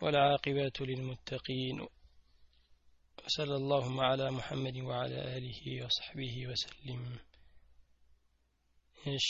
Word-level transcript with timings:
والعاقبة 0.00 0.76
للمتقين 0.80 1.78
وصلى 3.18 3.56
اللهم 3.56 4.00
على 4.00 4.30
محمد 4.30 4.76
وعلى 4.78 5.18
آله 5.36 5.84
وصحبه 5.84 6.34
وسلم 6.48 7.02
إيش 9.06 9.26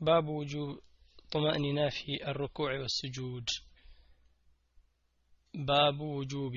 باب 0.00 0.28
وجوب 0.28 0.70
طمأنينة 1.32 1.88
في 1.88 2.12
الركوع 2.30 2.70
والسجود 2.80 3.46
باب 5.54 6.00
وجوب 6.16 6.54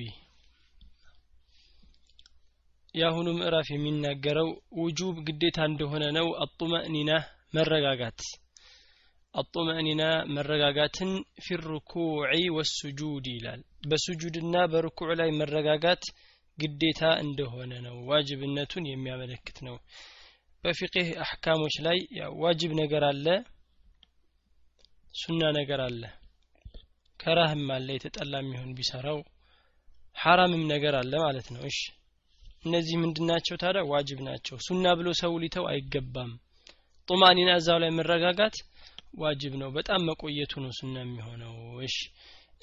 የአሁኑ 2.94 3.28
ምዕራፍ 3.36 3.66
የሚናገረው 3.72 4.48
ውጁብ 4.80 5.14
ግዴታ 5.28 5.58
እንደሆነ 5.68 6.04
ነው 6.16 6.26
አጡመእኒና 6.44 7.10
መረጋጋት 7.56 8.18
አጡመእኒና 9.37 10.03
መረጋጋትን 10.35 11.11
ፊሩኩዕ 11.45 12.05
ወሱጁድ 12.55 13.25
ይላል። 13.33 13.59
በሱጁድና 13.89 14.55
በርኩዕ 14.71 15.09
ላይ 15.19 15.29
መረጋጋት 15.39 16.03
ግዴታ 16.57 17.01
እንደሆነ 17.23 17.73
ነው 17.85 17.95
ዋጅብነቱን 18.09 18.85
የሚያመለክት 18.87 19.57
ነው። 19.67 19.75
በፊቅህ 20.63 21.09
አሕካሞች 21.23 21.75
ላይ 21.87 21.97
ዋጅብ 22.43 22.71
ነገር 22.81 23.03
አለ 23.09 23.25
ሱና 25.13 25.43
ነገር 25.59 25.81
አለ። 25.85 26.01
ከራህም 27.19 27.67
አለ 27.75 27.87
የተጠላ 27.93 28.33
የሚሆን 28.41 28.73
ቢሰራው 28.77 29.19
ሐራምም 30.15 30.63
ነገር 30.73 30.95
አለ 30.99 31.13
ማለት 31.25 31.47
ነው። 31.55 31.61
እሺ 31.69 31.79
እነዚህ 32.63 32.95
ምንድናቸው 33.01 33.55
ታዲያ? 33.57 33.81
ዋጅብ 33.91 34.19
ናቸው። 34.27 34.57
ሱና 34.65 34.85
ብሎ 34.99 35.07
ሰው 35.21 35.33
ሊተው 35.43 35.65
አይገባም። 35.71 36.31
ጡማኒና 37.07 37.49
እዛው 37.59 37.77
ላይ 37.83 37.91
መረጋጋት 37.97 38.55
ዋጅብ 39.22 39.54
ነው 39.62 39.70
በጣም 39.78 40.00
መቆየቱ 40.10 40.52
ነው 40.64 40.72
ሱና 40.78 40.96
የሚሆነው 41.02 41.54
እሺ 41.88 41.96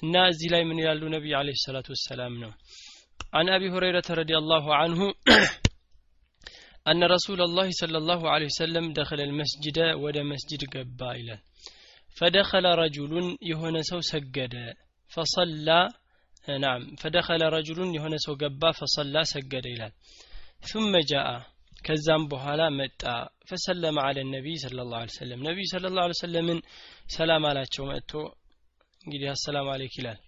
እና 0.02 0.14
እዚህ 0.32 0.48
ላይ 0.54 0.62
ምን 0.68 0.80
ይላሉ 0.82 1.02
ነቢይ 1.16 1.34
አለይሂ 1.40 1.58
ሰላቱ 1.66 1.88
ወሰላም 1.96 2.36
ነው 2.44 2.52
عن 3.38 3.46
أبي 3.48 3.68
هريرة 3.70 4.08
رضي 4.20 4.36
الله 4.42 4.64
عنه 4.80 5.00
أن 6.86 7.00
رسول 7.16 7.40
الله 7.42 7.68
صلى 7.80 7.98
الله 7.98 8.20
عليه 8.30 8.48
وسلم 8.54 8.84
دخل 8.92 9.20
المسجد 9.20 9.78
ود 10.02 10.16
مسجد 10.32 10.62
قبا 10.74 11.10
إلى 11.12 11.36
فدخل 12.18 12.64
رجل 12.82 13.12
يهون 13.42 13.76
سو 13.82 14.00
سجد 14.12 14.54
فصلى 15.10 15.80
نعم 16.64 16.82
فدخل 16.96 17.42
رجل 17.56 17.78
يهون 17.96 18.14
سو 18.18 18.32
قبا 18.34 18.70
فصلى 18.70 19.22
سجد 19.24 19.64
إلى 19.66 19.88
ثم 20.62 20.92
جاء 21.12 21.28
ከዛም 21.85 22.23
በኋላ 22.31 22.61
መጣ 22.77 23.01
ፈሰለመ 23.49 23.97
አለ 24.07 24.17
ነቢይ 24.31 24.55
ስለ 24.63 24.77
ላሁ 24.91 25.01
ለ 25.07 25.11
ሰለም 25.17 25.41
ነቢይ 25.47 25.67
ስለ 25.73 25.91
ላሁ 25.97 26.15
ሰለምን 26.21 26.59
ሰላም 27.15 27.43
አላቸው 27.49 27.85
መጥቶ 27.91 28.11
እንግዲህ 29.01 29.27
አሰላም 29.33 29.67
አለይክ 29.73 29.95
ይላል 29.99 30.19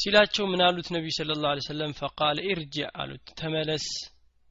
ሲላቸው 0.00 0.44
ምን 0.52 0.60
አሉት 0.66 0.88
ነቢዩ 0.96 1.12
ስለ 1.18 1.36
ላሁ 1.44 1.64
ሰለም 1.68 1.92
ፈቃል 2.00 2.38
እርጅዕ 2.52 2.88
አሉት 3.02 3.26
ተመለስ 3.40 3.86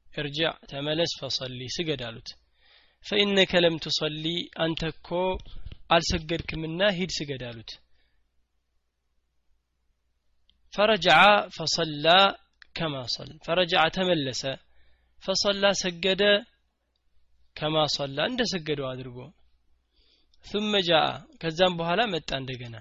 እርጅዕ 0.06 0.52
ተመለስ 0.70 1.12
ፈሰሊ 1.20 1.60
ስገድ 1.76 2.02
አሉት 2.08 2.28
ፈኢነከ 3.04 3.60
ለም 3.64 3.74
ትሰሊ 3.84 4.24
አንተ 4.64 4.82
እኮ 4.94 5.08
አልሰገድክምና 5.96 6.80
ሂድ 6.98 7.10
ስገድ 7.18 7.42
አሉት 7.50 7.72
ፈረጃ 10.74 11.08
ፈሰላ 11.56 12.06
ከማ 12.78 12.96
ሰል 13.14 13.30
ፈረጃ 13.46 13.74
ተመለሰ 13.96 14.42
ፈሰላ 15.25 15.65
ሰገደ 15.83 16.23
ከማ 17.55 17.75
ሰላ 17.97 18.17
እንደ 18.31 18.41
ሰገደው 18.53 18.87
አድርጎ 18.93 19.17
ثم 20.45 20.71
جاء 20.89 21.07
ከዛም 21.41 21.73
በኋላ 21.79 22.01
መጣ 22.13 22.29
እንደገና 22.41 22.75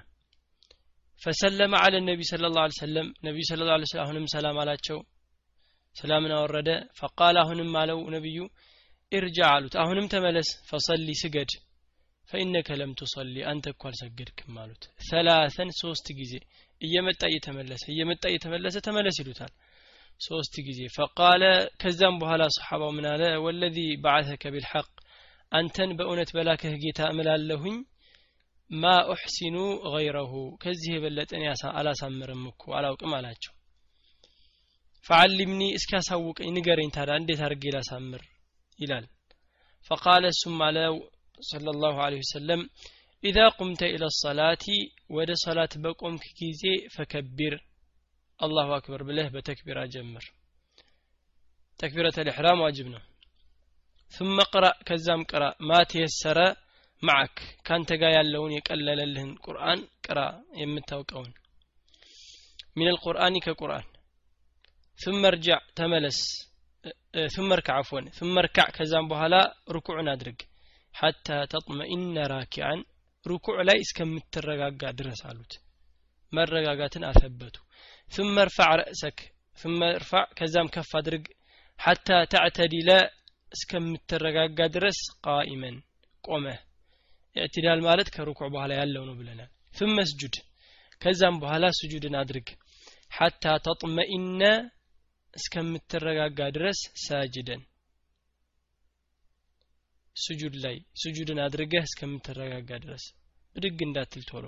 ፈሰለመ 1.22 1.72
አለ 1.84 1.94
ነቢ 2.08 2.20
ስለ 2.30 2.44
ላሁ 2.56 2.70
ሰለም 2.82 3.08
ነቢዩ 3.26 3.42
ስለ 3.50 3.60
ላ 3.68 3.74
ስለም 3.90 4.02
አሁንም 4.04 4.26
ሰላም 4.34 4.58
አላቸው 4.62 4.98
ሰላምን 5.96 6.32
አወረደ 6.36 6.70
ፈቃል 7.00 7.36
አሁንም 7.42 7.70
አለው 7.80 7.98
ነቢዩ 8.14 8.38
ኢርጃ 9.12 9.38
አሉት 9.54 9.74
አሁንም 9.82 10.06
ተመለስ 10.14 10.48
ፈሰሊ 10.70 11.14
ስገድ 11.22 11.52
ፈኢነከ 12.28 12.68
ለም 12.80 12.90
ቱሰሊ 12.98 13.36
አንተ 13.52 13.66
እኮ 13.74 13.82
አልሰገድክም 13.90 14.56
አሉት 14.62 14.82
ሰላሰን 15.08 15.70
ሶስት 15.82 16.06
ጊዜ 16.20 16.34
እየመጣ 16.80 17.22
እየተመለሰ 17.30 17.84
እየመጣ 17.94 18.22
እየተመለሰ 18.32 18.76
ተመለስ 18.88 19.16
ይሉታል 19.22 19.52
ሶስት 20.20 20.54
ጊዜ 20.66 20.80
ፈቃለ 20.96 21.42
ከዛም 21.82 22.16
በኋላ 22.22 22.42
ሰሓባው 22.56 22.90
ምን 22.96 23.06
አለ 23.12 23.22
ወለዚ 23.44 23.78
በዓተከ 24.04 24.42
ቢልሐቅ 24.54 24.88
አንተን 25.52 25.92
በእውነት 25.98 26.30
በላከህ 26.36 26.74
ጌታ 26.82 27.00
እምላለሁኝ 27.12 27.76
ማ 28.70 28.92
ኡሕሲኑ 29.12 29.56
ገይረሁ 29.94 30.32
ከዚህ 30.64 30.92
የበለጠን 30.96 31.44
አላሳምርም 31.80 32.42
እኮ 32.52 32.74
አላውቅም 32.80 33.14
አላቸው 33.18 33.54
ፈዓሊምኒ 35.06 35.62
እስኪያሳውቀኝ 35.78 36.50
ንገረኝ 36.56 36.90
ታዲያ 36.96 37.16
እንዴት 37.20 37.40
አድርጌ 37.46 37.72
ላሳምር 37.76 38.22
ይላል 38.78 39.06
ፈቃለ 39.90 40.24
እሱም 40.34 40.60
አለው 40.66 40.94
صلى 41.42 41.70
الله 41.70 41.94
عليه 42.02 42.18
وسلم 42.18 42.60
إذا 43.24 43.48
قمت 43.50 43.82
إلى 43.84 44.06
الصلاة 44.06 44.66
ود 45.10 45.30
صلاة 45.46 45.72
بقوم 45.76 46.14
كيزي 46.38 46.74
فكبر 46.88 47.52
الله 48.40 48.76
أكبر 48.76 49.02
بله 49.02 49.28
بتكبير 49.28 49.78
جمر 49.86 50.24
تكبيرة 51.78 52.16
الإحرام 52.18 52.60
واجبنا 52.60 53.00
ثم 54.08 54.36
قرأ 54.52 54.72
كزام 54.86 55.24
قرأ 55.24 55.54
ما 55.60 55.82
تيسر 55.82 56.38
معك 57.02 57.36
كان 57.64 57.86
تقا 57.86 58.08
يالون 58.16 58.52
يقلل 58.52 59.14
لهن 59.14 59.30
قرآن 59.34 59.78
قرأ 60.06 60.26
يمتوقعون 60.56 61.32
من 62.76 62.88
القرآن 62.88 63.34
كقرآن 63.38 63.86
ثم 65.04 65.20
ارجع 65.26 65.58
تملس 65.76 66.20
ثم 67.36 67.52
اركع 67.52 67.74
عفوا 67.74 68.00
ثم 68.00 68.38
اركع 68.38 68.66
كزام 68.76 69.08
بهلا 69.08 69.42
ركوع 69.70 70.12
أدرك 70.12 70.40
حتى 70.94 71.46
تطمئن 71.46 72.16
راكعا 72.34 72.76
ركوع 73.26 73.56
لا 73.68 73.74
እስከምትረጋጋ 73.84 74.82
ድረስ 74.98 75.20
አሉት 75.30 75.52
መረጋጋትን 76.32 77.04
አሰበቱ 77.10 77.56
ثم 78.08 78.34
ارفع 78.38 78.68
رأسك 78.74 79.18
ثم 79.58 79.80
ارفع 79.96 80.22
ከዛም 80.38 80.68
ከፍ 80.74 80.90
አድርግ 80.98 81.24
حتى 81.78 82.18
تعتدل 82.32 82.90
እስከምትረጋጋ 83.52 84.58
ድረስ 84.74 84.98
ቃኢመን 85.26 85.76
ቆመህ 86.24 86.58
ኢዕትዳል 87.36 87.80
ማለት 87.88 88.08
ከሩኩዕ 88.14 88.48
በኋላ 88.54 88.72
ያለው 88.80 89.02
ነው 89.08 89.14
ብለናል 89.20 89.50
ثم 89.78 89.96
اسجد 90.04 90.34
ከዛም 91.02 91.36
በኋላ 91.42 91.64
ስጁድን 91.78 92.14
አድርግ 92.22 92.48
حتى 93.16 93.52
تطمئن 93.66 94.42
እስከምትረጋጋ 95.34 96.40
ድረስ 96.56 96.78
ሳጅደን 97.04 97.60
ስጁድ 100.16 100.54
ላይ 100.64 100.76
ስጁድን 101.02 101.38
አድርገህ 101.46 101.84
እስከምትረጋጋ 101.88 102.70
ድረስ 102.84 103.04
ብድግ 103.56 103.78
እንዳትል 103.86 104.22
ቶሎ 104.30 104.46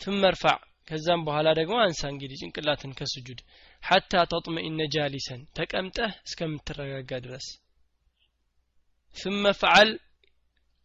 ثم 0.00 0.20
ارفع 0.30 0.54
ከዛም 0.88 1.20
በኋላ 1.26 1.48
ደግሞ 1.58 1.74
አንሳ 1.84 2.00
እንግዲህ 2.12 2.40
ጭንቅላትን 2.42 2.92
ከስጁድ 2.98 3.40
ሐታ 3.82 4.22
ተጥመኢነ 4.32 4.80
ጃሊሰን 4.94 5.42
ተቀምጠህ 5.58 6.12
እስከምትረጋጋ 6.26 7.10
ድረስ 7.26 7.46
ثم 9.16 9.44
فعل 9.60 9.90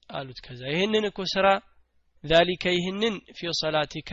አሉት 0.10 0.40
ከዛ 0.46 0.62
ይህንን 0.74 1.06
እኮ 1.10 1.20
ስራ 1.34 1.48
ذلك 2.24 2.64
ይህንን 2.78 3.16
ፊ 3.38 3.52
ሰላቲከ 3.62 4.12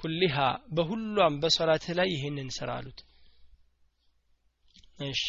ኩሊሃ 0.00 0.36
በሁሏም 0.76 1.34
በሶላትህ 1.42 1.92
ላይ 1.98 2.08
ይህንን 2.16 2.48
ስራ 2.58 2.68
አሉት 2.78 2.98
እሺ 5.08 5.22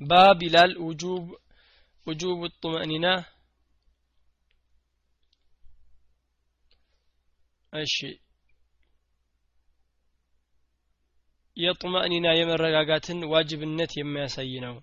ባብ 0.00 0.38
ይላል 0.46 0.72
ውጁብ 0.86 1.24
وجوب 2.06 2.40
الطمأنينة 2.44 3.14
እሺ 7.72 7.96
የጡማእኒና 11.57 12.27
የመረጋጋትን 12.35 13.19
ዋጅብነት 13.31 13.91
የሚያሳይ 13.97 14.53
ነው። 14.65 14.75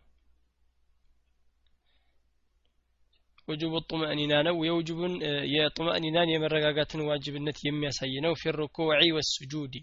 ውጁብ 3.48 3.74
ጡማእኒና 3.90 4.34
ነው። 4.46 4.56
የውጁብን 4.66 5.14
የጡማእኒናን 5.54 6.32
የመረጋጋትን 6.32 7.02
ዋጅብነት 7.08 7.58
የሚያሳይ 7.64 8.14
ነው። 8.26 8.34
ፊ 8.42 8.54
ወስጁዲ 9.16 9.74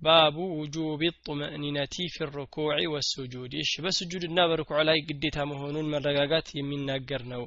ባቡ 0.00 0.36
ውጁብ 0.58 1.02
ጡመእኒነቲ 1.26 1.94
ፊ 2.12 2.26
ሩኩዕ 2.30 2.78
ወሱጁድ 2.92 3.52
እሺ 3.62 3.72
በስጁድና 3.84 4.38
በርኩዕ 4.50 4.78
ላይ 4.88 4.98
ግዴታ 5.08 5.38
መሆኑን 5.50 5.90
መረጋጋት 5.94 6.48
የሚናገር 6.54 7.22
ነው 7.32 7.42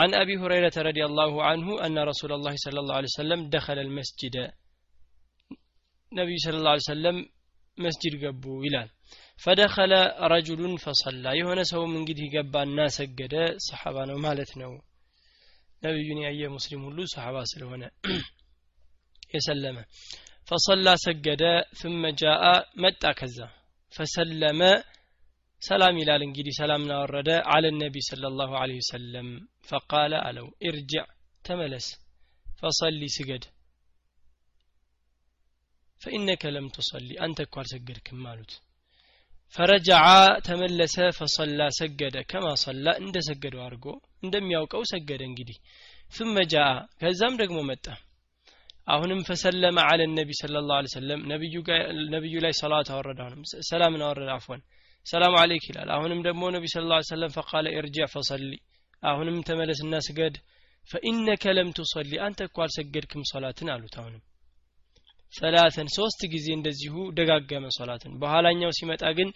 عن 0.00 0.14
أبي 0.22 0.34
هريرة 0.42 0.76
رضي 0.76 1.04
الله 1.04 1.32
عنه 1.48 1.86
أن 1.86 1.98
رسول 1.98 2.32
الله 2.32 2.54
صلى 2.64 2.80
الله 2.80 2.94
عليه 2.94 3.10
وسلم 3.14 3.40
دخل 3.56 3.78
المسجد 3.86 4.36
نبي 6.12 6.36
صلى 6.44 6.56
الله 6.58 6.70
عليه 6.74 6.90
وسلم 6.92 7.16
مسجد 7.78 8.12
قبو 8.24 8.62
إلى 8.66 8.82
فدخل 9.44 9.92
رجل 10.34 10.78
فصلى 10.84 11.30
يهنا 11.38 11.62
سو 11.62 11.86
من 11.86 12.02
قد 12.08 12.20
قبا 12.34 12.62
الناس 12.62 12.96
قد 13.18 13.34
صحابة 13.68 14.00
مالتنا 14.24 14.66
نبي 15.84 16.08
أي 16.28 16.42
مسلم 16.56 16.82
له 16.96 17.04
صحابة 17.14 17.42
سلونا 17.52 17.90
يسلم 19.34 19.76
فصلى 20.48 20.92
سجد 21.06 21.42
ثم 21.82 22.02
جاء 22.22 22.42
متى 22.82 23.10
كذا 23.20 23.48
فسلم 23.96 24.60
ሰላም 25.62 25.94
ይላል 26.00 26.22
እንግዲህ 26.26 26.54
ሰላምን 26.60 26.90
አወረደ 26.96 27.30
አለ 27.54 27.64
ነቢ 27.82 27.94
صلى 28.10 28.26
الله 28.32 28.50
عليه 28.62 28.78
وسلم 28.84 29.28
አለው 30.22 30.46
ارجع 30.68 31.04
ተመለስ 31.44 31.86
فصلي 32.58 33.08
ስገድ። 33.16 33.44
فإنك 36.00 36.42
لم 36.46 36.66
تصلي 36.68 37.14
أنت 37.20 37.38
እኮ 37.46 37.54
አልሰገድክም 37.62 38.22
አሉት። 38.30 38.52
ፈረጃዓ 39.54 40.06
ተመለሰ 40.46 40.96
ፈሰላ 41.18 41.60
ሰገደ። 41.78 42.16
ከማ 42.30 42.46
ሰላ? 42.64 42.86
እንደ 43.02 43.16
ሰገደው 43.28 43.60
አድርጎ 43.66 43.86
እንደሚያውቀው 44.24 44.82
ሰገደ 44.92 45.20
እንግዲህ። 45.30 45.56
ثم 46.12 46.34
جاء 46.52 46.70
ከዛም 47.00 47.34
ደግሞ 47.42 47.58
መጣ። 47.70 47.86
አሁንም 48.88 49.20
ፈሰለመ 49.28 49.76
አለ 49.90 50.00
ነቢ 50.18 50.30
ስለ 50.40 50.56
ላሁ 50.68 50.88
ሰለም 50.96 51.20
ነቢዩ 52.14 52.34
ላይ 52.44 52.52
ሰላት 52.60 52.88
አወረደ 52.94 53.20
ሰላምን 53.70 54.02
አወረደ 54.06 54.30
አፎን 54.36 54.60
ሰላም 55.06 55.34
አለይክ 55.40 55.64
ይላል። 55.70 55.88
አሁንም 55.96 56.20
ደግሞ 56.26 56.42
ነቢ 56.54 56.64
ስለ 56.72 56.84
ላ 56.90 56.98
ሰለም 57.10 57.32
ፈቃለ 57.36 57.66
እርጅዕ 57.78 58.06
ፈሰሊ 58.14 58.52
አሁንም 59.02 59.36
ተመለስና 59.48 59.94
ስገድ 60.06 60.36
ፈኢነከ 60.90 61.44
ለም 61.56 61.68
ትሰሊ 61.76 62.12
አንተ 62.26 62.40
እኮ 62.48 62.56
አልሰገድክም 62.64 63.22
ሶላትን 63.30 63.68
አሉት። 63.74 63.94
አሁንም 64.00 64.22
ሰላተን 65.34 65.88
ሶስት 65.96 66.20
ጊዜ 66.32 66.46
እንደዚሁ 66.56 66.94
ደጋገመ 67.18 67.66
ሶላትን። 67.78 68.12
በኋላኛው 68.20 68.70
ሲመጣ 68.78 69.04
ግን 69.18 69.30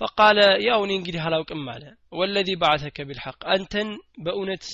ፈቃለ 0.00 0.38
ያው 0.66 0.80
እኔ 0.86 0.92
እንግዲህ 0.98 1.22
አላውቅም 1.26 1.64
አለ። 1.72 1.84
ወለዚ 2.18 2.50
ባዓተከ 2.62 2.98
ቢልሐቅ 3.08 3.40
አንተን 3.54 3.88
በእውነት 4.24 4.66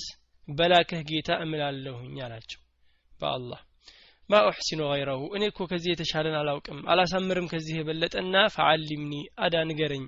በላከህ 0.47 1.01
ጌታ 1.09 1.31
እምላለሁኝ 1.45 2.15
አላቸው። 2.25 2.61
በአላህ 3.11 3.59
ማ 4.29 4.39
ኡሕሲኑ 4.47 4.81
ገይረሁ 4.91 5.21
እኔ 5.37 5.43
እኮ 5.51 5.59
ከዚህ 5.69 5.89
የተሻለን 5.93 6.35
አላውቅም 6.39 6.79
አላሳምርም 6.91 7.47
ከዚህ 7.51 7.75
የበለጠና 7.77 8.35
ፈዓሊምኒ 8.55 9.13
አዳ 9.37 9.55
ንገረኝ 9.69 10.03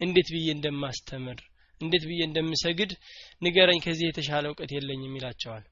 እንዴት 0.00 0.28
ብዬ 0.34 0.48
እንደማስተምር 0.56 1.38
እንዴት 1.80 2.04
ብዬ 2.10 2.20
እንደምሰግድ 2.28 2.92
ንገረኝ 3.44 3.78
ከዚህ 3.86 4.06
የተሻለ 4.08 4.44
እውቀት 4.50 4.70
የለኝም 4.76 5.16
ይላቸዋል 5.18 5.64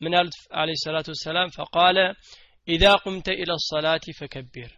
ምን 0.00 0.12
አሉት 0.20 0.36
አለ 0.60 0.70
ሰላቱ 0.84 1.08
ወሰላም 1.14 1.54
ፈቃለ 1.58 1.98
ኢዛ 2.68 2.84
ቁምተ 3.04 3.28
ኢላ 3.42 3.52
ሰላቲ 3.70 4.04
ፈከቢር 4.20 4.70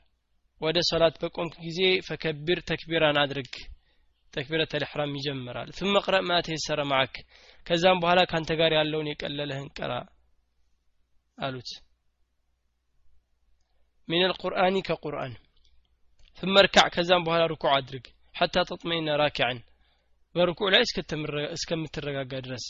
ወደ 0.61 0.79
ሰላት 0.91 1.15
በቆምክ 1.23 1.55
ጊዜ 1.67 1.81
ፈከቢር 2.09 2.59
ተክቢራን 2.71 3.17
አድርግ 3.23 3.55
ተክቢረተ 4.35 4.75
ልሕራም 4.83 5.12
ይጀምራል 5.19 5.69
ثم 5.79 5.93
اقرأ 6.00 6.21
ما 6.29 6.39
تيسر 6.47 6.79
معك 6.93 7.15
ከዛም 7.67 7.99
በኋላ 8.03 8.21
ካንተ 8.31 8.50
ጋር 8.61 8.73
ያለውን 8.79 9.11
የቀለለህን 9.11 9.69
ቅራ 9.79 9.93
አሉት 11.39 11.71
من 14.09 14.23
القرآن 14.25 14.75
كقرآن 14.81 15.33
ثم 16.41 16.59
اركع 16.59 16.85
كزام 16.89 17.25
بها 17.25 17.47
ركوع 17.47 17.73
أدرك 17.79 18.06
ሐታ 18.34 18.56
ተጥመኢነ 18.69 19.08
ራኪዐን 19.23 19.58
በርኩዕ 20.34 20.69
ላይ 20.75 20.82
እስከምትረጋጋ 21.56 22.32
ድረስ። 22.46 22.64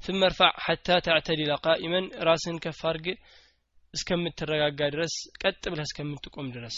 ثم 0.00 0.20
ارفع 0.22 0.50
حتى 0.58 0.94
تعتدل 1.00 1.50
قائما. 1.56 2.00
راسن 2.20 2.56
ከፍ 2.64 2.80
አድርግ 2.88 3.06
እስከምትረጋጋ 3.94 4.80
ድረስ። 4.94 5.14
ቀጥ 5.42 5.62
ብለህ 5.72 5.86
እስከምትቆም 5.88 6.48
ድረስ። 6.56 6.76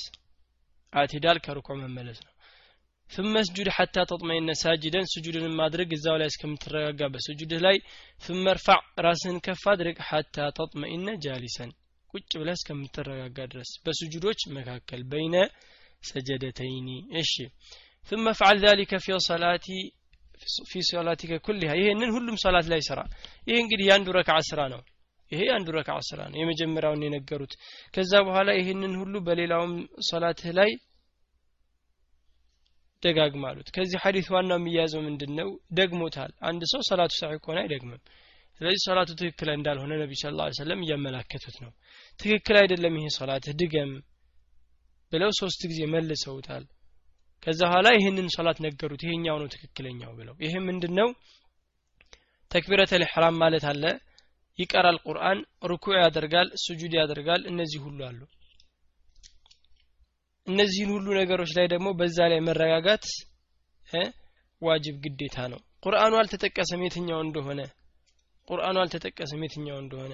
አዕትዳል 0.92 1.38
ከርኩዕ 1.46 1.76
መመለስ 1.82 2.18
ነው። 2.26 2.32
ثم 3.10 3.32
اسجد 3.36 3.68
حتى 3.68 4.02
تطمئن 4.10 4.48
ساجدا. 4.62 5.00
سجودን 5.12 5.46
ማድረግ 5.60 5.88
እዛው 5.96 6.16
ላይ 6.20 6.28
እስከምትረጋጋ 6.32 7.00
በስጁድህ 7.14 7.60
ላይ። 7.66 7.76
ثم 8.22 8.44
ራስህን 9.06 9.38
ከፍ 9.46 9.62
አድርግ 9.72 9.96
حتى 10.08 10.44
تطمئن 10.58 11.06
ጃሊሰን 11.24 11.70
ቁጭ 12.14 12.30
ብለህ 12.40 12.56
እስከምትረጋጋ 12.58 13.38
ድረስ። 13.52 13.70
በስጁዶች 13.84 14.40
መካከል 14.56 15.00
በይነ 15.12 15.34
ሰጀደተይኒ። 16.02 16.88
እሺ። 17.22 17.32
ثم 18.09 18.25
افعل 18.27 18.57
ذلك 18.59 18.91
في 18.97 19.11
صلاتي 19.29 19.81
في 20.71 20.79
صلاتك 20.83 21.31
كلها 21.47 21.73
ይሄንን 21.81 22.09
ሁሉም 22.15 22.35
ሶላት 22.43 22.67
ላይ 22.71 22.81
ስራ 22.89 22.99
ይሄ 23.49 23.55
እንግዲህ 23.63 23.85
የአንዱ 23.89 24.07
ረክዓ 24.17 24.37
ስራ 24.49 24.61
ነው 24.73 24.81
ይሄ 25.31 25.41
አንዱ 25.57 25.67
ረክዓ 25.77 25.97
ስራ 26.09 26.19
ነው 26.31 26.37
የመጀመሪያውን 26.41 27.03
የነገሩት 27.05 27.53
ከዛ 27.95 28.11
በኋላ 28.27 28.49
ይህንን 28.59 28.93
ሁሉ 29.01 29.13
በሌላውም 29.27 29.73
ሶላትህ 30.09 30.51
ላይ 30.59 30.71
ደጋግማሉት 33.03 33.67
ከዚህ 33.75 33.97
ሐዲስ 34.03 34.27
ዋናው 34.33 34.59
የሚያዘው 34.59 35.01
ምንድን 35.07 35.31
ነው 35.39 35.49
ደግሞታል 35.79 36.31
አንድ 36.49 36.61
ሰው 36.73 36.81
ሰላቱ 36.89 37.13
ሳሒህ 37.21 37.39
ከሆነ 37.45 37.57
አይደግምም 37.63 38.01
ስለዚህ 38.61 38.81
ሶላቱ 38.87 39.09
ትክክል 39.21 39.49
እንዳልሆነ 39.57 39.93
ነቢ 40.03 40.13
ስ 40.21 40.31
ላ 40.39 40.45
ሰለም 40.61 40.83
እያመላከቱት 40.85 41.55
ነው 41.63 41.71
ትክክል 42.19 42.57
አይደለም 42.61 42.93
ይሄ 42.99 43.07
ሶላትህ 43.19 43.55
ድገም 43.61 43.91
ብለው 45.11 45.31
ሶስት 45.41 45.61
ጊዜ 45.71 45.81
መልሰውታል 45.95 46.63
ከዛ 47.42 47.60
በኋላ 47.64 47.88
ይህንን 47.96 48.28
ሶላት 48.34 48.58
ነገሩት 48.64 49.02
ይሄኛው 49.06 49.36
ነው 49.40 49.48
ትክክለኛው 49.52 50.12
ብለው። 50.18 50.34
ይሄ 50.44 50.54
ምንድን 50.66 50.92
ነው 50.98 51.08
ተክቢረተ 52.50 52.92
ልሕራም 53.02 53.36
ማለት 53.42 53.64
አለ። 53.70 53.84
ይቀራል 54.58 54.96
ቁርአን 55.06 55.38
ሩኩዕ 55.70 55.94
ያደርጋል 55.98 56.48
ስጁድ 56.62 56.92
ያደርጋል 56.98 57.42
እነዚህ 57.50 57.80
ሁሉ 57.84 57.98
አሉ። 58.08 58.20
እነዚህን 60.46 60.90
ሁሉ 60.94 61.06
ነገሮች 61.20 61.50
ላይ 61.56 61.66
ደግሞ 61.72 61.88
በዛ 61.98 62.18
ላይ 62.32 62.40
መረጋጋት 62.46 63.04
ዋጅብ 64.62 64.96
ግዴታ 65.04 65.36
ነው። 65.52 65.60
ቁርአኑ 65.84 66.12
አልተጠቀሰም 66.20 66.80
የትኛው 66.84 67.20
እንደሆነ 67.24 67.60
ቁርአኑ 68.48 68.76
አልተጠቀሰም 68.82 69.42
የትኛው 69.44 69.78
እንደሆነ 69.82 70.12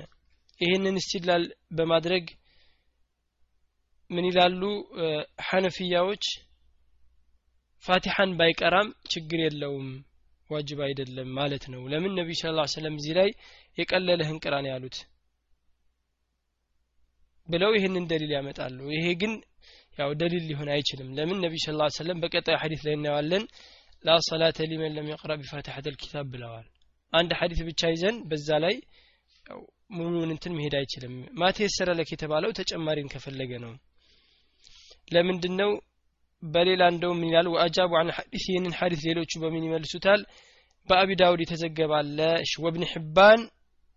ይህንን 0.61 0.97
እስትድላል 1.01 1.45
በማድረግ 1.77 2.25
ምን 4.11 4.27
ይላሉ? 4.29 4.63
ሐነፊያዎች 5.47 6.25
ፋቲሐን 7.85 8.31
ባይቀራም 8.39 8.89
ችግር 9.13 9.41
የለውም 9.43 9.89
ዋጅብ 10.51 10.79
አይደለም 10.87 11.29
ማለት 11.39 11.65
ነው። 11.73 11.83
ለምን 11.93 12.13
ነቢዩ 12.19 12.37
ስ 12.41 12.53
ላ 12.57 12.65
ሰለም 12.75 12.95
እዚህ 12.99 13.13
ላይ 13.19 13.29
የቀለለህን 13.79 14.39
ቅራ 14.45 14.55
ነው 14.65 14.71
ያሉት? 14.73 14.97
ብለው 17.49 17.71
ይህንን 17.77 18.05
ደሊል 18.11 18.33
ያመጣሉ። 18.37 18.79
ይሄ 18.97 19.07
ግን 19.23 19.33
ያው 19.99 20.11
ደሊል 20.21 20.45
ሊሆን 20.51 20.69
አይችልም። 20.75 21.09
ለምን 21.19 21.39
ነቢዩ 21.45 21.61
ስ 21.65 21.75
ላ 21.81 21.89
ሰለም 21.99 22.21
በቀጣዩ 22.23 22.57
ሐዲስ 22.63 22.83
ላይ 22.87 22.95
እናየዋለን? 22.99 23.45
ላ 24.05 24.17
ሰላተ 24.29 24.59
ሊመን 24.71 24.95
ለም 24.97 25.07
የቅራ 25.11 25.33
ቢፋቲሐት 25.41 25.87
ልኪታብ 25.93 26.27
ብለዋል። 26.33 26.67
አንድ 27.13 27.31
ሐዲስ 27.41 27.61
ብቻ 27.69 27.91
ይዘን 27.93 28.17
በዛ 28.31 28.49
ላይ 28.65 28.75
ሙሉን 29.97 30.31
እንትን 30.35 30.53
መሄድ 30.59 30.75
አይችልም። 30.81 31.15
ማቴሰረ 31.41 31.91
ለክ 31.99 32.11
የተባለው 32.15 32.51
ተጨማሪን 32.59 33.11
ከፈለገ 33.13 33.53
ነው። 33.65 33.73
ለምንድን 35.09 35.55
ነው 35.61 35.71
በሌላ 36.44 36.84
እንደውም 36.94 37.18
ምን 37.22 37.30
ይላል 37.30 37.48
ወአጃቡ 37.54 37.92
አን 38.00 38.10
ሐዲስ 38.18 38.44
ይህንን 38.50 38.74
ሐዲስ 38.80 39.02
ሌሎቹ 39.10 39.32
በምን 39.42 39.66
ይመልሱታል 39.68 40.22
በአቢ 40.90 41.10
ዳውድ 41.22 41.42
የተዘገባለ 41.44 42.20
ወብን 42.64 42.84
ሕባን 42.92 43.42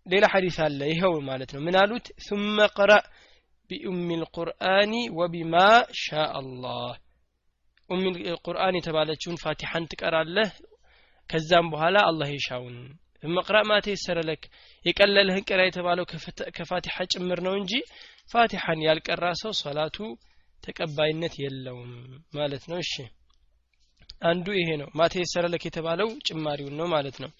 ሌላ 0.05 0.25
ሐዲስ 0.33 0.57
አለ 0.65 0.79
ይኸው 0.91 1.13
ማለት 1.29 1.51
ነው 1.55 1.61
ምን 1.67 1.75
አሉት 1.81 2.05
ثم 2.27 2.57
قرأ 2.77 3.01
بأم 3.69 4.09
القرآن 4.11 4.93
وبما 5.17 5.69
شاء 6.05 6.31
الله 6.43 6.91
ኡም 7.89 8.01
القرآن 8.33 8.73
የተባለችውን 8.77 9.37
ፋቲሐን 9.43 9.87
ትቀራለህ 9.91 10.49
ከዛም 11.29 11.67
በኋላ 11.73 11.97
አላህ 12.09 12.29
ይሻውን 12.37 12.75
መቅራ 13.35 13.57
ማ 13.69 13.73
ተየሰረ 13.85 14.19
ለክ 14.29 14.43
የቀለለህን 14.85 15.45
ቅራ 15.49 15.59
የተባለው 15.65 16.05
ከፋቲሐ 16.57 16.95
ጭምር 17.13 17.39
ነው 17.47 17.53
እንጂ 17.59 17.73
ፋቲሐን 18.33 18.79
ያልቀራ 18.87 19.25
ሰው 19.41 19.51
ሶላቱ 19.61 19.97
ተቀባይነት 20.62 21.34
የለውም 21.42 21.92
ማለት 22.34 22.64
ነው። 22.70 22.78
እሺ 22.84 22.94
አንዱ 24.22 24.46
ይሄ 24.58 24.70
ነው። 24.80 24.88
ማቴ 24.94 25.14
የሰረለክ 25.20 25.64
የተባለው 25.66 26.08
ጭማሪውን 26.26 26.74
ነው 26.80 26.86
ማለት 26.94 27.16
ነው። 27.24 27.30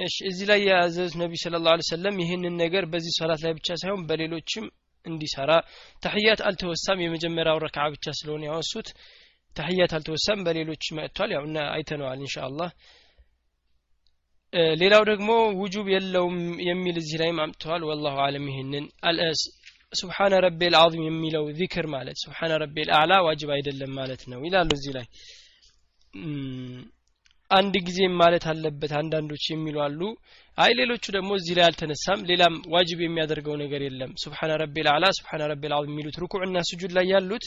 እሺ 0.00 0.16
እዚህ 0.30 0.46
ላይ 0.50 0.60
የያዘዙት 0.64 1.14
ነቢ 1.20 1.32
ስለ 1.42 1.56
ላሁ 1.62 1.84
ሰለም 1.90 2.16
ይህንን 2.22 2.54
ነገር 2.62 2.84
በዚህ 2.92 3.12
ሶላት 3.18 3.40
ላይ 3.44 3.52
ብቻ 3.58 3.68
ሳይሆን 3.74 4.02
በሌሎችም 4.08 4.66
እንዲሰራ 5.06 5.50
ተሕያት 6.02 6.40
አልተወሳም። 6.48 7.02
የመጀመሪያው 7.04 7.58
ረክዓ 7.64 7.84
ብቻ 7.94 8.06
ስለሆነ 8.18 8.44
ያወሱት 8.48 8.88
ተሕያት 9.56 9.92
አልተወሳም 9.96 10.42
በሌሎች 10.46 10.84
መጥቷል። 10.98 11.30
ያው 11.36 11.44
እና 11.48 11.58
አይተነዋል 11.74 12.20
እንሻ 12.20 12.36
ሌላው 14.80 15.02
ደግሞ 15.08 15.30
ውጁብ 15.60 15.86
የለውም 15.92 16.36
የሚል 16.66 16.96
እዚህ 17.00 17.16
ላይም 17.22 17.40
አምጥተዋል። 17.42 17.82
ወላሁ 17.88 18.16
አለም 18.26 18.44
ይህንን 18.50 18.84
ሱብሓነ 19.92 20.34
ረቢ 20.44 20.60
ልዓظም 20.72 21.02
የሚለው 21.04 21.44
ዚክር 21.58 21.86
ማለት 21.94 22.16
ሱብሓነ 22.22 22.52
ረቢ 22.62 22.76
ልአዕላ 22.88 23.12
ዋጅብ 23.26 23.50
አይደለም 23.54 23.92
ማለት 23.98 24.22
ነው 24.32 24.40
ይላሉ 24.46 24.70
እዚህ 24.78 24.92
ላይ። 24.96 25.06
አንድ 27.50 27.74
ጊዜም 27.86 28.14
ማለት 28.22 28.44
አለበት 28.52 28.92
አንዳንዶች 28.98 29.44
የሚሉ 29.50 29.76
አሉ። 29.84 30.00
አይ 30.58 30.70
ሌሎቹ 30.80 31.04
ደግሞ 31.16 31.30
እዚህ 31.38 31.54
ላይ 31.58 31.64
አልተነሳም። 31.68 32.24
ሌላም 32.30 32.54
ዋጅብ 32.74 32.98
የሚያደርገው 33.02 33.56
ነገር 33.62 33.82
የለም። 33.86 34.10
ሱብሓነ 34.24 34.52
ረቢ 34.62 34.76
ልአዕላ 34.86 35.08
ሱብሓነ 35.18 35.42
ረቢ 35.52 35.62
ልዓظም 35.72 35.92
የሚሉት 35.92 36.18
ሩኩዕና 36.22 36.64
ስጁድ 36.70 36.92
ላይ 36.98 37.06
ያሉት 37.12 37.46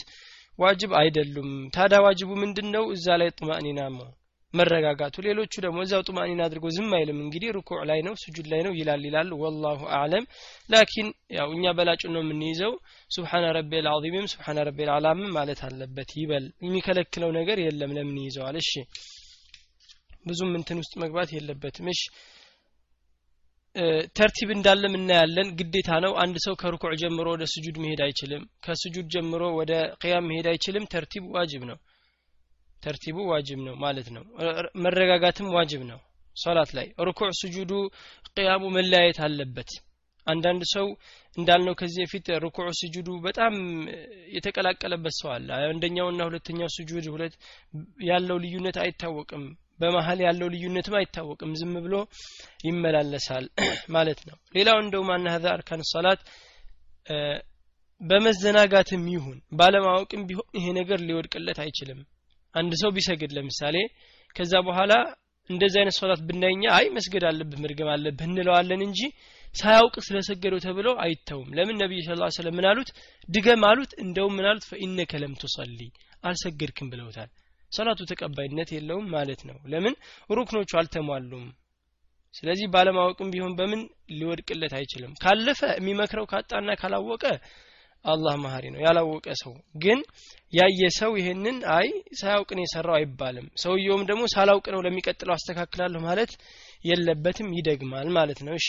ዋጅብ 0.58 0.90
አይደሉም። 1.00 1.52
ታዲያ 1.76 2.00
ዋጅቡ 2.06 2.30
ምንድን 2.42 2.68
ነው 2.74 2.84
እዛ 2.96 3.06
ላይ 3.22 3.30
ጡማእኒና 3.38 3.80
ነው 3.92 4.08
መረጋጋቱ። 4.54 5.16
ሌሎቹ 5.26 5.52
ደግሞ 5.64 5.78
እዛው 5.84 6.02
ጡማእኒና 6.08 6.40
አድርጎ 6.46 6.64
ዝም 6.76 6.90
አይልም። 6.96 7.18
እንግዲህ 7.24 7.50
ሩኩዕ 7.56 7.78
ላይ 7.90 8.00
ነው 8.06 8.14
ስጁድ 8.22 8.46
ላይ 8.52 8.60
ነው 8.66 8.72
ይላል 8.78 9.02
ይላል። 9.08 9.30
ወላሁ 9.42 9.80
አዕለም። 9.98 10.24
ላኪን 10.70 11.08
ያው 11.36 11.48
እኛ 11.56 11.64
በላጩ 11.78 12.02
ነው 12.14 12.22
የምንይዘው። 12.24 12.74
ሱብሓነ 13.10 13.44
ረቢ 13.58 13.72
ልዓዚምም 13.86 14.26
ሱብሓነ 14.32 14.58
ረቢ 14.68 14.80
ልዓላምም 14.88 15.32
ማለት 15.38 15.62
አለበት 15.68 16.12
ይበል። 16.20 16.46
የሚከለክለው 16.64 17.32
ነገር 17.38 17.58
የለም 17.64 17.94
ለምን 17.98 18.18
ይይዘዋል? 18.22 18.58
እሺ 18.62 18.72
ብዙም 20.26 20.52
እንትን 20.58 20.78
ውስጥ 20.82 20.94
መግባት 21.02 21.30
የለበትም። 21.32 21.86
እሺ 21.92 22.02
ተርቲብ 24.16 24.48
እንዳለም 24.54 24.94
እናያለን። 24.98 25.48
ግዴታ 25.58 25.90
ነው። 26.04 26.12
አንድ 26.22 26.36
ሰው 26.44 26.54
ከሩኩዕ 26.60 26.92
ጀምሮ 27.02 27.26
ወደ 27.34 27.44
ስጁድ 27.52 27.76
መሄድ 27.82 28.00
አይችልም። 28.06 28.42
ከስጁድ 28.64 29.06
ጀምሮ 29.14 29.42
ወደ 29.60 29.72
ቅያም 30.02 30.28
መሄድ 30.30 30.46
አይችልም። 30.52 30.88
ተርቲብ 30.92 31.24
ዋጅብ 31.36 31.64
ነው 31.70 31.78
ተርቲቡ 32.82 33.18
ዋጅብ 33.30 33.60
ነው 33.66 33.74
ማለት 33.84 34.08
ነው። 34.16 34.24
መረጋጋትም 34.84 35.48
ዋጅብ 35.56 35.82
ነው። 35.90 36.00
ሶላት 36.36 36.70
ላይ 36.76 36.86
ሩኩዕ 37.06 37.30
ስጁዱ 37.40 37.72
ቅያሙ 38.30 38.62
መለያየት 38.76 39.18
አለበት። 39.26 39.70
አንዳንድ 40.26 40.62
ሰው 40.72 40.86
እንዳልነው 41.36 41.74
ከዚህ 41.74 42.02
በፊት 42.04 42.26
ሩኩዕ 42.44 42.68
ስጁዱ 42.80 43.08
በጣም 43.24 43.54
የተቀላቀለበት 44.36 45.14
ሰው 45.20 45.30
አለ። 45.34 45.48
አንደኛውና 45.68 46.20
ሁለተኛው 46.28 46.70
ስጁድ 46.76 47.06
ሁለት 47.14 47.34
ያለው 48.08 48.38
ልዩነት 48.44 48.76
አይታወቅም። 48.84 49.44
በመሀል 49.80 50.20
ያለው 50.26 50.48
ልዩነትም 50.54 50.96
አይታወቅም። 50.98 51.52
ዝም 51.60 51.74
ብሎ 51.84 51.94
ይመላለሳል 52.64 53.46
ማለት 53.96 54.20
ነው። 54.28 54.36
ሌላው 54.56 54.78
እንደው 54.84 55.04
ማና 55.08 55.26
አርካን 55.52 55.82
ሰላት 55.92 56.20
በመዘናጋትም 58.00 59.04
ይሁን 59.12 59.38
ባለማወቅም 59.52 60.22
ቢሆን 60.28 60.48
ይሄ 60.58 60.66
ነገር 60.78 60.98
ሊወድቅለት 61.08 61.58
አይችልም 61.64 62.00
አንድ 62.54 62.72
ሰው 62.82 62.90
ቢሰግድ 62.96 63.30
ለምሳሌ 63.36 63.76
ከዛ 64.36 64.52
በኋላ 64.66 64.92
እንደዚህ 65.50 65.78
አይነት 65.80 65.96
ሶላት 65.98 66.20
ብናይኛ 66.28 66.64
አይ 66.76 66.86
መስገድ 66.96 67.24
አለብህ 67.28 67.60
መድገም 67.62 67.88
አለብህ 67.94 68.26
እንለዋለን 68.28 68.82
እንጂ 68.86 69.00
ሳያውቅ 69.54 69.94
ስለሰገደው 70.06 70.60
ተብለው 70.64 70.94
አይተውም። 71.04 71.48
ለምን 71.56 71.76
ነቢይ 71.82 72.00
ስ 72.02 72.10
ሰለም 72.36 72.54
ምን 72.58 72.66
አሉት? 72.70 72.90
ድገም 73.28 73.64
አሉት። 73.70 73.92
እንደውም 74.04 74.34
ምን 74.38 74.46
አሉት? 74.50 74.64
ፈኢነከ 74.70 75.12
ለም 75.22 75.34
ቱሰሊ 75.42 75.80
አልሰገድክም 76.24 76.88
ብለውታል። 76.92 77.30
ሰላቱ 77.72 78.00
ተቀባይነት 78.10 78.70
የለውም 78.74 79.06
ማለት 79.14 79.42
ነው። 79.48 79.58
ለምን? 79.72 79.94
ሩክኖቹ 80.30 80.70
አልተሟሉም። 80.80 81.44
ስለዚህ 82.34 82.66
ባለማወቅም 82.74 83.30
ቢሆን 83.34 83.52
በምን? 83.58 83.80
ሊወድቅለት 84.18 84.74
አይችልም። 84.78 85.12
ካለፈ 85.22 85.60
የሚመክረው 85.78 86.26
ካጣና 86.32 86.70
ካላወቀ 86.80 87.24
አላህ 88.04 88.34
መሀሪ 88.42 88.64
ነው 88.72 88.80
ያላወቀ 88.84 89.26
ሰው። 89.40 89.52
ግን 89.82 89.98
ያየ 90.52 90.88
ሰው 90.96 91.12
ይሄንን 91.18 91.58
አይ 91.74 91.88
ሳያውቅ 92.20 92.50
ነው 92.56 92.64
የሰራው 92.64 92.96
አይባልም። 92.96 93.46
ሰውየውም 93.62 94.06
ደግሞ 94.08 94.22
ሳላውቅ 94.34 94.66
ነው 94.74 94.82
ለሚቀጥለው 94.86 95.34
አስተካክላለሁ 95.36 96.00
ማለት 96.08 96.32
የለበትም 96.84 97.54
ይደግማል 97.58 98.08
ማለት 98.16 98.40
ነው። 98.46 98.56
እሺ። 98.60 98.68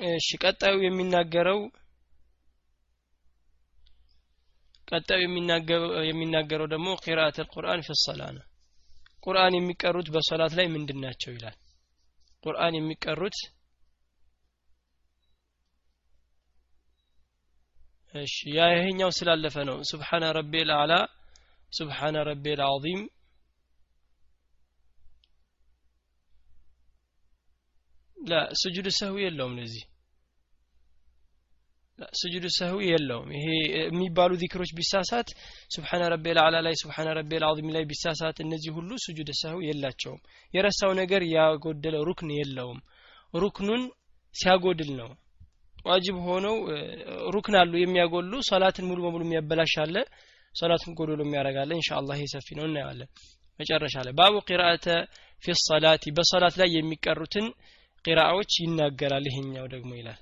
እሺ 0.00 0.28
ቀጣዩ 0.42 0.76
የሚናገረው 0.82 1.58
ቀጣዩ 4.88 5.20
የሚናገረው 6.08 6.68
ደግሞ 6.72 6.88
ቂራአት 7.04 7.36
አልቁርአን 7.42 7.82
ፊ 7.82 7.90
ነው 8.36 8.44
ቁርአን 9.24 9.54
የሚቀሩት 9.56 10.08
በሶላት 10.14 10.52
ላይ 10.58 10.66
ምንድን 10.72 10.98
ናቸው 11.04 11.30
ይላል? 11.34 11.56
ቁርአን 12.44 12.74
የሚቀሩት 12.76 13.36
እሺ 18.14 18.34
ያ 18.56 18.62
ይሄኛው 18.72 19.10
ስላለፈ 19.18 19.56
ነው። 19.68 19.76
ሱብሓነ 19.90 20.24
ረቢል 20.38 20.70
አዕላ 20.74 20.94
ሱብሓነ 21.72 22.16
ረቢል 22.28 22.60
አዚም 22.64 23.02
ላይ 28.16 28.42
ስጁድ 28.60 28.86
ሰህዊ 28.98 29.16
የለውም 29.24 29.54
ለዚህ 29.58 29.84
ስጁድ 32.20 32.44
ሰህዊ 32.56 32.80
የለውም። 32.88 33.28
ይሄ 33.36 33.46
የሚባሉ 33.80 34.32
ዚክሮች 34.42 34.70
ቢሳሳት 34.78 35.28
ስብሓነ 35.70 36.02
ረቢ 36.12 36.26
ልአላ 36.36 36.56
ላይ 36.66 36.74
ስብሓነ 36.82 37.08
ረቢ 37.18 37.40
ልዓዚም 37.42 37.68
ላይ 37.76 37.84
ቢሳሳት 37.90 38.38
እነዚህ 38.44 38.70
ሁሉ 38.76 38.90
ስጁድ 39.04 39.30
ሰህዊ 39.40 39.60
የላቸውም። 39.68 40.20
የረሳው 40.52 40.92
ነገር 41.00 41.24
ያጎደለ 41.34 41.96
ሩክን 42.08 42.30
የለውም። 42.38 42.80
ሩክኑን 43.34 43.82
ሲያጎድል 44.34 44.90
ነው። 45.00 45.10
ዋጅብ 45.86 46.16
ሆነው 46.26 46.56
ሩክን 47.34 47.54
አሉ 47.60 47.72
የሚያጎሉ 47.78 48.32
ሶላትን 48.50 48.86
ሙሉ 48.88 48.98
በሙሉ 49.04 49.22
የሚያበላሽ 49.26 49.74
አለ 49.84 49.96
ሶላቱን 50.54 50.96
ጎዶሎ 50.98 51.20
የሚያደርግ 51.24 51.59
አለ 51.59 51.70
ኢንሻ 51.76 51.90
አላህ 51.98 52.16
ይሄ 52.18 52.26
ሰፊ 52.34 52.48
ነው። 52.58 52.66
እናየዋለን። 52.68 53.08
መጨረሻ 53.60 53.94
ላይ 54.06 54.14
ባቡ 54.18 54.34
ቂራአተ 54.48 54.86
ፊ 55.42 55.54
ሰላቲ 55.62 56.04
በሶላት 56.16 56.54
ላይ 56.60 56.68
የሚቀሩትን 56.76 57.46
ቂራአዎች 58.04 58.52
ይናገራል። 58.62 59.26
ይሄኛው 59.30 59.66
ደግሞ 59.74 59.90
ይላል 59.98 60.20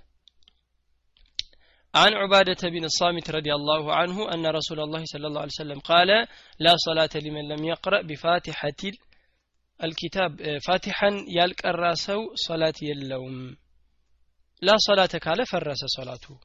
عن 1.94 2.14
عبادة 2.14 2.70
بن 2.70 2.84
الصامت 2.86 3.32
رضي 3.32 3.54
الله 3.54 3.96
عنه 3.96 4.18
أن 4.34 4.46
رسول 4.48 4.80
الله 4.80 5.04
صلى 5.06 5.28
الله 5.28 5.42
عليه 5.42 5.58
وسلم 5.60 5.80
قال 5.80 6.10
لا 6.60 6.76
صلاة 6.78 7.10
لمن 7.16 7.48
لم 7.48 7.62
يقرأ 7.66 8.02
بفاتحة 8.02 8.82
الكتاب 9.80 10.32
فاتحا 10.68 11.10
يلقى 11.28 11.70
الراسو 11.70 12.20
صلاة 12.48 12.74
يلوم 12.82 13.58
لا 14.62 14.76
صلاة 14.78 15.14
كاله 15.26 15.44
فرس 15.44 15.82
صلاته 15.98 16.40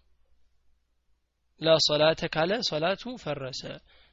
لا 1.61 1.77
صلاة 1.79 2.21
كاله 2.35 2.61
صلاته 2.63 3.17
فرس 3.17 3.63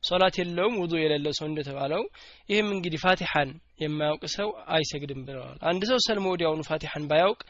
ሶላት 0.03 0.35
የለውም 0.39 0.75
ውዱ 0.81 0.93
የሌለው 1.01 1.33
ሰው 1.37 1.45
እንደተባለው 1.49 2.03
ይህም 2.51 2.67
እንግዲህ 2.75 2.99
ፋቲሐን 3.05 3.49
የማያውቅ 3.83 4.23
ሰው 4.35 4.49
አይሰግድም 4.75 5.21
ብለዋል 5.27 5.57
አንድ 5.69 5.83
ሰው 5.91 5.99
ሰልሞ 6.07 6.25
ወዲያውኑ 6.33 6.61
ፋቲሐን 6.69 7.05
ባያውቅ 7.11 7.41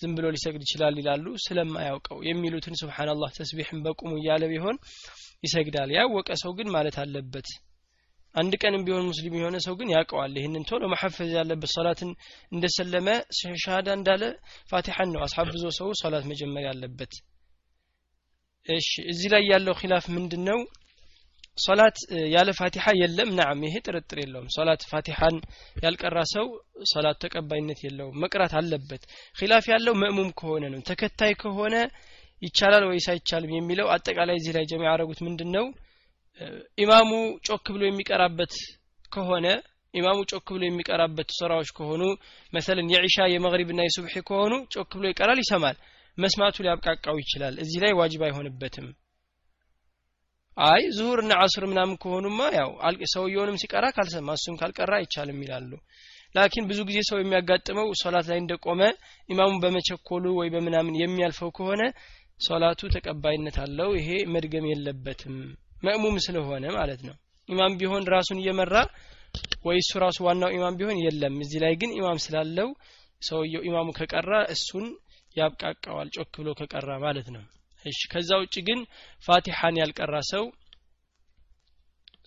ዝም 0.00 0.12
ብሎ 0.16 0.26
ሊሰግድ 0.34 0.62
ይችላል 0.64 0.96
ይላሉ 1.00 1.24
ስለማያውቀው 1.44 2.18
የሚሉትን 2.26 2.74
ስብሓንላህ 2.80 3.30
ተስቢሕን 3.38 3.80
በቁሙ 3.84 4.12
እያለ 4.18 4.44
ቢሆን 4.52 4.76
ይሰግዳል። 5.44 5.90
ያወቀ 5.96 6.30
ሰው 6.42 6.52
ግን 6.58 6.68
ማለት 6.74 6.96
አለበት። 7.02 7.48
አንድ 8.34 8.52
ቀንም 8.62 8.82
ቢሆን 8.86 9.06
ሙስሊም 9.08 9.36
የሆነ 9.38 9.56
ሰው 9.64 9.74
ግን 9.78 9.88
ያውቀዋል። 9.94 10.32
ይህንን 10.38 10.64
ቶሎ 10.68 10.84
መሐፈዝ 10.92 11.30
ያለበት 11.38 11.70
ሶላትን 11.74 12.10
እንደሰለመ 12.52 13.08
ሻሃዳ 13.62 13.88
እንዳለ 13.98 14.22
ፋቲሐን 14.70 15.10
ነው። 15.14 15.22
አስሐብዞ 15.26 15.64
ሰው 15.78 15.88
ሶላት 16.02 16.26
መጀመር 16.30 16.64
ያለበት። 16.68 17.14
እሺ 18.66 18.90
እዚህ 19.12 19.28
ላይ 19.34 19.42
ያለው 19.52 19.74
ኺላፍ 19.80 20.06
ምንድን 20.16 20.42
ነው 20.48 20.58
ሶላት 21.58 21.96
ያለ 22.32 22.48
ፋቲሐ 22.58 22.86
የለም። 23.00 23.30
ነዓም 23.38 23.62
ይሄ 23.66 23.74
ጥርጥር 23.86 24.18
የለውም። 24.22 24.48
ሶላት 24.56 24.82
ፋቲሐን 24.90 25.36
ያልቀራ 25.76 26.18
ሰው 26.32 26.46
ሶላት 26.92 27.18
ተቀባይነት 27.24 27.80
የለውም። 27.86 28.18
መቅራት 28.24 28.54
አለበት። 28.60 29.02
ኺላፍ 29.36 29.66
ያለው 29.72 29.96
መእሙም 30.02 30.30
ከሆነ 30.40 30.64
ነው። 30.74 30.82
ተከታይ 30.90 31.34
ከሆነ 31.42 31.74
ይቻላል 32.42 32.84
ወይስ 32.88 33.06
አይቻልም 33.12 33.52
የሚለው 33.54 33.86
አጠቃላይ 33.94 34.36
እዚህ 34.40 34.52
ላይ 34.56 34.66
ጀምዕ 34.70 34.84
ያደረጉት 34.88 35.20
ምንድን 35.26 35.50
ነው 35.56 35.66
ኢማሙ 36.78 37.10
ጮክ 37.46 37.66
ብሎ 37.74 37.82
የሚቀራበት 37.86 38.52
ከሆነ 39.12 39.46
ኢማሙ 39.94 40.18
ጮክ 40.30 40.48
ብሎ 40.54 40.62
የሚቀራበት 40.66 41.28
ሱራዎች 41.36 41.70
ከሆኑ 41.76 42.02
መሰለን 42.52 42.90
የዒሻ 42.92 43.26
የመግሪብና 43.32 43.80
የሱብሒ 43.84 44.14
ከሆኑ 44.28 44.54
ጮክ 44.74 44.90
ብሎ 44.98 45.06
ይቀራል 45.10 45.40
ይሰማል። 45.42 45.76
መስማቱ 46.18 46.56
ሊያብቃቃው 46.64 47.16
ይችላል። 47.22 47.54
እዚህ 47.64 47.78
ላይ 47.84 47.92
ዋጅብ 48.00 48.22
አይሆንበትም 48.26 48.86
አይ 50.66 50.82
ዙሁርና 50.96 51.32
አስር 51.42 51.64
ምናምን 51.70 51.98
ከሆኑማ 52.02 52.40
ያው 52.56 52.70
ሰውየውንም 53.12 53.58
ሲቀራ 53.62 53.86
ካልሰማ 53.96 54.30
እሱም 54.38 54.56
ካልቀራ 54.60 54.92
አይቻልም 54.98 55.42
ይላሉ። 55.44 55.70
لكن 56.34 56.64
ብዙ 56.70 56.78
ጊዜ 56.88 56.98
ሰው 57.08 57.18
የሚያጋጥመው 57.20 57.88
ሶላት 58.00 58.26
ላይ 58.30 58.38
እንደቆመ 58.40 58.80
ኢማሙን 59.28 59.60
በመቸኮሉ 59.62 60.24
ወይ 60.38 60.48
በምናምን 60.54 60.98
የሚያልፈው 61.00 61.50
ከሆነ 61.58 61.82
ሶላቱ 62.40 62.90
ተቀባይነት 62.96 63.56
አለው። 63.64 63.90
ይሄ 63.98 64.10
መድገም 64.34 64.66
የለበትም 64.70 65.36
مأموم 65.82 66.16
ስለሆነ 66.26 66.64
ማለት 66.78 67.02
ነው። 67.08 67.16
ኢማም 67.48 67.76
ቢሆን 67.80 68.04
ራሱን 68.14 68.40
እየመራ 68.42 68.74
ወይ 69.66 69.78
እሱ 69.82 69.92
ራሱ 70.04 70.18
ዋናው 70.26 70.52
ኢማም 70.56 70.78
ቢሆን 70.80 70.98
የለም። 71.04 71.36
እዚህ 71.44 71.60
ላይ 71.64 71.74
ግን 71.80 71.94
ኢማም 71.98 72.20
ስላለው 72.24 72.68
ሰውየው 73.22 73.62
ኢማሙ 73.68 73.88
ከቀራ 73.98 74.32
እሱን 74.54 74.84
ያብቃቃዋል 75.36 76.08
ጮክ 76.16 76.34
ብሎ 76.40 76.50
ከቀራ 76.60 76.90
ማለት 77.04 77.28
ነው 77.34 77.42
እሺ 77.85 77.99
ከዛ 78.11 78.29
ውጭ 78.43 78.55
ግን 78.67 78.79
ፋቲሐን 79.25 79.79
ያልቀራ 79.81 80.15
ሰው 80.33 80.45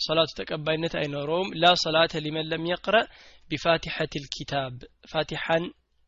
ሰላቱ 0.06 0.30
ተቀባይነት 0.40 0.94
አይኖረውም 1.00 1.48
ላ 1.62 1.66
ሰላተ 1.84 2.20
ሊመን 2.24 2.48
ለም 2.52 2.64
የቅረእ 2.70 3.06
ቢፋቲሐት 3.50 4.14
ልኪታብ 4.22 4.74
ፋቲሐን 5.12 5.64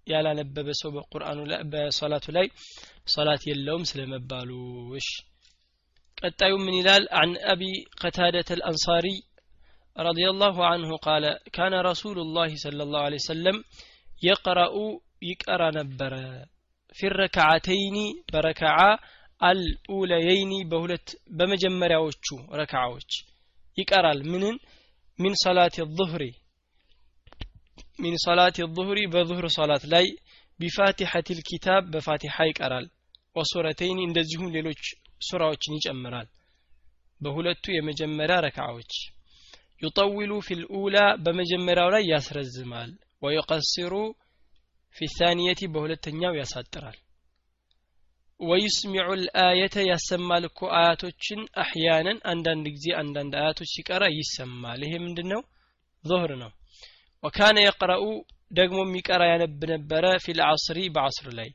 ያላነበበ 0.07 0.68
ሰው 0.80 0.90
በቁርአኑ 0.97 1.38
በሶላቱ 1.73 2.26
ላይ 2.37 2.47
ሶላት 3.14 3.42
የለውም 3.50 3.88
ስለመባሉ 3.90 4.50
እሺ 5.00 5.09
ቀጣዩ 6.18 6.52
ምን 6.64 6.75
ይላል 6.80 7.04
عن 7.21 7.30
أبي 7.54 7.73
قتادة 8.02 8.49
الأنصاري 8.59 9.16
رضي 9.97 10.26
الله 10.33 10.57
عنه 10.73 10.90
قال 11.09 11.25
كان 11.57 11.75
رسول 11.90 12.16
الله 12.25 12.50
صلى 12.64 12.83
الله 12.87 13.02
عليه 13.07 13.21
وسلم 13.25 13.57
يقرأ 14.23 14.75
يقرأ 15.30 15.68
نبر 15.78 16.12
ፊ 16.97 17.09
ረክዓተይኒ 17.21 17.97
በረክዓ 18.33 18.76
አልኡለየይኒ 19.43 20.53
በሁለት 20.71 21.07
በመጀመሪያዎቹ 21.38 22.25
ረክዓዎች 22.59 23.12
ይቀራል። 23.77 24.19
ምንን? 24.31 24.55
ሚን 25.19 25.33
ሰላት 25.43 25.75
ظህሪ 25.97 26.23
ሚን 28.00 28.15
ሰላት 28.25 28.57
ظህሪ 28.77 29.00
በظህር 29.13 29.45
ሰላት 29.55 29.83
ላይ 29.93 30.05
ቢፋቲሐት 30.59 31.27
ልኪታብ 31.38 31.83
በፋቲሐ 31.93 32.45
ይቀራል። 32.50 32.85
ወሱረተይኒ 33.35 34.00
እንደዚሁም 34.05 34.53
ሌሎች 34.55 34.81
ሱራዎችን 35.21 35.77
ይጨምራል። 35.77 36.27
በሁለቱ 37.21 37.65
የመጀመሪያ 37.73 38.38
ረክዓዎች 38.45 38.93
ዩጠዊሉ 39.81 40.33
ፊ 40.45 40.57
ልኡላ 40.59 40.97
በመጀመሪያው 41.23 41.89
ላይ 41.95 42.03
ያስረዝማል። 42.12 42.91
ወዩቀስሩ 43.23 43.93
ፊ 44.95 45.07
ሳንየቲ 45.15 45.62
በሁለተኛው 45.73 46.33
ያሳጥራል። 46.39 46.97
ወዩስሚዑ 48.43 49.07
ልአየተ 49.19 49.75
ያሰማል 49.88 50.43
እኮ 50.50 50.59
አያቶችን 50.77 51.41
አሕያንን 51.63 52.17
አንዳንድ 52.31 52.65
ጊዜ 52.75 52.88
አንዳንድ 53.01 53.33
አያቶች 53.39 53.69
ሲቀራ 53.75 54.03
ይሰማል። 54.13 54.81
ይሄ 54.85 54.93
ምንድን 55.05 55.27
ነው 55.33 55.41
ظهር 56.03 56.31
ነው። 56.41 56.51
ወካነ 57.23 57.57
የቅረኡ 57.63 58.05
ደግሞ 58.51 58.79
የሚቀራ 58.85 59.21
ያነብ 59.31 59.62
ነበረ 59.73 60.05
ፊ 60.23 60.35
ልዓስሪ 60.39 60.79
በዓስር 60.95 61.27
ላይ 61.38 61.50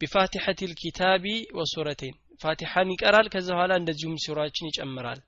ቢፋቲሐት 0.00 0.60
ልኪታቢ 0.70 1.24
ወሱረቴን 1.58 2.14
ፋቲሐን 2.40 2.92
ይቀራል 2.94 3.26
ከዛ 3.32 3.48
በኋላ 3.54 3.72
እንደዚሁም 3.80 4.14
ሱራችን 4.24 4.68
ይጨምራል። 4.70 5.20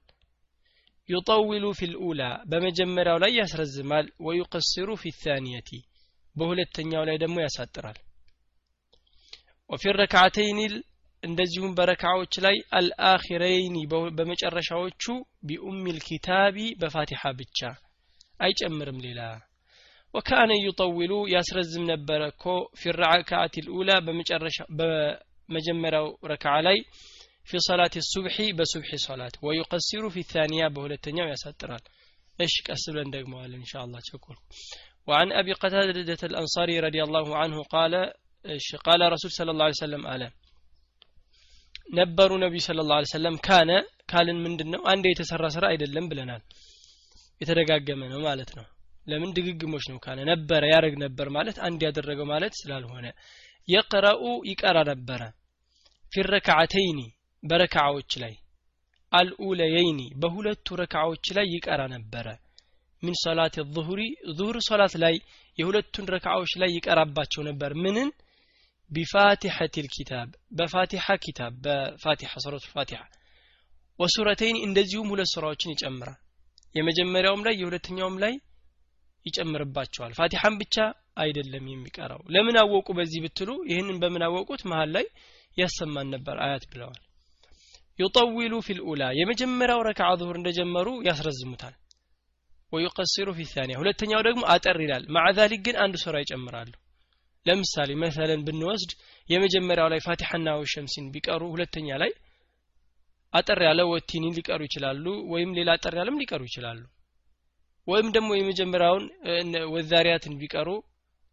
ዩጠዊሉ 1.08 1.64
ፊ 1.78 1.88
ልኡላ 1.92 2.22
በመጀመሪያው 2.50 3.18
ላይ 3.22 3.32
ያስረዝማል። 3.40 4.06
ወዩቀስሩ 4.26 4.88
ፊ 5.02 5.12
ታኒየቲ 5.20 5.70
በሁለተኛው 6.36 7.02
ላይ 7.08 7.16
ደግሞ 7.22 7.36
ያሳጥራል። 7.44 7.98
ወፊ 9.70 9.92
ረክዓተይን 9.98 10.58
እንደዚሁም 11.23 11.75
በረካዎች 11.77 12.33
ላይ 12.45 12.55
አልአኺረይኒ 12.79 13.77
በመጨረሻዎቹ 14.17 15.03
ቢኡም 15.49 15.79
ልኪታቢ 15.97 16.57
በፋቲሐ 16.81 17.31
ብቻ 17.39 17.59
አይጨምርም 18.39 18.99
ሌላ 19.05 19.21
ወካነ 20.13 20.51
ዩጠዊሉ 20.65 21.13
ያስረዝም 21.33 21.83
ነበረ 21.91 22.21
እኮ 22.33 22.45
ፊ 22.79 22.93
ረክዓት 22.99 23.55
ልኡላ 23.65 23.89
በመጀመሪያው 24.79 26.07
ረክዓ 26.31 26.55
ላይ 26.67 26.77
ፊ 27.49 27.59
ሰላት 27.67 27.95
ሱብሒ 28.11 28.37
በሱብሒ 28.57 28.91
ሰላት 29.07 29.35
ወዩቀሲሩ 29.45 30.05
ፊ 30.15 30.23
ታኒያ 30.31 30.63
በሁለተኛው 30.75 31.29
ያሳጥራል 31.33 31.83
እሽ 32.39 32.55
ቀስ 32.67 32.83
ብለን 32.93 33.11
ደግመዋል 33.15 33.53
እንሻ 33.59 33.73
አላህ 33.83 34.01
ቸኮልኩ 34.09 34.41
وعن 35.07 35.27
أبي 35.33 35.53
قتادة 35.53 36.21
الأنصاري 36.23 36.75
رضي 36.79 37.01
الله 37.03 37.27
عنه 37.37 37.57
قال 37.65 37.93
قال 38.87 39.01
رسول 39.13 39.31
صلى 39.31 39.51
الله 39.51 39.65
عليه 39.65 39.81
وسلم 39.81 40.03
አለ 40.13 40.23
ነበሩ 41.92 42.30
ነቢ 42.42 42.54
ስለ 42.66 42.80
ላ 42.88 42.98
ሰለም 43.10 43.34
ካነ 43.46 43.70
ካልን 44.12 44.38
ምንድን 44.44 44.68
ነው 44.74 44.82
አንድ 44.92 45.04
የተሰራ 45.08 45.44
ስራ 45.56 45.64
አይደለም 45.72 46.04
ብለናል። 46.10 46.42
የተደጋገመ 47.40 48.02
ነው 48.12 48.20
ማለት 48.20 48.50
ነው። 48.58 48.66
ለምን? 49.06 49.30
ድግግሞች 49.36 49.84
ነው። 49.92 49.98
ካነ 49.98 50.18
ነበረ 50.30 50.62
ያደረግ 50.72 50.94
ነበር 51.04 51.26
ማለት 51.36 51.56
አንድ 51.66 51.80
ያደረገው 51.86 52.26
ማለት 52.32 52.52
ስላልሆነ። 52.60 53.06
የቅረኡ 53.68 54.22
ይቀራ 54.50 54.78
ነበረ። 54.90 55.20
ፊ 56.12 56.24
ረክዓተይኒ 56.28 57.00
በረክዓዎች 57.42 58.12
ላይ 58.22 58.34
አልኡለየይኒ 59.12 60.00
በሁለቱ 60.20 60.76
ረክዓዎች 60.82 61.26
ላይ 61.36 61.46
ይቀራ 61.54 61.82
ነበረ። 61.94 62.26
ሚን 63.02 63.16
ሰላት 63.24 63.54
ዙሁሪ 63.76 64.00
ዙሁር 64.38 64.56
ሶላት 64.68 64.94
ላይ 65.04 65.14
የሁለቱን 65.58 66.06
ረክዓዎች 66.14 66.52
ላይ 66.62 66.70
ይቀራባቸው 66.76 67.42
ነበር። 67.48 67.70
ምንን 67.84 68.08
ቢፋቲሐት 68.92 69.74
ልኪታብ 69.84 70.28
በፋቲሐ 70.58 71.06
ኪታብ 71.24 71.52
በፋቲሐ 71.64 72.32
ሱረቱ 72.44 72.66
ፋቲሐ 72.74 73.00
ወሱረተይን 73.98 74.58
እንደዚሁም 74.66 75.10
ሁለት 75.12 75.30
ሱራዎችን 75.32 75.72
ይጨምራል 75.74 76.18
የመጀመሪያውም 76.74 77.44
ላይ 77.46 77.54
የሁለተኛውም 77.60 78.16
ላይ 78.22 78.34
ይጨምርባቸዋል። 79.26 80.12
ፋቲሐን 80.18 80.54
ብቻ 80.62 80.76
አይደለም 81.22 81.64
የሚቀራው 81.70 82.20
ለምን 82.34 82.56
አወቁ 82.62 82.88
በዚህ 82.98 83.20
ብትሉ 83.24 83.50
ይህንን 83.70 83.96
በምን 84.02 84.22
አወቁት? 84.26 84.60
መሀል 84.70 84.90
ላይ 84.96 85.06
ያሰማን 85.56 86.08
ነበር 86.14 86.36
አያት 86.44 86.64
ብለዋል። 86.70 87.00
ዩጠዊሉ 87.98 88.54
ፊ 88.66 88.76
ልኡላ 88.78 89.02
የመጀመሪያው 89.18 89.80
ረክዓ 89.88 90.08
ዙሁር 90.20 90.36
እንደጀመሩ 90.40 90.88
ያስረዝሙታል። 91.08 91.74
ወዩቀሲሩ 92.72 93.28
ፊ 93.38 93.46
ታኒያ 93.50 93.76
ሁለተኛው 93.80 94.20
ደግሞ 94.28 94.42
አጠር 94.52 94.78
ይላል። 94.84 95.04
ማዕ 95.14 95.28
ዛሊክ 95.38 95.60
ግን 95.66 95.76
አንድ 95.84 95.96
ሱራ 96.04 96.16
ይጨምራሉ 96.22 96.72
ለምሳሌ 97.46 97.90
መሰለን 98.02 98.42
ብንወስድ 98.46 98.90
የመጀመሪያው 99.28 99.88
ላይ 99.92 100.00
ፋቲሐና 100.06 100.48
ወሸምሲን 100.60 101.06
ቢቀሩ 101.14 101.42
ሁለተኛ 101.54 101.88
ላይ 102.02 102.12
አጠር 103.32 103.60
ያለ 103.66 103.80
ወቲኒን 103.90 104.34
ሊቀሩ 104.38 104.60
ይችላሉ 104.68 105.04
ወይም 105.32 105.50
ሌላ 105.58 105.70
አጠር 105.76 105.94
ያለም 106.00 106.18
ሊቀሩ 106.22 106.42
ይችላሉ። 106.48 106.80
ወይም 107.86 108.08
ደግሞ 108.16 108.30
የመጀመሪያውን 108.36 109.04
ወዛሪያትን 109.74 110.34
ቢቀሩ 110.42 110.68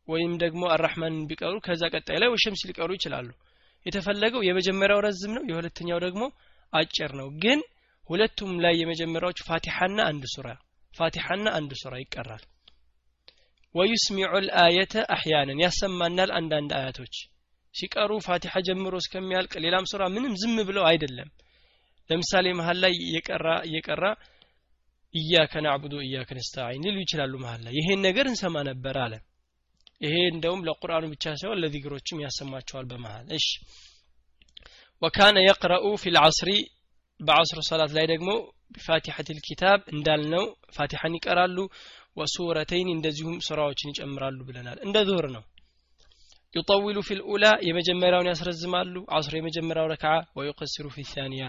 ወይም 0.08 0.32
ደግሞ 0.44 0.62
አራህማንን 0.76 1.26
ቢቀሩ 1.32 1.56
ከዛ 1.66 1.82
ቀጣይ 1.94 2.18
ላይ 2.22 2.30
ወሸምስ 2.34 2.62
ሊቀሩ 2.70 2.90
ይችላሉ። 2.98 3.28
የተፈለገው 3.86 4.42
የመጀመሪያው 4.48 5.04
ረዝም 5.08 5.34
ነው 5.38 5.44
የሁለተኛው 5.50 6.00
ደግሞ 6.06 6.24
አጭር 6.74 7.12
ነው። 7.20 7.28
ግን 7.44 7.60
ሁለቱም 8.10 8.52
ላይ 8.64 8.74
የመጀመሪያዎቹ 8.82 9.40
ፋቲሐና 9.50 10.00
አንድ 10.12 10.24
ሱራ 10.34 10.48
ፋቲሐና 10.94 11.48
አንድ 11.58 11.72
ሱራ 11.82 11.94
ይቀራል 12.02 12.44
ወዩስሚዑ 13.76 14.34
ልአየተ 14.46 14.94
አሕያንን 15.16 15.60
ያሰማናል 15.64 16.32
አንዳንድ 16.40 16.72
አያቶች 16.78 17.16
ሲቀሩ 17.76 18.12
ፋቲሐ 18.28 18.54
ጀምሮ 18.68 18.96
እስከሚያልቅ 19.02 19.54
ሌላም 19.66 19.88
ሱራ 19.92 20.04
ምንም 20.14 20.34
ዝም 20.42 20.58
ብለው 20.70 20.86
አይደለም 20.92 21.30
ለምሳሌ 22.10 22.46
መሀል 22.60 22.78
ላይ 22.84 22.94
እየቀራ 23.04 23.48
እየቀራ 23.68 24.06
እያከ 25.14 25.54
ናዕቡዱ 25.66 25.94
እያከ 26.06 26.30
ነስተዒን 26.38 26.84
ሊሉ 26.86 26.98
ይችላሉ 27.04 27.34
መሀል 27.44 27.62
ላይ 27.66 27.74
ይሄን 27.80 28.02
ነገር 28.08 28.26
እንሰማ 28.32 28.58
ነበር 28.70 28.98
አለ 29.04 29.14
ይሄ 30.02 30.16
እንደውም 30.34 30.66
ለቁርአኑ 30.68 31.06
ብቻ 31.14 31.24
ሳይሆን 31.40 31.62
ለዚክሮችም 31.64 32.22
ያሰማቸዋል 32.26 32.86
በመሀል 32.92 33.28
እሺ 33.38 33.48
ወካነ 35.02 35.38
የቅረኡ 35.46 35.86
ፊ 36.02 36.14
ልዓስሪ 36.16 36.52
በዓስር 37.20 37.60
ሰላት 37.70 37.92
ላይ 37.98 38.06
ደግሞ 38.12 38.30
ቢፋቲሐት 38.76 39.28
ልኪታብ 39.38 39.80
እንዳልነው 39.94 40.44
ፋቲሐን 40.76 41.16
ይቀራሉ 41.18 41.58
وسورتين 42.18 42.90
እንደዚሁም 42.94 43.38
ሱራዎችን 43.48 43.92
ይጨምራሉ 43.92 44.40
ብለናል። 44.48 44.78
እንደ 44.86 44.98
ዙህር 45.08 45.28
ነው። 45.36 45.44
يطول 46.54 46.98
في 47.08 47.18
الأولى 47.20 47.46
የመጀመሪያውን 47.68 48.30
ያስረዝማሉ። 48.32 48.96
አስር 49.18 49.34
የመጀመሪያው 49.38 49.90
ረክዓ 49.92 50.12
ويقصر 50.38 50.86
في 50.96 51.06
الثانية 51.12 51.46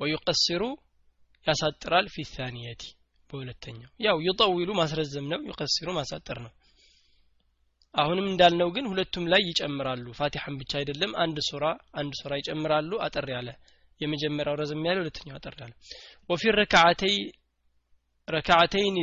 ويقصر 0.00 0.62
ያሳጥራል 1.46 2.06
في 2.14 2.24
الثانية 2.34 2.82
በሁለተኛው። 3.30 3.90
ያው 4.06 4.16
يطول 4.26 4.70
ማስረዘም 4.80 5.26
ነው 5.32 5.40
يقصر 5.50 5.88
ማሳጠር 5.98 6.38
ነው። 6.46 6.52
አሁንም 7.94 8.26
እንዳልነው 8.30 8.68
ግን 8.74 8.84
ሁለቱም 8.90 9.24
ላይ 9.32 9.42
ይጨምራሉ። 9.48 10.06
ፋቲሐን 10.18 10.56
ብቻ 10.60 10.72
አይደለም 10.80 11.12
አንድ 11.22 11.38
ሱራ 11.48 11.64
አንድ 11.94 12.12
ሱራ 12.20 12.32
ይጨምራሉ። 12.40 12.90
አጠር 13.06 13.26
ያለ 13.34 13.48
የመጀመሪያው 14.00 14.56
ረዘም 14.60 14.84
ያለ 14.88 14.98
ሁለተኛው 15.02 15.36
አጠር 15.38 15.54
ያለ። 15.62 15.72
ወፊ 16.30 16.52
ረክዓተይ 16.60 17.16
ረክዓተይን 18.28 18.96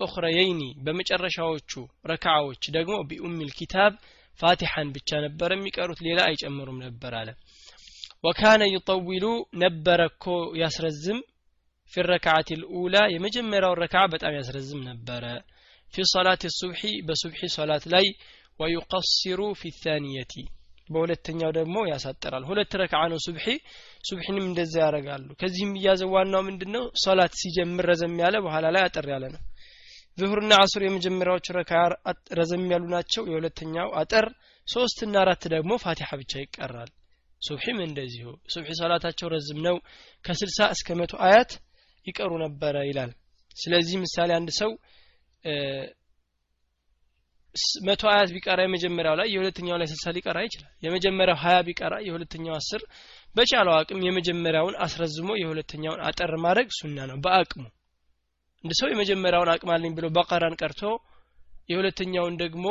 ኡኽረየይኒ 0.00 0.62
በመጨረሻዎቹ 0.84 1.72
ረክዓዎች 2.10 2.62
ደግሞ 2.76 2.96
ቢኡሚል 3.10 3.50
ኪታብ 3.58 3.92
ፋቲሐን 4.40 4.88
ብቻ 4.96 5.10
ነበር 5.24 5.50
የሚቀሩት 5.54 6.00
ሌላ 6.06 6.18
አይጨምሩም 6.28 6.78
ነበር 6.86 7.12
አለ። 7.20 7.28
ወካነ 8.24 8.62
ዩጠዊሉ 8.72 9.24
ነበረ 9.62 10.00
እኮ 10.12 10.24
ያስረዝም። 10.62 11.18
ፊ 11.92 12.04
ረክዓት 12.08 12.48
ልኡላ 12.60 12.96
የመጀመሪያው 13.12 13.74
ረክዓ 13.82 14.02
በጣም 14.14 14.36
ያስረዝም 14.38 14.80
ነበረ። 14.90 15.24
ፊ 15.94 16.04
ሰላት 16.12 16.42
ሱብሒ 16.56 16.82
በሱብሒ 17.06 17.40
ሰላት 17.56 17.84
ላይ 17.94 18.06
ወዩቀሲሩ 18.60 19.40
ፊ 19.60 19.72
ታኒየቲ 19.78 20.34
በሁለተኛው 20.88 21.50
ደግሞ 21.56 21.76
ያሳጥራል። 21.90 22.44
ሁለት 22.48 22.72
ረክዓ 22.82 23.00
ነው 23.12 23.18
ሱብሒ 23.24 23.46
ሱብሒንም 24.04 24.44
እንደዛ 24.48 24.74
ያደርጋሉ። 24.84 25.28
ከዚህም 25.40 25.72
እያዘው 25.78 26.10
ዋናው 26.14 26.42
ምንድን 26.48 26.70
ነው 26.76 26.84
ሶላት 27.04 27.32
ሲጀምር 27.40 27.86
ረዘም 27.90 28.14
ያለ 28.22 28.36
በኋላ 28.44 28.66
ላይ 28.76 28.82
አጠር 28.86 29.08
ያለ 29.14 29.24
ነው 29.34 29.40
ዙሁርና 30.18 30.52
አሱር 30.62 30.82
የመጀመሪያዎቹ 30.84 31.46
ረካ 31.56 31.72
ረዘም 32.38 32.64
ያሉ 32.72 32.84
ናቸው። 32.94 33.22
የሁለተኛው 33.30 33.88
አጠር 34.00 34.26
ሶስትና 34.68 35.14
አራት 35.22 35.42
ደግሞ 35.54 35.72
ፋቲሐ 35.82 36.10
ብቻ 36.20 36.32
ይቀራል። 36.42 36.90
ሱብሒም 37.42 37.78
እንደዚሁ። 37.86 38.28
ሱብሒ 38.52 38.70
ሰላታቸው 38.80 39.28
ረዝም 39.34 39.58
ነው። 39.66 39.76
ከስልሳ 40.24 40.68
እስከ 40.74 40.88
መቶ 41.00 41.14
አያት 41.26 41.50
ይቀሩ 42.06 42.32
ነበረ 42.44 42.76
ይላል። 42.88 43.12
ስለዚህ 43.56 43.96
ምሳሌ 44.04 44.30
አንድ 44.38 44.50
ሰው 44.60 44.70
መቶ 47.86 48.02
አያት 48.10 48.30
ቢቀራ 48.34 48.60
የመጀመሪያው 48.64 49.14
ላይ 49.20 49.28
የሁለተኛው 49.34 49.76
ላይ 49.80 49.88
ስልሳ 49.92 50.12
ሊቀራ 50.16 50.38
ይችላል። 50.46 50.72
የመጀመሪያው 50.86 51.38
ሀያ 51.44 51.58
ቢቀራ 51.68 51.94
የሁለተኛው 52.06 52.54
አስር 52.58 52.82
በቻለው 53.34 53.74
አቅም 53.76 54.02
የመጀመሪያውን 54.06 54.76
አስረዝሞ 54.84 55.30
የሁለተኛውን 55.40 56.02
አጠር 56.08 56.32
ማድረግ 56.44 56.68
ሱና 56.78 56.98
ነው። 57.10 57.18
በአቅሙ 57.24 57.64
እንደ 58.66 58.74
ሰው 58.78 58.88
የመጀመሪያውን 58.90 59.50
አቅም 59.52 59.70
አለኝ 59.74 59.92
ብሎ 59.96 60.06
በቀራን 60.14 60.54
ቀርቶ 60.60 60.82
የሁለተኛውን 61.68 62.34
ደግሞ 62.40 62.66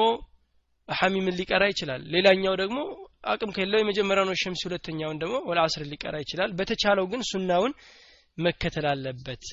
ሐሚምን 0.89 1.37
ሊቀራ 1.39 1.63
ይችላል። 1.71 2.01
ሌላኛው 2.15 2.55
ደግሞ 2.61 2.79
አቅም 3.25 3.53
ከሌለው 3.55 3.79
የመጀመሪያውን 3.81 4.39
ሸምሲ 4.41 4.61
ሁለተኛውን 4.67 5.19
ደግሞ 5.21 5.35
ወልአስር 5.49 5.83
ሊቀራ 5.91 6.15
ይችላል። 6.23 6.51
በተቻለው 6.59 7.05
ግን 7.11 7.21
ሱናውን 7.29 7.73
መከተል 8.37 8.85
አለበት። 8.91 9.43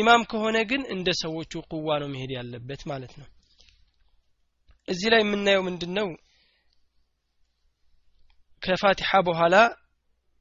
ኢማም 0.00 0.22
ከሆነ 0.30 0.56
ግን 0.70 0.82
እንደ 0.94 1.08
ሰዎቹ 1.22 1.62
ቁዋ 1.72 1.98
ነው 2.02 2.10
መሄድ 2.14 2.32
ያለበት 2.38 2.82
ማለት 2.90 3.14
ነው። 3.20 3.28
እዚህ 4.88 5.08
ላይ 5.14 5.22
የምናየው 5.22 5.64
ምንድን 5.68 5.92
ነው 5.98 6.08
ከፋቲሓ 8.62 9.12
በኋላ 9.28 9.56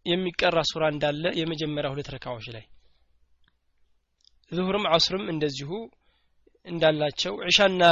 የሚቀራ 0.06 0.60
ሱራ 0.72 0.84
እንዳለ 0.94 1.26
የመጀመሪያ 1.40 1.92
ሁለት 1.94 2.10
ረካዎች 2.16 2.48
ላይ 2.56 2.64
ዙሁርም 4.52 4.86
አስርም 4.92 5.26
እንደዚሁ 5.34 5.70
እንዳላቸው 6.66 7.34
ዕሻና 7.48 7.84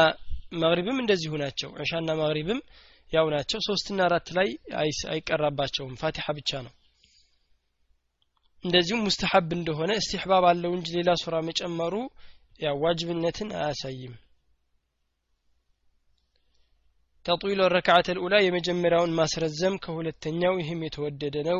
መግሪብም 0.62 0.98
እንደዚሁ 1.02 1.34
ናቸው። 1.42 1.70
ዕሻና 1.82 2.12
መግሪብም 2.20 2.60
ያው 3.12 3.26
ናቸው። 3.34 3.60
ሶስትና 3.68 4.00
አራት 4.08 4.28
ላይ 4.38 4.50
አይቀራባቸውም። 5.14 5.98
ፋቲሓ 6.02 6.26
ብቻ 6.38 6.62
ነው። 6.68 6.74
እንደዚሁም 8.64 9.06
ሙስተሐብ 9.06 9.48
እንደሆነ 9.58 9.92
እስትሕባብ 10.00 10.44
አለው 10.50 10.74
እንጂ 10.78 10.90
ሌላ 10.98 11.12
ሱራ 11.22 11.36
መጨመሩ 11.48 11.94
ያው 12.60 12.76
ዋጅብነትን 12.84 13.50
አያሳይም። 13.60 14.14
ተጥዊሎ 17.26 17.62
ረክዓት 17.74 18.08
ልኡላ 18.16 18.36
የመጀመሪያውን 18.42 19.16
ማስረዘም 19.18 19.76
ከሁለተኛው 19.84 20.54
ይህም 20.62 20.80
የተወደደ 20.86 21.36
ነው 21.50 21.60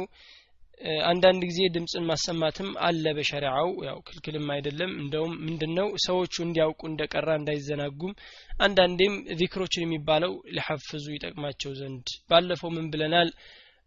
አንዳንድ 1.08 1.42
ጊዜ 1.50 1.60
ድምፅን 1.74 2.06
ማሰማትም 2.10 2.70
አለ 2.86 3.04
በሸሪዓው። 3.18 3.70
ያው 3.88 3.98
ክልክልም 4.08 4.48
አይደለም። 4.56 4.92
እንደውም 5.02 5.34
ምንድነው 5.46 5.88
ሰዎቹ 6.06 6.36
እንዲያውቁ 6.46 6.82
እንደቀራ 6.90 7.30
እንዳይዘናጉም 7.40 8.14
አንዳንዴም 8.60 9.16
ዚክሮችን 9.40 9.86
የሚባለው 9.86 10.34
ሊሐፍዙ 10.56 11.06
ይጠቅማቸው 11.16 11.74
ዘንድ 11.82 12.06
ባለፈው 12.32 12.72
ምን 12.76 12.88
ብለናል? 12.94 13.32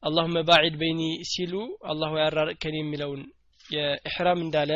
አላሁመ 0.03 0.39
ባዒድ 0.49 0.75
በይኒ 0.81 1.03
ሲሉ 1.29 1.55
አላሁ 1.91 2.13
ያራርቅከን 2.23 2.75
የሚለውን 2.79 3.23
የኢሕራም 3.65 4.41
እንዳለ 4.45 4.73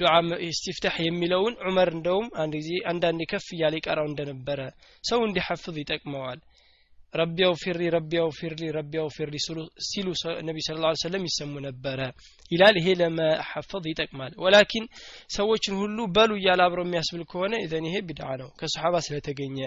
دعاء 0.00 0.12
الاستفتاح 0.46 0.96
የሚለውን 1.04 1.54
ዑመር 1.62 1.88
እንደውም 1.94 2.26
አንድ 2.42 2.52
ጊዜ 2.60 2.70
አንዳንዴ 2.90 3.22
ከፍ 3.30 3.46
እያለ 3.54 3.74
ይቀራው 3.78 4.06
እንደነበረ 4.10 4.60
ሰው 5.04 5.20
እንዲሐፍዝ 5.26 5.76
ይጠቅመዋል 5.80 6.38
رب 7.14 7.38
اغفر 7.46 7.84
لي 7.94 8.03
رب 8.03 8.12
اغفر 8.22 8.62
لي 8.76 8.84
رب 8.84 8.92
اغفر 9.02 9.22
لي 9.22 9.36
ሲሉ 9.88 10.08
ነቢ 10.48 10.58
صلى 10.66 10.76
الله 10.82 10.85
عليه 10.85 10.90
وسلم 11.02 11.24
ይሰሙ 11.28 11.54
ነበረ 11.66 12.00
ይላል። 12.50 12.76
ይሄ 12.80 12.88
ለመሐፈዝ 13.00 13.86
ይጠቅማል። 13.90 14.32
ولكن 14.44 14.84
ሰዎችን 15.36 15.74
ሁሉ 15.80 15.98
በሉ 16.16 16.30
እያለ 16.40 16.60
አብረው 16.66 16.86
የሚያስብል 16.86 17.24
ከሆነ 17.30 17.54
إذن 17.64 17.86
ይሄ 17.88 17.96
ቢድዓ 18.08 18.28
ነው። 18.42 18.50
ከሰሓባ 18.60 18.94
ስለተገኘ 19.06 19.58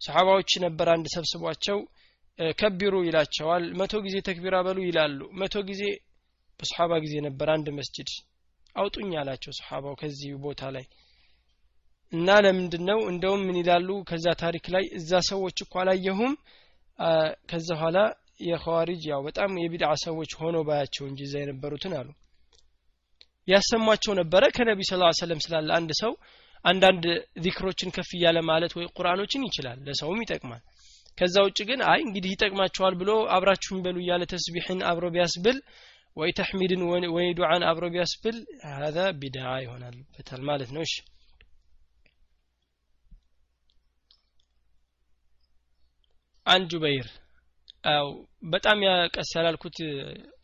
ሰሓባዎች 0.00 0.50
ነበር 0.64 0.88
አንድ 0.94 1.06
ሰብስቧቸው 1.14 1.78
كبروا 2.58 2.94
ይላቸዋል። 3.06 3.64
መቶ 3.78 3.94
ጊዜ 4.04 4.16
ተክቢራ 4.28 4.56
በሉ 4.66 4.78
ይላሉ። 4.88 5.20
መቶ 5.40 5.56
ጊዜ 5.70 5.82
በሰሓባ 6.60 6.92
ጊዜ 7.04 7.14
ነበር 7.26 7.48
አንድ 7.54 7.68
መስጅድ። 7.78 8.10
አውጡኝ 8.76 9.10
አላቸው 9.20 9.52
ሰሓባው 9.58 9.94
ከዚህ 10.00 10.30
ቦታ 10.44 10.62
ላይ። 10.76 10.84
እና 12.12 12.28
ለምንድን 12.44 12.82
ነው 12.88 12.98
እንደውም 13.10 13.42
ምን 13.46 13.56
ይላሉ? 13.60 13.88
ከዛ 14.08 14.26
ታሪክ 14.42 14.64
ላይ 14.74 14.84
እዛ 14.98 15.10
ሰዎች 15.30 15.56
እኮ 15.64 15.74
አላየሁም 15.82 16.32
ከዛ 17.50 17.68
ኋላ 17.80 17.98
የኸዋሪጅ 18.46 19.02
ያው 19.10 19.20
በጣም 19.26 19.50
የቢድዓ 19.60 19.90
ሰዎች 20.04 20.32
ሆኖ 20.40 20.56
ባያቸው 20.66 21.04
እንጂ 21.08 21.20
እዛ 21.26 21.34
የነበሩትን 21.42 21.94
አሉ። 21.98 22.08
ያሰሟቸው 23.48 24.12
ነበረ። 24.20 24.42
ከነቢ 24.56 24.80
ስ 24.84 24.94
ሰለም 25.20 25.40
ስላለ 25.44 25.68
አንድ 25.78 25.90
ሰው 26.00 26.12
አንዳንድ 26.64 27.04
ዚክሮችን 27.44 27.92
ከፍ 27.96 28.10
እያለ 28.16 28.38
ማለት 28.50 28.72
ወይ 28.78 28.86
ቁርአኖችን 28.96 29.46
ይችላል 29.48 29.78
ለሰውም 29.86 30.22
ይጠቅማል። 30.24 30.62
ከዛ 31.18 31.36
ውጭ 31.46 31.58
ግን 31.68 31.80
አይ 31.92 32.00
እንግዲህ 32.06 32.32
ይጠቅማቸዋል 32.34 32.94
ብሎ 33.00 33.10
አብራችሁኝ 33.36 33.78
በሉ 33.86 33.96
እያለ 34.02 34.24
ተስቢሕን 34.32 34.80
አብሮ 34.90 35.04
ቢያስብል 35.14 35.58
ወይ 36.16 36.30
ተሕሚድን 36.38 36.82
ወይ 37.16 37.28
ዱዓን 37.38 37.62
አብሮ 37.70 37.84
ቢያስብል 37.94 38.36
ሀዛ 38.76 38.98
ቢድዓ 39.20 39.48
ይሆናል 39.64 39.96
በታል 40.14 40.42
ማለት 40.50 40.70
ነው። 40.76 40.82
እሺ 40.86 40.94
አን 46.48 46.62
ጁበይር 46.70 47.08
አው 47.92 48.08
በጣም 48.52 48.78
ያቀስ 48.86 49.30
ያላልኩት 49.36 49.76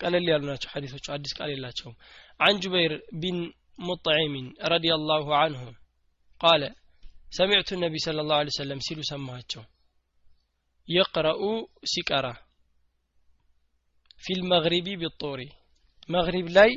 ቀለል 0.00 0.26
ያሉ 0.32 0.42
ናቸው 0.50 0.70
ሐዲሶቹ 0.74 1.06
አዲስ 1.14 1.32
ቃል 1.38 1.50
የላቸውም 1.52 1.96
አን 2.40 2.56
ጁበይር 2.64 2.92
ቢን 3.22 3.38
ሙጥዒምን 3.86 4.46
ረዲየላሁ 4.72 5.26
አንሁ 5.40 5.62
ቃለ 6.40 6.64
ሰሚዕቱ 7.38 7.76
ነቢ 7.82 7.94
ስለ 8.04 8.22
ላሁ 8.28 8.40
ለ 8.46 8.50
ሰለም 8.58 8.80
ሲሉ 8.86 9.00
ሰማኋቸው 9.10 9.62
የቅረኡ 10.88 11.42
ሲቀራ 11.92 12.26
ፊ 14.22 14.36
ልመግሪቢ 14.40 14.88
ቢጦሪ 15.02 15.40
መግሪብ 16.08 16.46
ላይ 16.56 16.70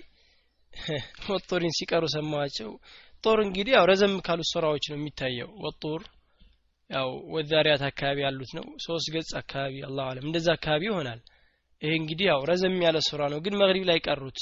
ወጡሪን 1.29 1.73
ሲቀሩ 1.77 2.03
ሰማኋቸው 2.15 2.69
ጦር 3.23 3.39
እንግዲህ 3.45 3.73
ያው 3.77 3.85
ረዘም 3.91 4.13
ካሉት 4.25 4.47
ሱራዎች 4.51 4.85
ነው 4.91 4.97
የሚታየው 4.97 5.49
ወጡር 5.63 6.01
ያው 6.89 7.07
ወዛሪያት 7.33 7.81
አካባቢ 7.87 8.17
ያሉት 8.25 8.51
ነው። 8.57 8.65
ሶስት 8.85 9.07
ገጽ 9.15 9.31
አካባቢ 9.41 9.73
አላሁ 9.87 10.05
አለም። 10.11 10.27
እንደዛ 10.27 10.47
አካባቢ 10.57 10.83
ይሆናል። 10.89 11.19
ይሄ 11.81 11.91
እንግዲህ 12.01 12.25
ያው 12.31 12.39
ረዘም 12.49 12.77
ያለ 12.85 12.97
ሱራ 13.07 13.21
ነው። 13.33 13.39
ግን 13.45 13.57
መግሪብ 13.61 13.83
ላይ 13.89 13.99
ቀሩት። 14.05 14.39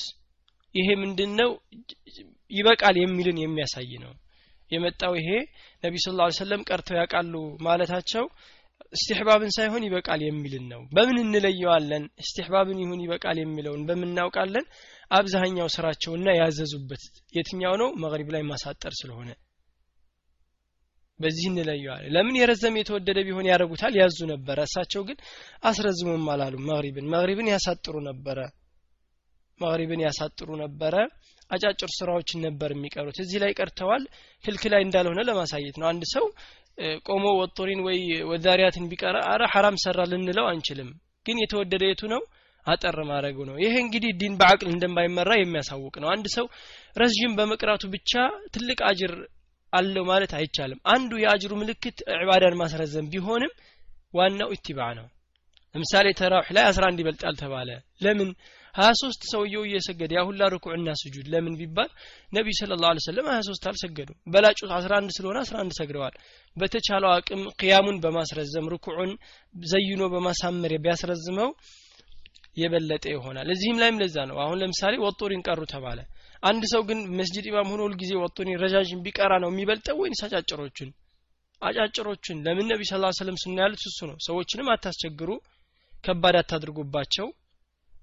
ይሄ 0.76 0.88
ምንድን 1.02 1.32
ነው 1.40 1.50
ይበቃል 2.52 2.96
የሚልን 3.00 3.38
የሚያሳይ 3.42 3.92
ነው። 4.06 4.14
የመጣው 4.72 5.14
ይሄ 5.20 5.30
ነቢ 5.84 5.96
ስ 6.04 6.14
ላ 6.20 6.28
ሰለም 6.38 6.62
ቀርተው 6.70 6.98
ያውቃሉ 7.00 7.34
ማለታቸው 7.62 8.26
እስትሕባብን 8.94 9.52
ሳይሆን 9.56 9.86
ይበቃል 9.86 10.22
የሚልን 10.24 10.66
ነው። 10.74 10.82
በምን 10.96 11.18
እንለየዋለን? 11.24 12.04
እስትሕባብን 12.24 12.80
ይሁን 12.84 13.04
ይበቃል 13.06 13.38
የሚለውን 13.42 13.82
በምናውቃለን 13.88 14.66
አብዛኛው 15.12 15.68
ስራቸውና 15.76 16.28
ያዘዙበት 16.40 17.04
የትኛው 17.34 17.76
ነው? 17.82 17.90
መግሪብ 18.04 18.30
ላይ 18.36 18.44
ማሳጠር 18.52 18.94
ስለሆነ 19.02 19.30
በዚህ 21.20 21.46
እንለየዋለን። 21.50 22.12
ለምን 22.16 22.36
የረዘም 22.40 22.78
የተወደደ 22.80 23.20
ቢሆን 23.28 23.50
ያደረጉታል 23.50 23.94
ያዙ 24.00 24.18
ነበረ። 24.32 24.58
እሳቸው 24.68 25.04
ግን 25.08 25.18
አስረዝሙም 25.64 26.26
አላሉ 26.34 26.56
መግሪብን 26.70 27.08
መግሪብን 27.14 27.50
ያሳጥሩ 27.54 27.96
ነበረ። 28.10 28.40
መግሪብን 29.60 30.02
ያሳጥሩ 30.06 30.50
ነበረ። 30.64 30.96
አጫጭር 31.50 31.90
ስራዎችን 31.98 32.40
ነበር 32.46 32.70
የሚቀሩት። 32.74 33.18
እዚህ 33.24 33.40
ላይ 33.44 33.52
ቀርተዋል። 33.60 34.04
ክልክል 34.44 34.72
ላይ 34.74 34.82
እንዳልሆነ 34.86 35.20
ለማሳየት 35.28 35.76
ነው። 35.82 35.88
አንድ 35.92 36.04
ሰው 36.14 36.26
ቆሞ 37.08 37.26
ወጦሪን 37.40 37.82
ወይ 37.86 38.00
ወዛሪያትን 38.32 38.88
ቢቀራ 38.92 39.18
አረ 39.32 39.44
ሐራም 39.54 39.78
ሰራ 39.84 40.00
ልንለው 40.12 40.48
አንችልም 40.50 40.90
ግን 41.26 41.38
የተወደደ 41.42 41.84
የቱ 41.88 42.04
ነው? 42.14 42.22
አጠር 42.66 42.98
ማድረጉ 43.10 43.38
ነው። 43.50 43.56
ይሄ 43.64 43.74
እንግዲህ 43.84 44.12
ዲን 44.20 44.34
በአቅል 44.40 44.70
እንደማይመራ 44.72 45.32
የሚያሳውቅ 45.38 45.96
ነው። 46.04 46.10
አንድ 46.14 46.26
ሰው 46.36 46.46
ረዥም 46.98 47.34
በመቅራቱ 47.38 47.84
ብቻ 47.94 48.12
ትልቅ 48.54 48.80
አጅር 48.90 49.14
አለው 49.76 50.04
ማለት 50.12 50.32
አይቻልም። 50.38 50.80
አንዱ 50.94 51.12
የአጅሩ 51.22 51.52
ምልክት 51.62 51.98
ዕባዳን 52.18 52.58
ማስረዘም 52.62 53.10
ቢሆንም 53.14 53.54
ዋናው 54.14 54.52
ኢትባዕ 54.56 54.92
ነው። 55.00 55.08
ለምሳሌ 55.76 56.08
ተራዊሕ 56.20 56.50
ላይ 56.56 56.64
11 56.68 57.02
ይበልጣል 57.02 57.36
ተባለ። 57.42 57.70
ለምን? 58.02 58.30
23 58.76 59.26
ሰውየው 59.32 59.64
እየሰገደ 59.66 60.12
ያ 60.18 60.22
ሁላ 60.28 60.48
ርኩዕና 60.54 60.90
ስጁድ 61.02 61.28
ለምን 61.34 61.54
ቢባል 61.60 61.90
ነቢ 62.34 62.48
ስለ 62.60 62.72
ላሁ 62.82 63.04
ሰለም 63.06 63.28
23 63.32 63.68
አልሰገዱ 63.70 64.10
በላጩ 64.34 64.60
11 64.72 65.14
ስለሆነ 65.18 65.38
11 65.44 65.78
ሰግደዋል። 65.80 66.16
በተቻለው 66.58 67.10
አቅም 67.14 67.44
ቅያሙን 67.60 67.98
በማስረዘም 68.04 68.68
ርኩዑን 68.74 69.12
ዘይኖ 69.66 70.04
በማሳመር 70.14 70.74
ቢያስረዝመው 70.86 71.52
የበለጠ 72.58 73.06
ይሆናል። 73.14 73.48
እዚህም 73.56 73.80
ላይም 73.82 74.00
ለዛ 74.02 74.18
ነው። 74.30 74.38
አሁን 74.44 74.60
ለምሳሌ 74.62 74.96
ወጦሪን 75.06 75.46
ቀሩ 75.48 75.62
ተባለ 75.74 76.00
አንድ 76.46 76.64
ሰው 76.72 76.82
ግን 76.88 77.00
መስጅድ 77.18 77.46
ኢማም 77.50 77.70
ሆኖ 77.72 77.82
ሁልጊዜ 77.86 78.12
ወጦሪን 78.22 78.60
ረዣዥም 78.64 79.00
ቢቀራ 79.06 79.34
ነው 79.44 79.50
የሚበልጠው 79.52 79.98
ወይንስ 80.02 80.22
አጫጭሮቹን? 80.26 80.90
አጫጭሮቹን 81.62 82.38
ለምን 82.46 82.68
ነቢ 82.72 82.82
ስ 82.86 82.94
ሰለም 83.20 83.38
ስና 83.44 83.58
ያሉት 83.64 83.84
እሱ 83.90 84.00
ነው። 84.10 84.18
ሰዎችንም 84.26 84.68
አታስቸግሩ 84.74 85.30
ከባድ 86.04 86.36
አታድርጉባቸው። 86.42 87.28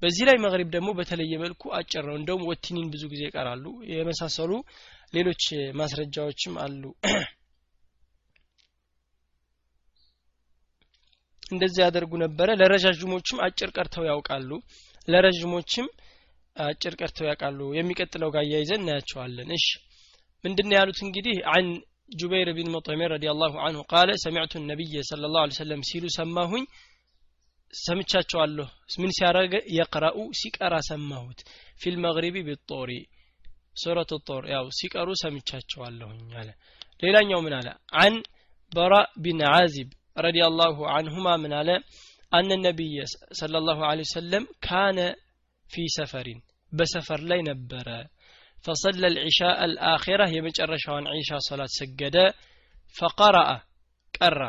በዚህ 0.02 0.24
ላይ 0.28 0.36
መግሪብ 0.44 0.68
ደግሞ 0.74 0.88
በተለየ 0.98 1.32
መልኩ 1.42 1.62
አጭር 1.78 2.04
ነው። 2.08 2.16
እንደውም 2.20 2.46
ወቲኒን 2.48 2.88
ብዙ 2.92 3.02
ጊዜ 3.12 3.22
ይቀራሉ። 3.28 3.64
የመሳሰሉ 3.92 4.52
ሌሎች 5.14 5.42
ማስረጃዎችም 5.80 6.54
አሉ። 6.64 6.82
እንደዚህ 11.52 11.80
ያደርጉ 11.84 12.12
ነበረ። 12.22 12.48
ለረዣዥሞችም 12.60 13.40
አጭር 13.46 13.70
ቀርተው 13.76 14.04
ያውቃሉ። 14.10 14.50
ለረዥሞችም 15.08 15.86
አጭር 16.56 16.94
ቀርተው 17.00 17.26
ያውቃሉ? 17.28 17.58
የሚቀጥለው 17.76 18.30
ጋር 18.34 18.42
እያይዘን 18.46 18.82
እናያቸዋለን። 18.82 19.50
እሺ። 19.56 19.66
ምንድነው 20.44 20.76
ያሉት 20.78 20.98
እንግዲህ? 21.06 21.36
عن 21.52 21.66
جبير 22.12 22.48
بن 22.56 22.68
مطعم 22.74 23.10
رضي 23.14 23.33
الله 23.33 23.52
عنه 23.66 23.82
قال 23.92 24.10
سمعت 24.24 24.52
النبي 24.70 24.94
صلى 25.10 25.40
الله 25.42 25.48
عليه 25.48 25.56
وسلم 25.56 25.82
ሲሉ 25.90 26.04
ሰማሁኝ። 26.18 26.64
ሰምቻቸዋለሁ። 27.74 28.66
ምን 29.00 29.10
ሲያረገ 29.16 29.54
يقرأ 29.76 30.18
ሲቀራ 30.40 30.74
ሰማሁት። 30.90 31.38
في 31.82 31.96
المغرب 32.04 32.36
بالطور 32.48 32.90
سورة 33.82 34.12
الطور። 34.26 34.44
ያው 34.54 34.66
ሲቀሩ 34.78 35.08
ሰምቻቸዋለሁኝ 35.22 36.30
አለ። 36.40 36.48
ሌላኛው 37.02 37.40
ምን 37.46 37.54
አለ? 37.58 37.68
عن 38.02 38.14
البراء 38.72 38.94
بن 39.22 39.40
عازب 39.52 39.88
رضي 40.16 40.46
الله 40.46 40.76
عنهما 40.96 41.28
ምን 41.42 41.52
አለ? 41.60 41.70
أن 42.32 42.50
النبي 42.66 42.94
صلى 43.40 43.78
الله 43.88 43.96
عليه 43.96 44.06
وسلم 44.08 44.44
كان 44.66 44.98
كان 45.71 45.73
في 45.73 45.83
سفر 45.97 46.27
በሰፈር 46.71 47.21
ላይ 47.31 47.39
ነበረ 47.51 47.87
فصلى 48.65 49.07
العشاء 49.13 49.57
الآخرة 49.69 50.25
የመጨረሻዋን 50.35 51.05
ዒሻ 51.17 51.31
ሶላት 51.47 51.71
ሰገደ 51.79 52.17
فقرأ 52.95 53.49
ቀራ 54.13 54.41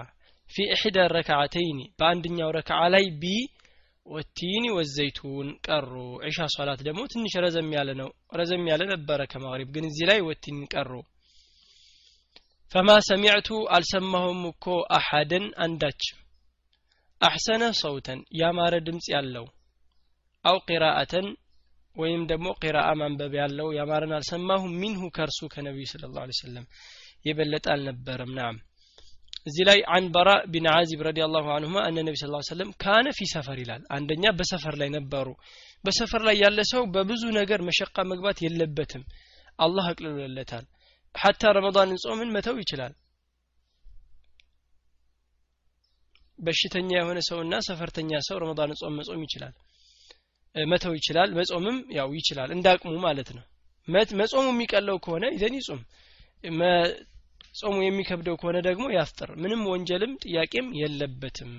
في 0.48 0.62
إحدى 0.74 1.02
الركعتين 1.08 1.78
በአንደኛው 1.98 2.50
ረክዓ 2.58 2.80
ላይ 2.94 3.04
ቢ 3.22 3.24
ወቲኒ 4.06 4.64
ወዘይቱን 4.78 5.48
ቀሩ 5.66 5.92
ዒሻ 6.28 6.38
ሶላት 6.56 6.80
ደግሞ 6.86 7.00
ትንሽ 7.12 7.32
ረዘም 7.44 7.68
ያለ 7.76 7.90
ነው 8.00 8.08
ረዘም 8.40 8.64
ያለ 8.70 8.82
ነበረ 8.92 9.20
ከማግሪብ 9.32 9.68
ግን 9.74 9.84
እዚህ 9.90 10.04
ላይ 10.10 10.20
ወቲን 10.28 10.58
ቀሩ 10.74 10.90
ፈማ 12.72 12.88
ሰሚዕቱ 13.10 13.48
አልሰማሁም 13.76 14.40
እኮ 14.52 14.66
አሐደን 14.98 15.46
አንዳችም 15.66 16.18
አሕሰነ 17.20 17.62
ሰውተን 17.82 18.20
ያማረ 18.40 18.74
ድምፅ 18.86 19.06
ያለው 19.14 19.46
أو 20.45 20.57
قراءة 20.67 21.27
ወይም 21.95 22.21
ደግሞ 22.29 22.47
قراءة 22.61 22.89
ማንበብ 22.99 23.33
ያለው 23.39 23.67
ያማረን 23.77 24.13
አልሰማሁም 24.17 24.71
منه 24.81 25.01
ከእርሱ 25.15 25.39
ከነቢዩ 25.53 25.85
صلى 25.91 26.05
الله 26.15 26.19
عليه 26.19 26.23
وسلم 26.39 26.65
የበለጠ 27.25 27.65
አልነበረም። 27.73 28.31
نعم 28.39 28.55
እዚህ 29.45 29.63
ላይ 29.69 29.79
عن 29.93 30.05
البراء 30.15 30.29
بن 30.51 30.67
عازب 30.71 31.01
رضي 31.07 31.19
الله 31.27 31.47
عنهما 31.55 31.77
أن 31.89 31.97
النبي 32.07 32.15
صلى 32.15 32.19
الله 32.19 32.22
عليه 32.22 32.27
وسلم 32.49 32.69
كان 32.83 33.07
في 33.17 33.27
سفر 33.33 33.57
ይላል። 33.63 33.81
አንደኛ 33.95 34.25
በሰፈር 34.39 34.75
ላይ 34.81 34.89
ነበሩ። 34.95 35.27
በሰፈር 35.83 36.21
ላይ 36.27 36.35
ያለ 36.43 36.59
ሰው 36.71 36.83
በብዙ 36.95 37.23
ነገር 37.39 37.61
መሸቃ 37.69 37.95
መግባት 38.11 38.37
የለበትም። 38.45 39.03
አላህ 39.59 39.87
አቅልሎለታል። 39.91 40.65
حتى 41.15 41.51
ረመዳንን 41.57 41.99
ጾምን 42.05 42.31
መተው 42.35 42.55
ይችላል። 42.63 42.93
በሽተኛ 46.39 46.89
የሆነ 46.95 47.19
ሰውና 47.27 47.55
ሰፈርተኛ 47.67 48.21
ሰው 48.27 48.37
ረመዳን 48.43 48.71
ጾም 48.79 48.95
መጾም 48.99 49.21
ይችላል 49.25 49.53
መተው 50.55 50.93
ይችላል 50.97 51.29
መጾምም 51.37 51.77
ያው 51.97 52.09
ይችላል 52.17 52.49
እንዳቅሙ 52.55 52.93
ማለት 53.05 53.29
ነው። 53.37 53.43
መጾሙ 54.17 54.43
የሚቀለው 54.49 54.97
ከሆነ 55.05 55.25
ይዘን 55.33 55.55
ይጹም። 55.59 55.81
ጾሙ 57.59 57.75
የሚከብደው 57.83 58.35
ከሆነ 58.39 58.57
ደግሞ 58.67 58.85
ያፍጥር። 58.95 59.29
ምንም 59.41 59.61
ወንጀልም 59.71 60.13
ጥያቄም 60.23 60.67
የለበትም። 60.79 61.51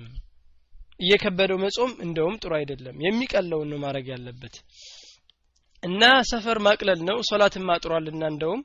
እየከበደው 0.99 1.57
መጾም 1.63 1.91
እንደውም 2.05 2.35
ጥሩ 2.41 2.51
አይደለም። 2.57 2.97
የሚቀለውን 3.05 3.69
ነው 3.71 3.79
ማድረግ 3.83 4.07
ያለበት። 4.13 4.55
እና 5.83 6.01
ሰፈር 6.31 6.59
ማቅለል 6.67 6.99
ነው። 7.09 7.17
ሶላትን 7.29 7.65
ማጥሯልና 7.69 8.23
እንደውም 8.33 8.61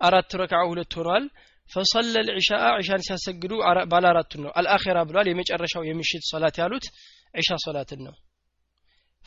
አራት 0.00 0.32
ረክዓ 0.40 0.60
ሁለት 0.70 0.94
ሆኗል። 0.98 1.24
فصلى 1.70 2.14
العشاء 2.28 2.68
ዒሻን 2.78 3.04
ሲያሰግዱ 3.06 3.52
ባለ 3.92 4.04
አራቱን 4.12 4.42
ነው። 4.44 4.52
الآخرة 4.58 4.98
ብሏል። 5.08 5.28
የመጨረሻው 5.30 5.84
የምሽት 5.88 6.24
ሶላት 6.30 6.56
ያሉት 6.62 6.86
ዒሻ 7.34 7.58
ሶላትን 7.66 8.00
ነው 8.06 8.14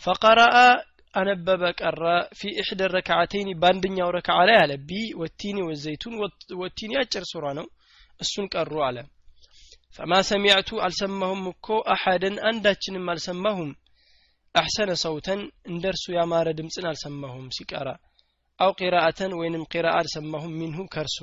فقرأ 0.01 0.57
አነበበ 1.13 1.63
ቀረ 1.79 2.03
في 2.37 2.51
إحدى 2.61 2.81
الركعتين 2.95 3.49
በአንደኛው 3.61 4.09
ረክዓ 4.15 4.37
ላይ 4.49 4.57
አለ 4.61 4.73
ب 4.87 5.01
والتين 5.21 5.57
والزيتون 5.67 6.13
والتين 6.61 6.93
አጭር 7.01 7.25
ሱራ 7.31 7.45
ነው 7.59 7.67
እሱን 8.19 8.45
ቀሩ 8.53 8.73
አለ 8.87 8.97
فما 9.95 10.13
سمعت 10.29 10.69
አልሰማሁም 10.85 11.43
እኮ 11.51 11.67
أحدا 11.93 12.37
አንዳችንም 12.49 13.05
አልሰማሁም 13.13 13.69
أحسن 14.55 14.91
صوتا 15.03 15.41
እንደ 15.71 15.83
እርሱ 15.91 16.05
ያማረ 16.17 16.47
ድምፅን 16.57 16.85
አልሰማሁም 16.89 17.45
ሲቀራ 17.57 17.89
أو 18.59 18.71
قراءة 18.79 19.31
ወይንም 19.39 19.63
قراءة 19.73 19.93
አልሰማሁም 19.99 20.55
منه 20.59 20.81
ከርሱ 20.95 21.17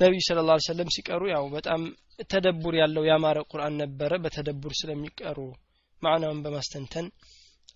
ነቢዩ 0.00 0.20
صلى 0.26 0.40
الله 0.48 0.51
عليه 0.51 0.56
وسلم 0.66 0.88
ሲቀሩ 0.94 1.22
ያው 1.32 1.44
በጣም 1.54 1.82
تدبر 2.30 2.74
ያለው 2.80 3.04
ያማረ 3.10 3.38
ቁርአን 3.50 3.74
ነበረ 3.82 4.12
በ 4.24 4.40
تدبر 4.40 4.72
ስለሚቀሩ 4.80 5.38
ማዕናውን 6.02 6.42
በማስተንተን 6.44 7.06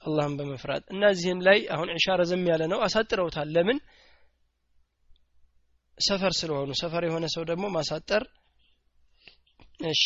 አላህን 0.03 0.35
በመፍራት። 0.39 0.85
እና 0.93 1.05
እዚህም 1.15 1.41
ላይ 1.47 1.59
አሁን 1.75 1.89
ዒሻ 1.95 2.17
ረዘም 2.21 2.45
ያለ 2.51 2.63
ነው። 2.73 2.79
አሳጥረውታል። 2.87 3.49
ለምን? 3.57 3.79
ሰፈር 5.99 6.33
ስለሆኑ። 6.39 6.71
ሰፈር 6.81 7.03
የሆነ 7.07 7.27
ሰው 7.35 7.45
ደግሞ 7.51 7.65
ማሳጠር 7.77 8.25
እሺ 9.89 10.03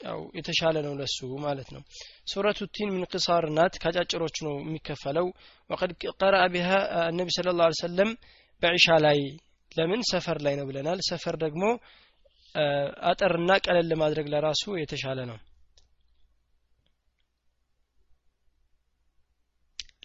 ያው 0.00 0.20
የተሻለ 0.38 0.76
ነው 0.86 0.94
ለሱ 0.98 1.18
ማለት 1.44 1.68
ነው። 1.74 1.82
سورة 2.30 2.60
التين 2.74 2.88
ምን 2.94 3.04
قصار 3.12 3.44
ናት። 3.56 3.74
ካጫጭሮች 3.82 4.36
ነው 4.46 4.54
የሚከፈለው። 4.60 5.26
ወቀድ 5.70 5.92
ቀረአ 6.20 6.44
ቢሃ 6.54 6.68
ነቢ 7.18 7.28
ስለ 7.36 7.54
ላ 7.58 7.68
ሰለም 7.80 8.10
በዒሻ 8.62 8.86
ላይ 9.06 9.18
ለምን? 9.72 10.00
ሰፈር 10.12 10.38
ላይ 10.46 10.54
ነው 10.58 10.66
ብለናል። 10.68 11.00
ሰፈር 11.08 11.36
ደግሞ 11.44 11.64
አጠርና 13.08 13.50
ቀለል 13.64 13.86
ለማድረግ 13.92 14.26
ለራሱ 14.32 14.62
የተሻለ 14.80 15.18
ነው 15.30 15.38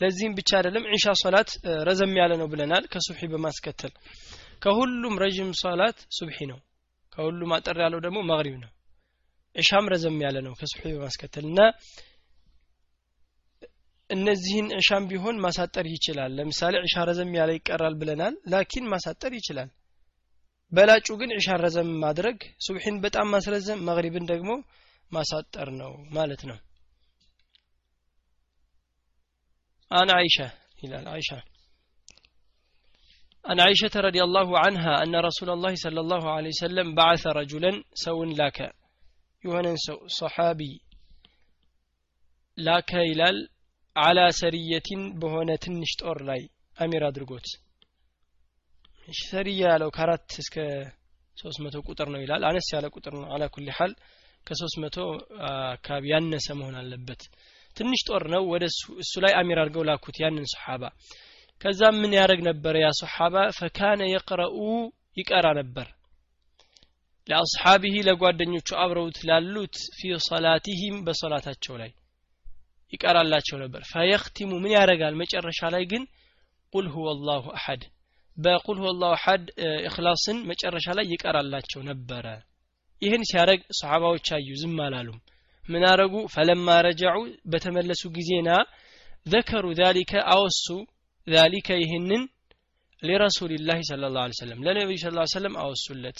ለዚህም 0.02 0.34
ብቻ 0.38 0.50
አይደለም 0.60 0.84
ዒሻ 0.92 1.14
ሶላት 1.22 1.50
ረዘም 1.88 2.14
ያለ 2.20 2.32
ነው 2.42 2.48
ብለናል 2.52 2.84
ከሱብሒ 2.94 3.28
በማስከተል። 3.34 3.94
ከሁሉም 4.64 5.16
ረዥም 5.24 5.52
ሶላት 5.62 6.00
ሱብሒ 6.18 6.38
ነው። 6.52 6.60
ከሁሉም 7.14 7.52
አጠር 7.56 7.78
ያለው 7.84 8.00
ደግሞ 8.06 8.20
መግሪብ 8.30 8.56
ነው። 8.64 8.72
ዒሻም 9.56 9.86
ረዘም 9.94 10.18
ያለ 10.26 10.38
ነው 10.46 10.54
ከሱብሒ 10.60 10.92
በማስከተል 10.96 11.46
እና 11.52 11.60
እነዚህን 14.10 14.68
ዒሻም 14.78 15.04
ቢሆን 15.12 15.38
ማሳጠር 15.44 15.86
ይችላል። 15.94 16.32
ለምሳሌ 16.38 16.74
ዒሻ 16.86 17.04
ረዘም 17.10 17.32
ያለ 17.38 17.52
ይቀራል 17.58 17.96
ብለናል 18.02 18.34
ላኪን 18.54 18.86
ማሳጠር 18.94 19.34
ይችላል። 19.40 19.70
በላጩ 20.72 21.08
ግን 21.22 21.32
ዒሻ 21.38 21.56
ረዘም 21.64 21.90
ማድረግ 22.04 22.38
ሱብሒን 22.66 22.98
በጣም 23.06 23.28
ማስረዘም 23.34 23.80
መግሪብን 23.88 24.26
ደግሞ 24.32 24.52
ማሳጠር 25.12 25.70
ነው 25.80 25.94
ማለት 26.18 26.44
ነው 26.50 26.58
عن 29.91 30.11
عائشة 30.11 30.49
إلى 30.85 30.97
عائشة 31.09 31.39
عن 33.45 33.61
عائشة 33.61 33.95
رضي 33.97 34.23
الله 34.23 34.49
عنها 34.59 35.03
أن 35.03 35.15
رسول 35.19 35.51
الله 35.51 35.75
صلى 35.75 36.01
الله 36.01 36.23
عليه 36.31 36.49
وسلم 36.49 36.95
بعث 36.95 37.27
رجلا 37.41 37.73
سو 37.95 38.25
لك 38.41 38.59
يهنا 39.45 39.75
صحابي 40.21 40.75
لاك 42.59 42.91
ይላል 43.11 43.39
አላ 43.97 44.21
ሰሪየቲን 44.41 45.03
በሆነ 45.21 45.51
ትንሽ 45.65 45.91
ጦር 46.03 46.19
ላይ 46.29 46.41
አሚር 46.77 47.03
አድርጎት 47.09 47.47
ሰሪያ 49.09 49.63
ያለው 49.73 49.91
ከአራት 49.97 50.31
እስከ 50.43 50.57
ሶስት 51.37 51.59
መቶ 51.65 51.77
ቁጥር 51.89 52.09
ነው 52.15 52.21
ይላል 52.25 52.43
አነስ 52.49 52.69
ያለ 52.75 52.87
ቁጥር 52.97 53.15
ነው 53.21 53.29
አላ 53.35 53.45
ኩል 53.55 53.69
ሐል 53.79 53.93
ከሶስት 54.47 54.77
መቶ 54.85 54.97
አካባቢ 55.75 56.05
ያነሰ 56.15 56.49
መሆን 56.61 56.77
አለበት 56.81 57.23
ትንሽ 57.78 58.02
ጦር 58.08 58.24
ነው። 58.34 58.44
ወደ 58.52 58.64
እሱ 59.04 59.14
ላይ 59.24 59.34
አሚር 59.40 59.60
አድርገው 59.62 59.86
ላኩት 59.90 60.18
ያንን 60.24 60.46
ሰሓባ። 60.54 60.84
ከዛም 61.62 61.96
ምን 62.02 62.14
ያደረግ 62.18 62.42
ነበረ 62.50 62.76
ያ 62.84 62.90
ሰሓባ? 63.02 63.36
ፈካነ 63.58 64.02
የቅረኡ 64.12 64.58
ይቀራ 65.18 65.48
ነበር። 65.60 65.88
ለአስሓቢህ 67.28 67.96
ለጓደኞቹ 68.08 68.70
አብረውት 68.84 69.18
ላሉት 69.30 69.76
ፊ 69.98 70.12
ሰላቲሂም 70.28 70.96
በሶላታቸው 71.06 71.76
ላይ 71.82 71.92
ይቀራላቸው 72.94 73.58
ነበር። 73.64 73.82
ፈየክቲሙ 73.92 74.52
ምን 74.64 74.72
ያደርጋል? 74.78 75.14
መጨረሻ 75.22 75.60
ላይ 75.76 75.84
ግን 75.92 76.04
ቁል 76.74 76.88
ሁወ 76.94 77.08
ላሁ 77.28 77.46
አሐድ 77.58 77.82
በቁል 78.38 78.78
ሁወ 78.82 78.92
ላሁ 79.02 79.12
አሐድ 79.18 79.44
እክላስን 79.88 80.38
መጨረሻ 80.52 80.88
ላይ 80.98 81.06
ይቀራላቸው 81.14 81.82
ነበረ። 81.90 82.26
ይህን 83.02 83.24
ሲያደረግ 83.30 83.62
ሰሓባዎች 83.80 84.28
አዩ 84.36 84.50
ዝም 84.62 84.78
አላሉም 84.86 85.20
ምን 85.72 85.84
አረጉ? 85.90 86.14
ፈለማ 86.34 86.68
ረጃዑ 86.86 87.18
በተመለሱ 87.52 88.04
ጊዜና 88.16 88.50
ዘከሩ 89.26 89.66
ዛሊከ 89.80 90.12
አወሱ 90.34 90.66
ዛሊከ 91.28 91.70
ይህንን 91.84 92.22
ሊረሱልላህ 93.04 93.80
ስለ 93.88 94.04
ላ 94.16 94.24
ሰለም 94.40 94.60
ለነቢዩ 94.66 94.98
ስ 95.04 95.34
ሰለም 95.34 95.54
አወሱለት። 95.62 96.20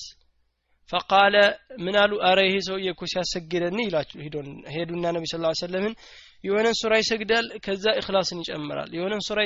ፈቃለ 0.90 1.36
ምን 1.84 1.96
አሉ? 2.02 2.12
አረ 2.28 2.40
ይሄ 2.48 2.56
ሰውዬ 2.68 2.88
እኮ 2.94 3.02
ሲያሰግደን 3.12 3.78
ይላችሁ 3.82 4.18
ሄዱና 4.76 5.04
ነቢ 5.16 5.24
ስ 5.32 5.36
ሰለምን 5.62 5.94
የሆነን 6.44 6.76
ሱራ 6.82 6.94
ይሰግዳል 7.02 7.46
ከዛ 7.66 7.86
እክላስን 8.00 8.40
ይጨምራል። 8.44 8.90
የሆነን 8.98 9.22
ሱራ 9.28 9.40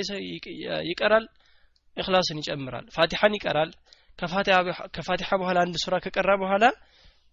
ይቀራል 0.90 1.26
እክላስን 1.98 2.40
ይጨምራል። 2.42 2.86
ፋቲሐን 2.96 3.36
ይቀራል። 3.38 3.72
ከፋቲሐ 4.96 5.30
በኋላ 5.42 5.58
አንድ 5.66 5.76
ሱራ 5.84 5.96
ከቀራ 6.06 6.32
በኋላ 6.42 6.66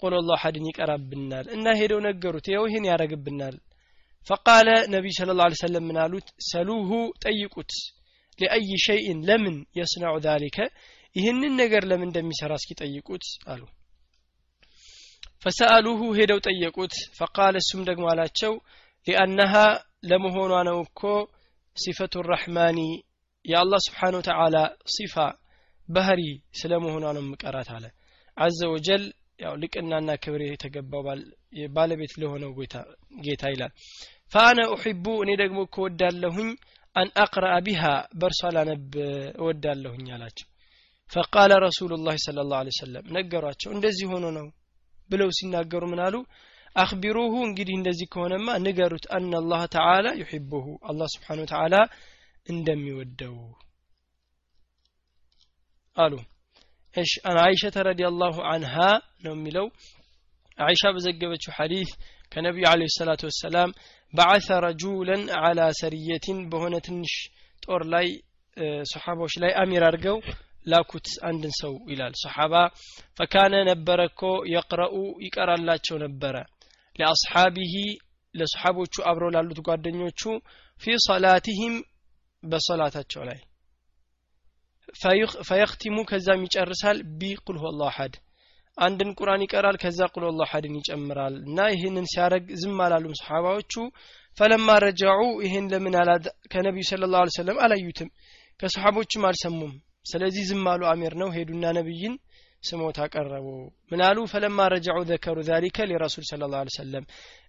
ቆሎ 0.03 0.15
ላሁ 0.23 0.39
ሐድን 0.43 0.65
ይቀራብናል 0.71 1.47
እና 1.55 1.67
ሄደው 1.81 2.01
ነገሩት። 2.07 2.47
ይኸው 2.51 2.65
ይህን 2.69 2.85
ያደረግብናል 2.91 3.57
ፈቃለ 4.31 4.69
ነቢዩ 4.93 5.13
ስለ 5.19 5.31
ላ 5.39 5.47
ሰለም 5.61 5.85
ምን 5.89 5.97
አሉት? 6.03 6.27
ሰሉሁ 6.49 6.91
ጠይቁት። 7.25 7.73
ሊአይ 8.39 8.69
ሸይን 8.85 9.19
ለምን 9.29 9.57
የስናዑ 9.79 10.15
ዛሊከ? 10.27 10.59
ይህንን 11.17 11.53
ነገር 11.61 11.83
ለምን 11.91 12.09
እንደሚሰራ 12.09 12.53
እስኪ 12.61 12.71
ጠይቁት 12.81 13.25
አሉ። 13.53 13.63
ፈሰአሉሁ 15.45 16.01
ሄደው 16.19 16.39
ጠየቁት። 16.47 16.95
ፈቃለ 17.19 17.55
እሱም 17.63 17.81
ደግሞ 17.89 18.05
አላቸው 18.13 18.53
ሊአነሃ 19.07 19.55
ለመሆኗ 20.11 20.53
ነው 20.69 20.79
እኮ 20.87 21.01
ሲፈቱ 21.77 22.15
ራሕማኒ 22.31 22.79
የአላህ 23.45 23.81
ስብሓን 23.87 24.15
ወተዓላ 24.19 24.57
ሲፋ 24.95 25.15
ባህሪ 25.89 26.21
ስለ 26.61 26.73
መሆኗ 26.85 27.05
ነው 27.17 27.23
ምቀራት 27.31 27.69
አለ። 27.77 27.85
አዘ 28.37 28.59
ወጀል 28.75 29.03
ያው 29.43 29.55
ልቅናና 29.63 30.11
ክብር 30.25 30.43
የተገባው 30.45 31.03
ባለቤት 31.75 32.13
ለሆነው 32.23 32.51
ጌታ 33.25 33.43
ይላል። 33.53 33.73
ፈአነ 34.33 34.59
ኡሒቡ 34.75 35.07
እኔ 35.25 35.31
ደግሞ 35.43 35.61
ከወዳለሁኝ 35.75 36.51
አን 36.97 37.09
አቅረአ 37.23 37.57
ቢሃ 37.67 37.83
በእርሷ 38.21 38.51
ላነብ 38.57 38.95
እወዳለሁኝ 39.41 40.07
አላቸው። 40.17 40.49
ፈቃለ 41.11 41.53
ረሱሉ 41.65 41.93
ላህ 42.05 42.17
ስለ 42.25 42.45
ላሁ 42.51 42.71
ሰለም 42.79 43.07
ነገሯቸው 43.17 43.71
እንደዚህ 43.73 44.07
ሆኖ 44.13 44.27
ነው 44.37 44.47
ብለው 45.11 45.31
ሲናገሩ 45.39 45.83
ምን 45.91 46.01
አሉ? 46.05 46.15
አክቢሩሁ 46.77 47.33
እንግዲህ 47.47 47.75
እንደዚህ 47.79 48.07
ከሆነማ 48.13 48.49
ንገሩት 48.65 49.07
አና 49.17 49.33
አላህ 49.41 49.63
ተዓላ 49.75 50.07
ዩሒቡሁ 50.21 50.67
አላህ 50.91 51.09
ስብሓን 51.15 51.41
ተዓላ 51.51 51.75
እንደሚወደው 52.47 53.37
አሉ 55.97 56.15
እሺ 56.95 57.13
አን 57.29 57.39
አይሸተ 57.45 57.77
ረዲየላሁ 57.89 58.37
አንሃ 58.53 58.75
ነው 59.25 59.35
የሚለው። 59.37 59.67
አይሻ 60.59 60.83
በዘገበችው 60.95 61.53
ሐዲስ 61.59 61.91
ከነቢዩ 62.33 62.65
አለ 62.71 62.83
ሰላቱ 62.97 63.23
ወሰላም 63.29 63.71
በዓተ 64.15 64.49
ረጁለን 64.65 65.23
አላ 65.41 65.61
ሰሪየቲን 65.81 66.39
በሆነ 66.53 66.75
ትንሽ 66.87 67.15
ጦር 67.63 67.83
ላይ 67.95 68.07
ሰሓባዎች 68.93 69.35
ላይ 69.43 69.53
አሚር 69.61 69.85
አድርገው 69.89 70.19
ላኩት 70.67 71.07
አንድን 71.29 71.53
ሰው 71.61 71.73
ይላል 71.93 72.15
ሰሓባ። 72.23 72.55
ፈካነ 73.19 73.55
ነበረ 73.71 74.01
እኮ 74.11 74.21
የቅረኡ 74.53 74.95
ይቀራላቸው 75.27 75.97
ነበረ 76.05 76.35
ለአስሓቢሂ 76.97 77.75
ለሰሓቦቹ 78.35 78.95
አብረው 79.11 79.33
ላሉት 79.35 79.59
ጓደኞቹ 79.67 80.23
ፊ 80.83 80.95
ሰላቲህም 81.07 81.75
በሰላታቸው 82.43 83.23
ላይ 83.29 83.41
ፈየክቲሙ 85.49 85.97
ከዛም 86.11 86.45
ይጨርሳል። 86.47 86.99
ቢቁል 87.21 87.57
ሁ 87.61 87.67
አላሁ 87.71 87.89
አሐድ። 87.89 88.15
አንድን 88.79 89.11
ቁርአን 89.19 89.45
ይቀራል 89.45 89.77
ከዛ 89.83 90.01
ቁል 90.15 90.25
አላሁ 90.25 90.45
አሐድን 90.47 90.75
ይጨምራል። 90.79 91.35
እና 91.47 91.59
ይህንን 91.75 92.07
ሲያረግ 92.13 92.45
ዝም 92.61 92.79
አላሉም 92.85 93.15
ሰሓባዎቹ። 93.21 93.73
ፈለማ 94.39 94.69
ረጃዑ 94.85 95.21
ይህን 95.45 95.67
ለምን 95.73 95.97
ከነቢዩ 96.53 96.85
ስለ 96.91 97.09
ላሁ 97.15 97.33
ሰለም 97.37 97.59
አላዩትም? 97.65 98.09
ከሰሓቦችም 98.61 99.27
አልሰሙም። 99.29 99.73
ስለዚህ 100.07 100.45
ዝም 100.51 100.65
አሉ 100.71 100.83
አሚር 100.93 101.15
ነው። 101.21 101.29
ሄዱና 101.37 101.65
ነቢይን 101.79 102.15
ስሞት 102.63 102.97
አቀረቡ 103.05 103.47
ምን 103.91 104.01
አሉ? 104.07 104.19
ፈለማ 104.33 104.59
ረጃዑ 104.73 104.99
ዘከሩ 105.09 105.39
ዛሊከ 105.49 105.79
ሊረሱል 105.91 106.25
ስለ 106.31 106.43
ላ 106.53 106.63
ሰለም 106.77 107.05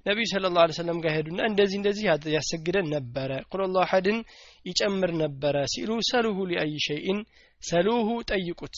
ነቢዩ 0.06 0.26
ስለ 0.32 0.52
ላ 0.56 0.66
ሰለም 0.78 0.98
ጋር 1.04 1.12
ሄዱና 1.18 1.40
እንደዚህ 1.50 1.78
እንደዚህ 1.80 2.04
ያሰግደን 2.36 2.88
ነበረ። 2.96 3.32
ቁል 3.52 3.62
ላሁ 3.68 3.84
አሐድን 3.86 4.18
ይጨምር 4.66 5.12
ነበረ 5.24 5.56
ሲሉ 5.74 5.90
ሰሉሁ 6.10 6.38
ሊአይ 6.52 6.74
ሸይን 6.88 7.20
ሰሉሁ 7.62 8.08
ጠይቁት 8.32 8.78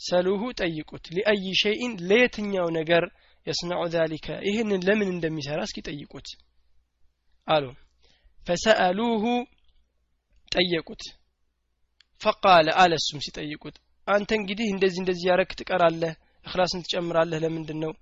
ሰሉሁ 0.00 0.42
ጠይቁት። 0.60 1.04
ሊአይ 1.16 1.44
ሸይን 1.62 1.92
ለየትኛው 2.08 2.68
ነገር 2.78 3.04
የስነዑ 3.46 3.82
ዛሊከ? 3.94 4.26
ይህንን 4.48 4.80
ለምን 4.88 5.08
እንደሚሰራ 5.14 5.58
እስኪ 5.68 5.78
ጠይቁት 5.88 6.28
አሉ። 7.48 7.64
ፈሰአሉሁ 8.46 9.24
ጠየቁት 10.52 11.02
ፈቃለ 12.22 12.68
አለ 12.80 12.92
እሱም 13.00 13.20
ሲጠይቁት 13.26 13.76
አንተ 14.06 14.30
እንግዲህ 14.38 14.68
እንደዚህ 14.74 15.00
እንደዚህ 15.02 15.26
ያረክ 15.30 15.50
ትቀራለህ 15.58 16.12
እክላስን 16.46 16.82
ትጨምራለህ 16.84 17.40
ለምንድን 17.44 17.78
ነው 17.84 17.92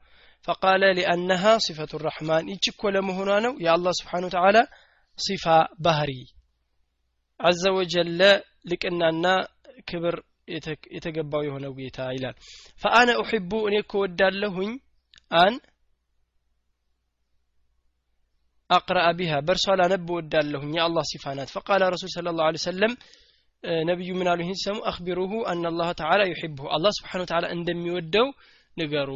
ፈቃለ 0.47 0.83
ሊአነሃ 0.99 1.45
ሲፈቱ 1.65 1.93
ራሕማን 2.05 2.45
ይች 2.53 2.67
እኮ 2.73 2.93
ለመሆኗ 2.95 3.31
ነው 3.47 3.55
የአላህ 3.65 3.93
ስብሓን 3.99 4.27
ተዓላ 4.35 4.59
ሲፋ 5.19 5.45
ባህሪ 5.85 6.13
አዘ 7.41 7.63
ወጀለ 7.77 8.21
ልቅናና 8.71 9.27
ክብር 9.91 10.17
የተገባው 10.95 11.43
የሆነው 11.47 11.73
ጌታ 11.79 11.99
ይላል። 12.15 12.37
ፈአነ 12.83 13.11
ኡሕቡ 13.21 13.51
እኔ 13.69 13.77
እኮ 13.83 13.93
ወዳለሁኝ 14.03 14.71
አን 15.35 15.55
አቅረአ 18.71 19.07
ቢሃ 19.19 19.35
በእርሷ 19.47 19.75
ላነብ 19.81 20.09
ወዳለሁኝ 20.17 20.73
የአላህ 20.77 21.05
ሲፋ 21.11 21.25
ናት። 21.39 21.51
ፈቃለ 21.55 21.83
ረሱል 21.95 22.11
ስለ 22.15 22.33
ላሁ 22.33 22.59
ሰለም 22.67 22.93
ነቢዩ 23.85 24.11
ምን 24.19 24.29
አሉ? 24.31 24.39
ይህን 24.43 24.57
ሲሰሙ 24.59 24.79
አክቢሩሁ 24.91 25.33
አና 25.51 25.65
አላህ 25.73 25.89
ተዓላ 25.99 26.21
ዩሕብሁ 26.31 26.65
አላህ 26.77 26.93
ስብሓን 26.99 27.23
ተዓላ 27.31 27.47
እንደሚወደው 27.57 28.29
ንገሩ 28.77 29.11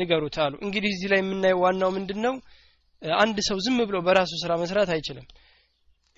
ንገሩት 0.00 0.36
አሉ። 0.44 0.54
እንግዲህ 0.66 0.90
እዚህ 0.94 1.08
ላይ 1.12 1.20
የምናየው 1.22 1.60
ዋናው 1.64 1.90
ምንድን 1.96 2.20
ነው 2.26 2.34
አንድ 3.02 3.36
ሰው 3.48 3.56
ዝም 3.64 3.78
ብሎ 3.88 3.96
በራሱ 4.06 4.32
ስራ 4.42 4.52
መስራት 4.62 4.90
አይችልም። 4.94 5.26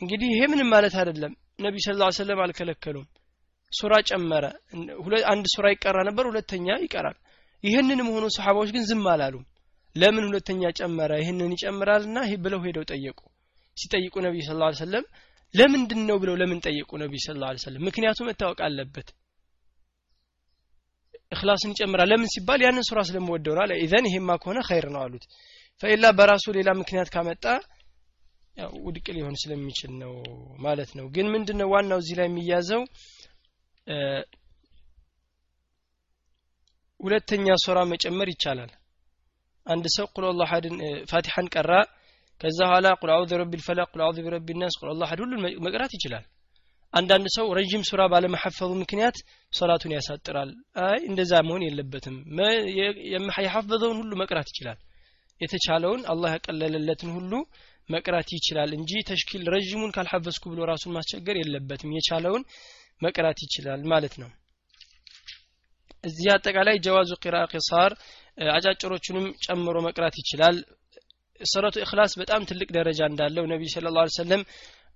እንግዲህ 0.00 0.28
ይሄ 0.32 0.40
ምንም 0.52 0.68
ማለት 0.74 0.94
አይደለም። 1.00 1.32
ነቢዩ 1.60 1.82
ስለ 1.86 1.96
ላ 2.00 2.08
ሰለም 2.18 2.40
አልከለከሉም። 2.44 3.06
ሱራ 3.72 3.94
ጨመረ። 4.08 4.44
አንድ 5.32 5.44
ሱራ 5.54 5.66
ይቀራ 5.74 5.98
ነበር 6.08 6.24
ሁለተኛ 6.30 6.66
ይቀራል። 6.84 7.16
ይህንንም 7.64 8.08
ሆኖ 8.14 8.24
ሰሓባዎች 8.36 8.70
ግን 8.74 8.84
ዝም 8.90 9.04
አላሉም። 9.12 9.44
ለምን 9.96 10.24
ሁለተኛ 10.28 10.62
ጨመረ? 10.78 11.10
ይህንን 11.22 11.52
ይጨምራልና 11.56 12.16
ብለው 12.44 12.60
ሄደው 12.66 12.84
ጠየቁ። 12.90 13.18
ሲጠይቁ 13.76 14.14
ነቢዩ 14.26 14.42
ስለ 14.48 14.60
ሰለም 14.80 15.04
ለምንድን 15.54 16.00
ነው 16.08 16.16
ብለው 16.22 16.34
ለምን 16.40 16.58
ጠየቁ 16.64 16.90
ነቢዩ 17.02 17.20
ስለ 17.24 17.36
ላ 17.42 17.50
ሰለም 17.64 17.84
ምክንያቱም 17.88 18.26
መታወቅ 18.30 18.58
አለበት። 18.66 19.08
እክላስን 21.32 21.72
ይጨምራል። 21.74 22.08
ለምን 22.12 22.30
ሲባል 22.34 22.60
ያንን 22.64 22.86
ሱራ 22.88 23.00
ስለምወደው 23.08 23.54
ነው 23.60 23.78
ኢዘን 23.84 24.08
ይሄማ 24.10 24.30
ከሆነ 24.42 24.58
ኸይር 24.68 24.86
ነው 24.94 25.00
አሉት። 25.04 25.24
ፈኢላ 25.82 26.04
በራሱ 26.18 26.44
ሌላ 26.56 26.70
ምክንያት 26.80 27.08
ካመጣ 27.14 27.44
ያው 28.54 28.72
ውድቅ 28.84 29.06
ሊሆን 29.16 29.36
ስለሚችል 29.42 29.92
ነው 30.02 30.12
ማለት 30.58 30.90
ነው። 30.98 31.06
ግን 31.14 31.26
ምንድነው 31.34 31.68
ዋናው 31.74 32.00
እዚህ 32.02 32.16
ላይ 32.18 32.26
የሚያዘው? 32.28 32.82
ሁለተኛ 37.00 37.46
ሱራ 37.64 37.78
መጨመር 37.92 38.28
ይቻላል። 38.32 38.70
አንድ 39.66 39.84
ሰው 39.96 40.06
قل 40.14 40.24
الله 40.30 40.50
ፋቲሐን 41.10 41.46
ቀራ 41.54 41.70
ከዛ 42.40 42.58
በኋላ 42.64 42.86
قل 43.00 43.10
أعوذ 43.14 43.28
برب 43.32 43.62
الفلق 43.66 43.86
قل 43.92 44.00
أعوذ 44.04 44.16
برب 44.24 44.56
الناس 44.60 44.74
قل 44.80 44.88
الله 44.92 45.10
ሁሉን 45.16 45.34
መቅራት 45.66 45.92
ይችላል። 45.96 46.24
አንዳንድ 46.94 47.26
ሰው 47.36 47.46
ረዥም 47.58 47.82
ሱራ 47.88 48.02
ባለመሐፈዙ 48.12 48.70
ምክንያት 48.80 49.16
ሶላቱን 49.52 49.94
ያሳጥራል። 49.96 50.50
አይ 50.84 50.98
እንደዛ 51.08 51.32
መሆን 51.46 51.62
የለበትም። 51.66 52.16
የሐፈዘውን 53.38 53.96
ሁሉ 54.00 54.12
መቅራት 54.22 54.48
ይችላል። 54.52 54.78
የተቻለውን 55.40 56.02
አላህ 56.12 56.30
ያቀለለለትን 56.36 57.10
ሁሉ 57.16 57.32
መቅራት 57.88 58.28
ይችላል 58.36 58.70
እንጂ 58.76 58.92
ተሽኪል 59.08 59.42
ረዥሙን 59.54 59.94
ካልሐፈዝኩ 59.96 60.44
ብሎ 60.52 60.60
ራሱን 60.70 60.94
ማስቸገር 60.96 61.36
የለበትም። 61.40 61.94
የቻለውን 61.96 62.44
መቅራት 63.02 63.38
ይችላል 63.46 63.82
ማለት 63.92 64.14
ነው። 64.22 64.30
እዚህ 66.04 66.28
አጠቃላይ 66.34 66.76
ጀዋዙ 66.84 67.12
ቂራ 67.24 67.36
ቂሳር 67.52 67.92
አጫጭሮቹንም 68.54 69.26
ጨምሮ 69.44 69.76
መቅራት 69.86 70.16
ይችላል 70.22 70.56
ሰረቱ 71.40 71.76
እክላስ 71.82 72.12
በጣም 72.20 72.42
ትልቅ 72.48 72.68
ደረጃ 72.76 73.00
እንዳለው 73.10 73.44
ነቢይ 73.52 73.70
ስለ 73.72 73.90
ላ 73.96 74.04
ሰለም 74.16 74.42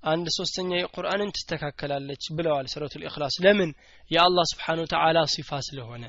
አንድ 0.05 0.27
ሶስተኛ 0.37 0.71
የቁርአንን 0.77 1.33
ትስተካከላለች 1.37 2.25
ብለዋል 2.37 2.67
ሰረቱ 2.73 2.95
ልእክላስ 3.03 3.37
ለምን? 3.45 3.71
የአላህ 4.11 4.45
ስብሓን 4.53 4.81
ተዓላ 4.93 5.19
ሲፋ 5.35 5.51
ስለሆነ። 5.69 6.05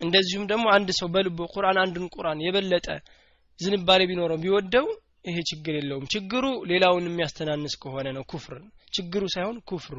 እንደዚሁም 0.00 0.46
ደግሞ 0.50 0.64
አንድ 0.76 0.88
ሰው 0.98 1.08
በልቡ 1.14 1.38
ቁርአን 1.54 1.78
አንድን 1.82 2.06
ቁርአን 2.14 2.38
የበለጠ 2.46 2.86
ዝንባሌ 3.60 4.02
ቢኖረው 4.10 4.38
ቢወደው 4.44 4.86
ይሄ 5.24 5.36
ችግር 5.50 5.74
የለውም። 5.78 6.08
ችግሩ 6.14 6.44
ሌላውን 6.70 7.04
የሚያስተናንስ 7.08 7.74
ከሆነ 7.82 8.08
ነው 8.16 8.24
ኩፍር። 8.32 8.56
ችግሩ 8.92 9.22
ሳይሆን 9.34 9.58
ኩፍሩ። 9.70 9.98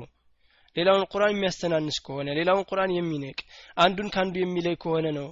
ሌላውን 0.76 1.04
ቁርአን 1.12 1.34
የሚያስተናንስ 1.34 1.98
ከሆነ 2.06 2.30
ሌላውን 2.40 2.68
ቁርአን 2.70 2.92
የሚንቅ 2.96 3.40
አንዱን 3.78 4.08
ከአንዱ 4.14 4.36
የሚለይ 4.42 4.76
ከሆነ 4.84 5.08
ነው 5.20 5.28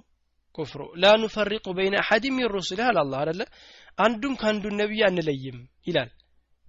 ኩፍሩ። 0.58 0.82
ላ 1.02 1.14
ኑፈሪቁ 1.22 1.66
በይነ 1.78 1.96
አሐድ 2.02 2.26
ሚን 2.36 2.48
ሩሱልህ 2.54 2.88
አለ 2.90 2.98
አላህ 3.04 3.20
አደለ 3.24 3.42
አንዱን 3.98 4.34
ከአንዱ 4.42 4.66
ነቢይ 4.80 5.04
አንለይም 5.08 5.58
ይላል። 5.88 6.10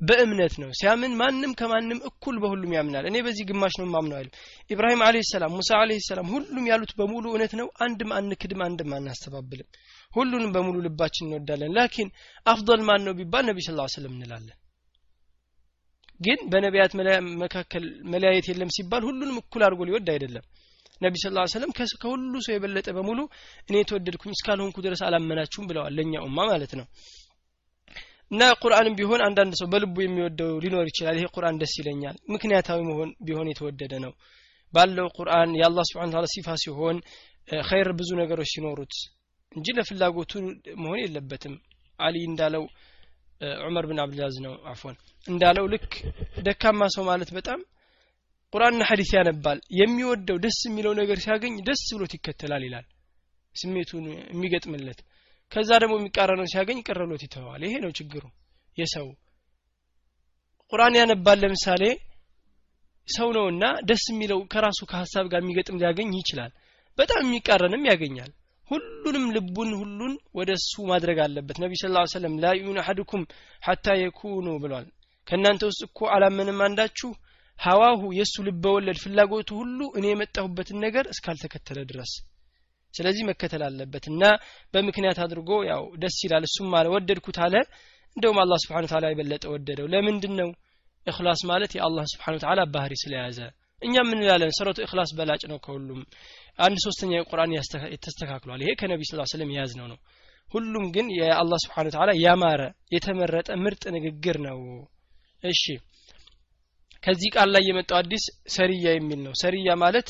በእምነት 0.01 0.55
ነው። 0.59 0.71
ሲያምን 0.79 1.13
ማንም 1.17 1.53
ከማንም 1.59 1.99
እኩል 2.09 2.37
በሁሉም 2.43 2.73
ያምናል። 2.77 3.05
እኔ 3.11 3.17
በዚህ 3.23 3.45
ግማሽ 3.51 3.75
ነው 3.81 3.87
ማምነው 3.87 4.17
አይልም። 4.19 4.35
ኢብራሂም 4.71 5.03
አለህ 5.07 5.25
ሰላም 5.31 5.53
ሙሳ 5.57 5.71
አለህ 5.81 6.01
ሰላም 6.09 6.31
ሁሉም 6.35 6.65
ያሉት 6.71 6.93
በሙሉ 6.99 7.25
እውነት 7.31 7.53
ነው። 7.61 7.69
አንድም 7.79 8.11
አንክድም 8.19 8.63
አንድም 8.67 8.91
አናስተባብልም። 8.99 9.69
ሁሉንም 10.13 10.51
በሙሉ 10.55 10.77
ልባችን 10.81 11.27
እንወዳለን። 11.29 11.75
ላኪን 11.79 12.09
አፍضል 12.47 12.83
ማን 12.83 13.05
ነው 13.07 13.15
ቢባል 13.21 13.47
ነቢ 13.51 13.61
ስ 13.61 13.71
ስለም 13.95 14.15
እንላለን። 14.17 14.59
ግን 16.21 16.41
በነቢያት 16.51 16.93
መካከል 17.43 17.85
መለያየት 18.05 18.47
የለም 18.51 18.73
ሲባል 18.77 19.03
ሁሉንም 19.09 19.39
እኩል 19.41 19.63
አድርጎ 19.67 19.83
ሊወድ 19.89 20.09
አይደለም 20.13 20.45
ነቢ 21.03 21.15
ስ 21.21 21.27
ሰለም 21.55 21.71
ከሁሉ 22.03 22.35
ሰው 22.47 22.53
የበለጠ 22.55 22.89
በሙሉ 22.97 23.21
እኔ 23.69 23.75
የተወደድኩኝ 23.81 24.33
እስካልሆንኩ 24.37 24.77
ድረስ 24.87 25.01
አላመናችሁም 25.07 25.69
ብለዋል 25.71 25.95
ለእኛ 25.99 26.15
ኡማ 26.27 26.39
ማለት 26.51 26.73
ነው። 26.81 26.87
እና 28.31 28.43
ቁርአንም 28.63 28.95
ቢሆን 28.99 29.23
አንዳንድ 29.27 29.55
ሰው 29.61 29.67
በልቡ 29.73 29.97
የሚወደው 30.03 30.53
ሊኖር 30.65 30.87
ይችላል። 30.91 31.17
ይሄ 31.19 31.27
ቁርአን 31.35 31.59
ደስ 31.63 31.73
ይለኛል። 31.81 32.17
ምክንያታዊ 32.35 32.79
መሆን 32.91 33.11
ቢሆን 33.27 33.51
የተወደደ 33.51 33.93
ነው። 34.05 34.13
ባለው 34.75 35.09
ቁርአን 35.17 35.51
የአላህ 35.59 35.85
ስብሓን 35.89 36.13
ታላ 36.15 36.27
ሲፋ 36.35 36.55
ሲሆን 36.63 36.99
ኸይር 37.65 37.89
ብዙ 37.99 38.11
ነገሮች 38.21 38.51
ሲኖሩት 38.53 38.95
እንጂ 39.53 39.67
ለፍላጎቱ 39.77 40.33
መሆን 40.83 40.99
የለበትም። 41.03 41.55
አሊ 41.99 42.17
እንዳለው 42.29 42.65
ዑመር 43.63 43.85
ብን 43.91 44.01
አብድልያዝ 44.03 44.37
ነው። 44.45 44.55
አፎን 44.73 44.97
እንዳለው 45.27 45.65
ልክ 45.73 45.93
ደካማ 46.47 46.89
ሰው 46.95 47.05
ማለት 47.11 47.31
በጣም 47.37 47.61
ቁርአንና 48.53 48.83
ሐዲስ 48.89 49.11
ያነባል። 49.17 49.59
የሚወደው 49.79 50.39
ደስ 50.45 50.59
የሚለው 50.69 50.93
ነገር 50.99 51.19
ሲያገኝ 51.25 51.55
ደስ 51.69 51.83
ብሎት 51.97 52.13
ይከተላል 52.17 52.63
ይላል። 52.67 52.87
ስሜቱን 53.57 54.05
የሚገጥምለት። 54.33 55.01
ከዛ 55.53 55.71
ደግሞ 55.83 55.95
የሚቃረነው 55.99 56.47
ሲያገኝ 56.53 56.79
ቅርሎት 56.87 57.23
ይተዋል 57.27 57.63
ይሄ 57.67 57.75
ነው 57.85 57.91
ችግሩ። 57.99 58.25
የሰው 58.77 59.09
ቁርአን 60.73 60.95
ያነባል 61.01 61.39
ለምሳሌ 61.43 61.83
ሰው 63.09 63.29
ነውና 63.37 63.65
ደስ 63.89 64.05
የሚለው 64.11 64.39
ከራሱ 64.53 64.81
ከሀሳብ 64.91 65.27
ጋር 65.33 65.41
የሚገጥም 65.43 65.81
ሊያገኝ 65.81 66.11
ይችላል። 66.21 66.53
በጣም 66.99 67.23
የሚቃረንም 67.25 67.85
ያገኛል። 67.91 68.31
ሁሉንም 68.71 69.25
ልቡን 69.37 69.71
ሁሉን 69.81 70.13
ወደ 70.39 70.51
እሱ 70.59 70.73
ማድረግ 70.91 71.19
አለበት። 71.25 71.57
ነቢ 71.63 71.73
ስ 71.81 71.85
ሰለም 72.15 72.35
ላ 72.43 72.53
ዩሚኑ 72.59 72.79
አሐድኩም 72.83 73.23
ሐታ 73.63 73.95
የኩኑ 74.01 74.47
ብሏል። 74.63 74.87
ከእናንተ 75.29 75.63
ውስጥ 75.71 75.83
እኮ 75.89 76.01
አላመንም 76.15 76.61
አንዳችሁ 76.67 77.11
ሀዋሁ 77.59 78.03
የእሱ 78.17 78.35
ልበወለድ 78.47 78.99
ፍላጎቱ 79.03 79.51
ሁሉ 79.61 79.81
እኔ 79.99 80.07
የመጣሁበትን 80.11 80.79
ነገር 80.85 81.05
እስካልተከተለ 81.13 81.79
ድረስ። 81.91 82.13
ስለዚህ 82.95 83.23
መከተል 83.29 83.63
አለበት 83.67 84.05
እና 84.13 84.23
በምክንያት 84.75 85.19
አድርጎ 85.25 85.51
ያው 85.71 85.83
ደስ 86.03 86.17
ይላል 86.25 86.45
እሱም 86.49 86.73
አለ 86.79 86.87
ወደድኩት 86.95 87.39
አለ። 87.45 87.55
እንደውም 88.17 88.39
አላህ 88.43 88.59
ስብሓን 88.63 88.89
ታላ 88.91 89.05
የበለጠ 89.13 89.45
ወደደው። 89.55 89.87
ለምንድን 89.93 90.35
ነው 90.41 90.49
እክላስ 91.07 91.41
ማለት 91.51 91.73
የአላህ 91.77 92.05
ስብሓን 92.13 92.37
ታላ 92.43 92.61
ባህሪ 92.75 92.95
ስለያዘ። 93.03 93.39
እኛ 93.83 93.95
ምን 94.07 94.19
እንላለን? 94.19 94.53
ሰረቱ 94.59 94.79
እክላስ 94.85 95.11
በላጭ 95.19 95.43
ነው 95.51 95.59
ከሁሉም። 95.65 96.01
አንድ 96.59 96.77
ሶስተኛ 96.85 97.13
የቁርአን 97.17 97.55
ተስተካክሏል። 98.05 98.61
ይሄ 98.65 98.73
ከነቢ 98.81 99.03
ስ 99.05 99.25
ስለም 99.33 99.51
የያዝ 99.55 99.73
ነው 99.81 99.87
ነው። 99.93 99.99
ሁሉም 100.49 100.85
ግን 100.95 101.07
የአላህ 101.19 101.59
ስብሓን 101.65 101.89
ታላ 101.95 102.11
ያማረ 102.23 102.63
የተመረጠ 102.95 103.49
ምርጥ 103.65 103.83
ንግግር 103.97 104.37
ነው። 104.47 104.59
እሺ 105.43 105.63
ከዚህ 107.03 107.31
ቃል 107.35 107.49
ላይ 107.51 107.63
የመጣው 107.69 107.97
አዲስ 107.99 108.25
ሰሪያ 108.57 108.87
የሚል 108.95 109.21
ነው። 109.27 109.33
ሰሪያ 109.43 109.75
ማለት 109.77 110.09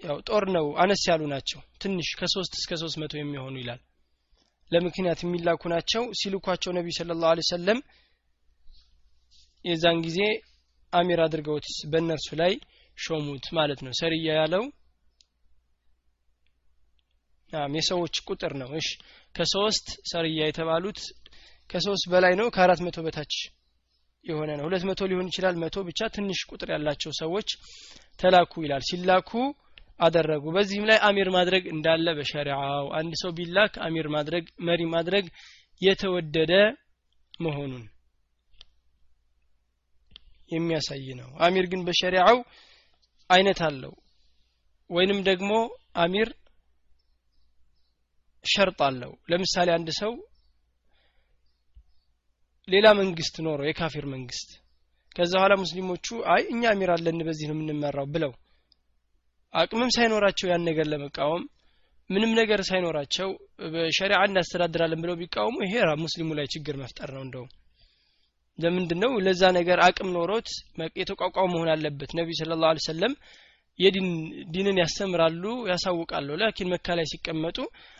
ያው 0.00 0.16
ጦር 0.28 0.44
ነው 0.56 0.66
አነስ 0.82 1.02
ያሉ 1.10 1.22
ናቸው። 1.32 1.60
ትንሽ 1.82 2.08
ከሶስት 2.18 2.52
እስከ 2.58 2.72
ሶስት 2.82 2.96
መቶ 3.02 3.14
የሚሆኑ 3.18 3.54
ይላል። 3.62 3.80
ለምክንያት 4.72 5.20
የሚላኩ 5.24 5.62
ናቸው። 5.74 6.02
ሲልኳቸው 6.20 6.72
ነቢዩ 6.78 6.94
ስለ 6.98 7.16
ላሁ 7.20 7.44
ሰለም 7.50 7.78
የዛን 9.64 9.98
ጊዜ 10.06 10.20
አሚር 10.92 11.20
አድርገውት 11.24 11.66
በእነርሱ 11.90 12.28
ላይ 12.40 12.52
ሾሙት 12.98 13.46
ማለት 13.52 13.80
ነው። 13.86 13.92
ሰሪያ 14.00 14.28
ያለው 14.40 14.64
የሰዎች 17.72 18.16
ቁጥር 18.28 18.52
ነው። 18.62 18.70
እሺ 18.76 18.88
ከሶስት 19.34 19.86
ሰርያ 20.12 20.40
የተባሉት 20.48 20.98
ከሶስት 21.70 22.04
በላይ 22.12 22.34
ነው። 22.40 22.46
ከአራት 22.50 22.80
መቶ 22.86 22.98
በታች 23.04 23.34
የሆነ 24.24 24.50
ነው። 24.58 24.64
ሁለት 24.68 24.84
መቶ 24.88 25.00
ሊሆን 25.10 25.28
ይችላል። 25.30 25.56
መቶ 25.62 25.76
ብቻ 25.88 26.08
ትንሽ 26.14 26.40
ቁጥር 26.50 26.68
ያላቸው 26.74 27.12
ሰዎች 27.20 27.48
ተላኩ 28.20 28.52
ይላል። 28.64 28.82
ሲላኩ 28.88 29.30
አደረጉ። 30.00 30.44
በዚህም 30.56 30.84
ላይ 30.90 30.98
አሚር 31.08 31.28
ማድረግ 31.36 31.64
እንዳለ 31.72 32.08
በሸሪዓው 32.18 32.86
አንድ 32.98 33.12
ሰው 33.22 33.30
ቢላክ 33.38 33.74
አሚር 33.86 34.06
ማድረግ 34.16 34.44
መሪ 34.68 34.82
ማድረግ 34.94 35.24
የተወደደ 35.80 36.52
መሆኑን 37.40 37.84
የሚያሳይ 40.50 41.08
ነው። 41.20 41.30
አሚር 41.46 41.66
ግን 41.72 41.80
በሸሪዓው 41.86 42.38
አይነት 43.30 43.58
አለው። 43.66 43.94
ወይንም 44.90 45.18
ደግሞ 45.28 45.50
አሚር 46.02 46.28
ሸርጥ 48.44 48.78
አለው። 48.86 49.12
ለምሳሌ 49.30 49.68
አንድ 49.74 49.88
ሰው 50.00 50.12
ሌላ 52.68 52.86
መንግስት 52.98 53.36
ኖሮ 53.44 53.60
የካፊር 53.66 54.06
መንግስት። 54.14 54.48
ከዛ 55.16 55.32
በኋላ 55.34 55.54
ሙስሊሞቹ 55.60 56.06
አይ 56.32 56.42
እኛ 56.50 56.62
አሚር 56.72 56.90
አለን 56.94 57.24
በዚህ 57.28 57.46
ነው 57.50 57.56
የምንመራው 57.56 58.06
ብለው 58.14 58.32
አቅምም 59.54 59.90
ሳይኖራቸው 59.96 60.46
ያን 60.50 60.66
ነገር 60.68 60.86
ለመቃወም 60.90 61.44
ምንም 62.10 62.30
ነገር 62.40 62.60
ሳይኖራቸው 62.68 63.28
በሸሪዓ 63.72 64.18
እናስተዳድራለን 64.26 65.00
ብለው 65.04 65.16
ቢቃወሙ 65.20 65.56
ይሄ 65.66 65.74
ሙስሊሙ 66.02 66.28
ላይ 66.38 66.46
ችግር 66.54 66.76
መፍጠር 66.82 67.10
ነው 67.16 67.22
እንደውም። 67.26 67.50
ለምንድን 68.58 69.02
ለዛ 69.26 69.42
ነገር 69.58 69.78
አቅም 69.86 70.08
ኖሮት 70.14 70.48
የተቋቋሙ 71.00 71.46
መሆን 71.52 71.70
አለበት። 71.74 72.12
ነቢ 72.18 72.28
ስለ 72.38 72.56
ላሁ 72.62 72.80
ሰለም 72.86 73.12
የዲን 73.79 74.09
ዲንን 74.55 74.77
ያስተምራሉ 74.81 75.43
ያሳውቃሉ 75.69 76.35
ላኪን 76.41 76.69
መካ 76.73 76.95
ላይ 76.97 77.05
ሲቀመጡ 77.11 77.57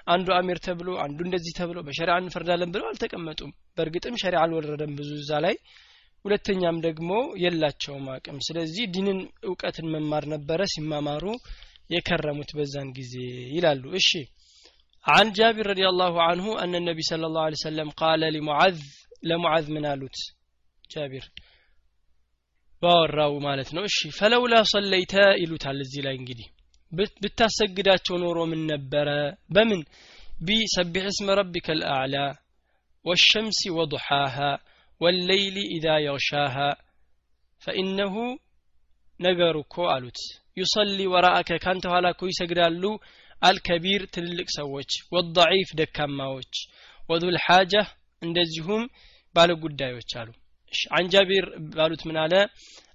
አንዱ 0.08 0.28
አሚር 0.38 0.60
ተብሎ 0.66 0.90
አንዱ 1.06 1.20
እንደዚህ 1.28 1.54
ተብሎ 1.60 1.80
በሸሪዓ 1.88 2.16
እንፈርዳለን 2.24 2.74
ብለው 2.76 2.88
አልተቀመጡም 2.92 3.52
በእርግጥም 3.78 4.20
ሸሪዓ 4.24 4.42
አልወረደም 4.44 4.94
ብዙ 5.00 5.10
እዛ 5.22 5.40
ላይ 5.46 5.56
ሁለተኛም 6.26 6.78
ደግሞ 6.86 7.12
የላቸውም 7.44 8.06
አቅም 8.16 8.38
ስለዚህ 8.48 8.86
ዲንን 8.96 9.18
እውቀትን 9.50 9.88
መማር 9.96 10.26
ነበረ 10.36 10.62
ሲማማሩ 10.74 11.26
የከረሙት 11.96 12.52
በዛን 12.60 12.92
ጊዜ 13.00 13.16
ይላሉ 13.58 13.84
እሺ 14.02 14.12
عن 15.06 15.28
جابر 15.32 15.66
رضي 15.68 15.86
الله 15.88 16.14
عنه 16.22 16.46
أن 16.64 16.74
النبي 16.76 17.04
صلى 17.04 17.26
الله 17.26 17.44
عليه 17.48 17.60
وسلم 17.62 17.90
قال 17.94 18.22
لمعذ 18.36 18.78
لمعذ 19.24 19.66
من 19.72 19.84
آلوت 19.86 20.18
جابر 20.90 21.24
ባወራው 22.83 23.35
ማለት 23.47 23.71
ነው። 23.77 23.83
እሺ 23.89 23.99
ፈለውላ 24.19 24.55
ሰለይተ 24.73 25.15
ይሉታል 25.43 25.79
እዚህ 25.85 26.03
ላይ 26.07 26.15
እንግዲህ። 26.21 26.49
ብታሰግዳቸው 27.23 28.17
ኖሮ 28.23 28.39
ምን 28.51 28.61
ነበረ? 28.73 29.09
በምን? 29.51 29.81
ቢሰቢሕ 30.47 31.07
እስመ 31.13 31.29
ረቢከ 31.41 31.69
ልአዕላ 31.81 32.17
والشمس 33.05 33.61
وضحاها 33.69 34.51
والليل 35.01 35.57
إذا 35.77 35.95
يغشاها 36.01 36.69
فإنه 37.63 38.15
ነገሩኮ 39.21 39.75
አሉት። 39.93 40.19
ዩሰሊ 40.57 40.99
ወራአከ 41.13 41.51
ካንተ 41.65 41.85
ኋላ 41.93 42.07
እኮ 42.15 42.23
ይሰግዳሉ 42.31 42.83
አልከቢር 43.43 44.03
ትልልቅ 44.15 44.49
ሰዎች። 44.59 44.91
ወደዒፍ 45.15 45.71
ደካማዎች። 45.81 46.53
ወዱልሓጃ 47.03 47.73
እንደዚሁም 48.23 48.83
ባለጉዳዮች 49.35 50.11
አሉ። 50.21 50.29
عن 50.91 51.05
جابر 51.07 51.45
قالوا 51.79 51.97
من 52.05 52.17
على 52.17 52.41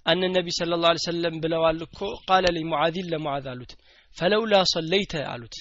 أن 0.06 0.20
النبي 0.24 0.50
صلى 0.50 0.74
الله 0.74 0.88
عليه 0.88 1.06
وسلم 1.08 1.34
بلوال 1.40 1.78
قال 2.26 2.44
لمعاذ 2.54 2.96
لمعاذ 3.12 3.44
قالت 3.48 3.72
فلولا 4.16 4.60
صليت 4.74 5.12
قالت 5.22 5.54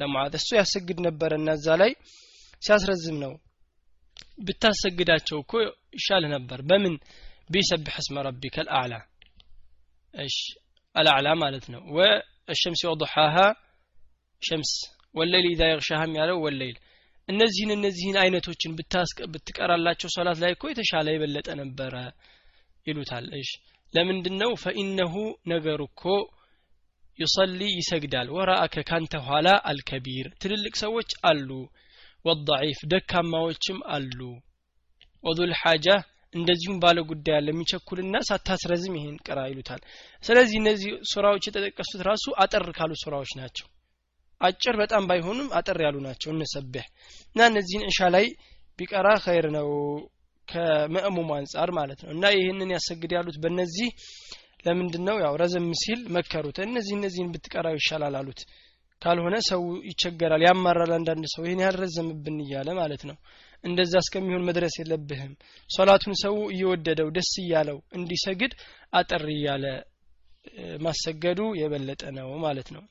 ለሙዓዝ 0.00 0.34
እሱ 0.38 0.48
ያሰግድ 0.58 0.98
ነበር 1.06 1.30
እና 1.38 1.48
እዛ 1.58 1.66
ላይ 1.82 1.90
ሲያስረዝም 2.62 3.16
ነው። 3.24 3.32
ብታሰግዳቸው 4.46 5.38
እኮ 5.42 5.52
ይሻል 5.98 6.24
ነበር። 6.34 6.58
በምን? 6.70 6.94
ቢሰብሕ 7.50 7.96
እስመ 8.02 8.16
ረቢከ 8.26 8.56
አልአዕላ። 8.62 8.94
አልአዕላ 10.94 11.28
ማለት 11.42 11.64
ነው። 11.74 11.82
ወሸምስ 11.96 12.82
ወضሓሃ 12.90 13.36
ሸምስ 14.42 14.72
ወለይል 15.14 15.46
ኢዛ 15.52 15.62
የግሻሃም 15.70 16.12
ያለው 16.20 16.38
ወለይል። 16.46 16.76
እነዚህን 17.30 17.72
እነዚህን 17.76 18.16
አይነቶችን 18.22 18.74
ብትቀራላቸው 19.32 20.08
ሶላት 20.14 20.38
ላይ 20.42 20.52
እኮ 20.54 20.64
የተሻለ 20.70 21.06
የበለጠ 21.12 21.48
ነበረ 21.60 21.94
ይሉታል። 22.86 23.26
እሺ 23.40 23.50
ለምንድን 23.94 24.36
ነው 24.42 24.50
ፈኢነሁ 24.62 25.14
ነገሩ 25.48 25.80
እኮ 25.90 26.02
ዩሰሊ 27.18 27.60
ይሰግዳል። 27.78 28.28
ወራአከ 28.36 28.84
ካንተ 28.88 29.14
ኋላ 29.26 29.48
አልከቢር። 29.70 30.26
ትልልቅ 30.42 30.74
ሰዎች 30.82 31.10
አሉ 31.30 31.48
ወضዒፍ 32.24 32.80
ደካማዎችም 32.92 33.78
አሉ። 33.96 34.20
ወዙል 35.24 35.52
ሓጃ 35.60 35.86
እንደዚሁም 36.34 36.76
ባለ 36.82 36.98
ጉዳይ 37.10 37.34
አለ። 37.38 37.48
የሚቸኩልና 37.52 38.16
ሳታስረዝም 38.28 38.96
ይሄን 38.98 39.16
ቅራ 39.26 39.38
ይሉታል። 39.50 39.80
ስለዚህ 40.24 40.56
እነዚህ 40.62 40.90
ሱራዎች 41.12 41.44
የተጠቀሱት 41.46 42.02
ራሱ 42.10 42.24
አጠር 42.42 42.66
ካሉ 42.78 42.92
ሱራዎች 43.02 43.32
ናቸው 43.40 43.66
አጭር 44.40 44.74
በጣም 44.80 45.02
ባይሆኑም 45.08 45.48
አጠር 45.58 45.78
ያሉ 45.84 45.96
ናቸው። 46.06 46.30
እንሰብህ 46.34 46.86
እና 47.30 47.40
እነዚህን 47.50 47.84
እንሻ 47.86 48.08
ላይ 48.14 48.26
ቢቀራ 48.78 49.08
ኸይር 49.24 49.46
ነው 49.56 49.68
ከመእሙሙ 50.48 51.28
አንጻር 51.36 51.70
ማለት 51.78 52.00
ነው። 52.04 52.10
እና 52.14 52.24
ይህንን 52.36 52.70
ያሰግድ 52.74 53.12
ያሉት 53.16 53.36
በእነዚህ 53.42 53.90
ለምንድን 54.66 55.04
ነው 55.08 55.16
ያው 55.22 55.34
ረዘም 55.42 55.68
ሲል 55.82 56.00
መከሩት። 56.16 56.58
እነዚህ 56.64 56.94
እነዚህን 56.98 57.30
ብትቀራው 57.34 57.76
ይሻላል 57.78 58.16
አሉት። 58.20 58.40
ካልሆነ 59.02 59.36
ሰው 59.48 59.60
ይቸገራል 59.88 60.42
ያማራል 60.46 60.90
አንዳንድ 60.96 61.24
ሰው። 61.34 61.42
ይህን 61.46 61.62
ያልረዘምብን 61.64 62.36
እያለ 62.44 62.70
ማለት 62.80 63.02
ነው። 63.10 63.16
እንደዛ 63.64 63.92
እስከሚሆን 64.02 64.46
መድረስ 64.48 64.74
የለብህም። 64.80 65.32
ሶላቱን 65.70 66.14
ሰው 66.22 66.36
እየወደደው 66.54 67.08
ደስ 67.16 67.32
እያለው 67.42 67.78
እንዲሰግድ 67.98 68.52
አጠር 68.92 69.24
እያለ 69.34 69.64
ማሰገዱ 70.84 71.40
የበለጠ 71.60 72.02
ነው 72.18 72.28
ማለት 72.44 72.68
ነው 72.76 72.82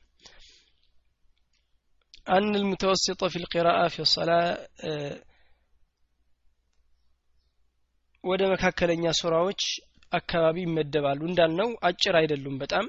أن 2.27 2.55
المتوسط 2.55 3.21
في 3.25 3.37
القراءة 3.37 3.87
في 3.87 3.99
الصلاة 3.99 4.47
ወደ 8.23 8.43
መካከለኛ 8.51 9.03
ሱራዎች 9.17 9.63
አካባቢ 10.11 10.57
ይመደባሉ 10.63 11.19
እንዳልነው 11.29 11.69
አጭር 11.87 12.15
አይደሉም 12.19 12.55
በጣም 12.61 12.85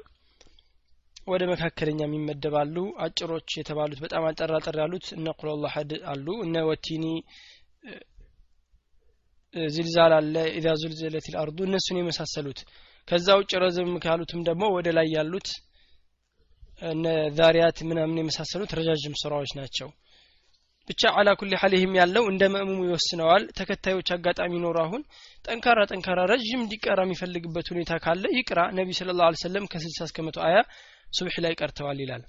ወደ 1.32 1.42
መካከለኛም 1.50 2.14
ይመደባሉ 2.16 2.76
አጭሮች 3.04 3.48
የተባሉት 3.58 4.00
በጣም 4.04 4.24
አጠር 4.28 4.50
አጠር 4.58 4.76
ያሉት 4.82 5.06
እነ 5.16 5.34
ቁልላ 5.40 5.72
ሐድ 5.74 5.92
አሉ 6.12 6.26
እነ 6.46 6.62
ወቲኒ 6.70 7.04
ዝልዛል 9.74 10.12
አለ 10.18 10.36
ኢዛ 10.58 10.68
ዙልዝለት 10.82 11.28
ልአርዱ 11.34 11.58
እነሱን 11.68 11.98
የመሳሰሉት 12.00 12.60
ከዛ 13.08 13.28
ውጭ 13.40 13.52
ረዘም 13.64 13.92
ካሉትም 14.04 14.40
ደግሞ 14.48 14.64
ወደ 14.76 14.88
ላይ 14.98 15.08
ያሉት 15.16 15.48
እነ 16.81 17.05
ዛሪያት 17.37 17.79
ምናምን 17.89 18.19
የመሳሰሉት 18.19 18.71
ረጃጅም 18.77 19.15
ስራዎች 19.21 19.51
ናቸው። 19.59 19.89
ብቻ 20.87 21.01
አላ 21.19 21.29
ኩል 21.39 21.51
ሐል 21.61 21.73
ይህም 21.77 21.93
ያለው 21.99 22.23
እንደ 22.29 22.43
መእሙሙ 22.53 22.79
ይወስነዋል። 22.87 23.43
ተከታዮች 23.57 24.09
አጋጣሚ 24.15 24.53
ኖሩ 24.63 24.77
አሁን 24.83 25.01
ጠንካራ 25.45 25.79
ጠንካራ 25.91 26.19
ረዥም 26.31 26.61
እንዲቀራ 26.63 26.99
የሚፈልግበት 27.05 27.67
ሁኔታ 27.73 27.99
ካለ 28.05 28.23
ይቅራ 28.37 28.59
ነቢ 28.79 28.89
ስለ 28.99 29.15
ላ 29.19 29.29
ሰለም 29.43 29.65
ከ60 29.73 30.07
እስከ 30.07 30.25
መቶ 30.27 30.39
አያ 30.47 30.57
ሱብሒ 31.11 31.35
ላይ 31.45 31.53
ቀርተዋል 31.61 31.99
ይላል። 32.03 32.23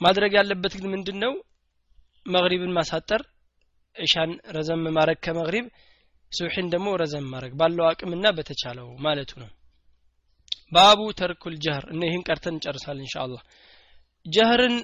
ማድረግ 0.00 0.32
ያለበት 0.38 0.72
ግን 0.78 0.86
ምንድን 0.94 1.18
ነው 1.24 1.32
መግሪብን 2.26 2.74
ማሳጠር 2.76 3.22
እሻን 3.96 4.30
ረዘም 4.56 4.82
ማድረግ 4.96 5.18
ከመግሪብ 5.24 5.66
ሱብሒን 6.32 6.68
ደግሞ 6.72 6.88
ረዘም 7.02 7.26
ማድረግ 7.32 7.52
ባለው 7.60 7.84
አቅምና 7.90 8.26
በተቻለው 8.38 8.88
ማለቱ 9.04 9.32
ነው 9.42 9.50
ባቡ 10.75 11.01
ተርኩል 11.19 11.53
ጀህር 11.65 11.85
እና 11.93 12.01
ይህን 12.09 12.25
ቀርተን 12.29 12.55
እንጨርሳል 12.57 12.97
እንሻአላህ 13.03 13.41
ጀህርን 14.25 14.75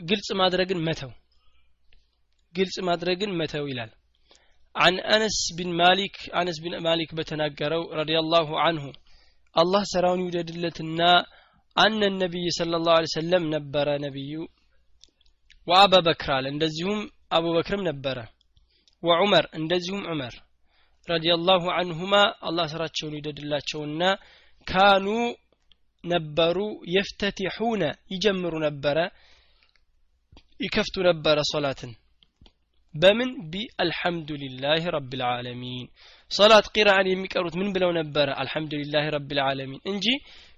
ግልጽ 0.00 0.28
ማድረግን 0.40 0.80
መተው 0.86 1.12
ግልጽ 2.54 2.76
ማድረግን 2.90 3.36
መተው 3.40 3.66
ይላል 3.72 3.92
عن 4.74 4.94
أنس 5.16 5.36
بن 5.58 5.68
مالك 5.82 6.14
أنس 6.40 6.56
بن 6.64 6.72
مالك 6.86 7.10
بتناقروا 7.18 7.86
رضي 8.00 8.16
الله 8.22 8.48
عنه 8.64 8.84
الله 9.56 9.82
سراون 9.92 10.20
يوجد 10.24 10.48
لتنا 10.64 11.12
أن 11.76 12.00
النبي 12.12 12.46
صلى 12.58 12.74
الله 12.78 12.94
عليه 12.98 13.12
وسلم 13.12 13.42
نبر 13.54 13.88
نبي 14.06 14.32
وأبا 15.68 16.00
بكر 16.08 16.44
እንደዚሁም 16.52 16.98
አቡ 17.36 17.44
በክርም 17.56 17.82
ነበረ 17.90 18.18
ወዑመር 19.02 19.44
እንደዚሁም 19.58 20.02
ዑመር 20.10 20.34
ረዲየላሁ 24.67 24.95
አንሁማ 24.95 25.25
አላህ 25.25 25.37
ስራቸውን 25.37 25.37
ይደድላቸውና 25.37 25.73
ካኑ 25.97 26.03
ነበሩ 26.03 26.57
የፍተቲሑነ 26.87 27.83
ይጀምሩ 28.11 28.53
ነበረ 28.59 28.97
ይከፍቱ 30.59 30.95
ነበረ 31.01 31.37
ሶላትን 31.53 31.91
በምን 32.95 33.29
ቢአልሐምዱሊላህ 33.51 34.83
ረቢልዓለሚን 34.95 35.87
ሶላት 36.31 36.65
ቂራአን 36.75 37.07
የሚቀሩት 37.09 37.55
ምን 37.55 37.69
ብለው 37.73 37.91
ነበረ 37.91 38.27
አልሐምዱሊላህ 38.33 39.05
ረቢልዓለሚን 39.15 39.81
እንጂ 39.85 40.05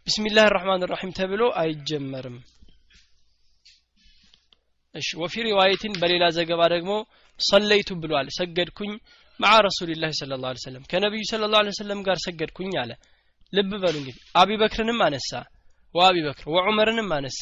ቢስሚላህ 0.07 0.45
ራሕማን 0.47 0.81
ራሒም 0.83 1.11
ተብሎ 1.11 1.41
አይጀመርም 1.61 2.37
እሺ 4.95 5.09
ወፊ 5.21 5.43
ሪዋየትን 5.47 5.93
በሌላ 6.01 6.25
ዘገባ 6.37 6.61
ደግሞ 6.67 6.91
ሰለይቱ 7.39 7.89
ብሏል 7.95 8.27
ሰገድኩኝ 8.37 8.93
መዓ 9.39 9.53
ረሱልላህ 9.59 10.11
ስለ 10.11 10.37
ላ 10.41 10.53
ሰለም 10.65 10.83
ከነቢዩ 10.91 11.23
ስለ 11.29 11.43
ላ 11.47 11.59
ሰለም 11.79 11.99
ጋር 12.07 12.17
ሰገድኩኝ 12.25 12.71
አለ 12.83 12.91
ልብ 13.53 13.71
በሉ 13.83 13.95
እንግዲህ። 13.99 14.21
አቢ 14.35 14.49
በክርንም 14.61 14.99
አነሳ 15.05 15.29
ወአቢ 15.95 16.17
በክር 16.25 16.47
ወዑመርንም 16.55 17.09
አነሳ 17.15 17.41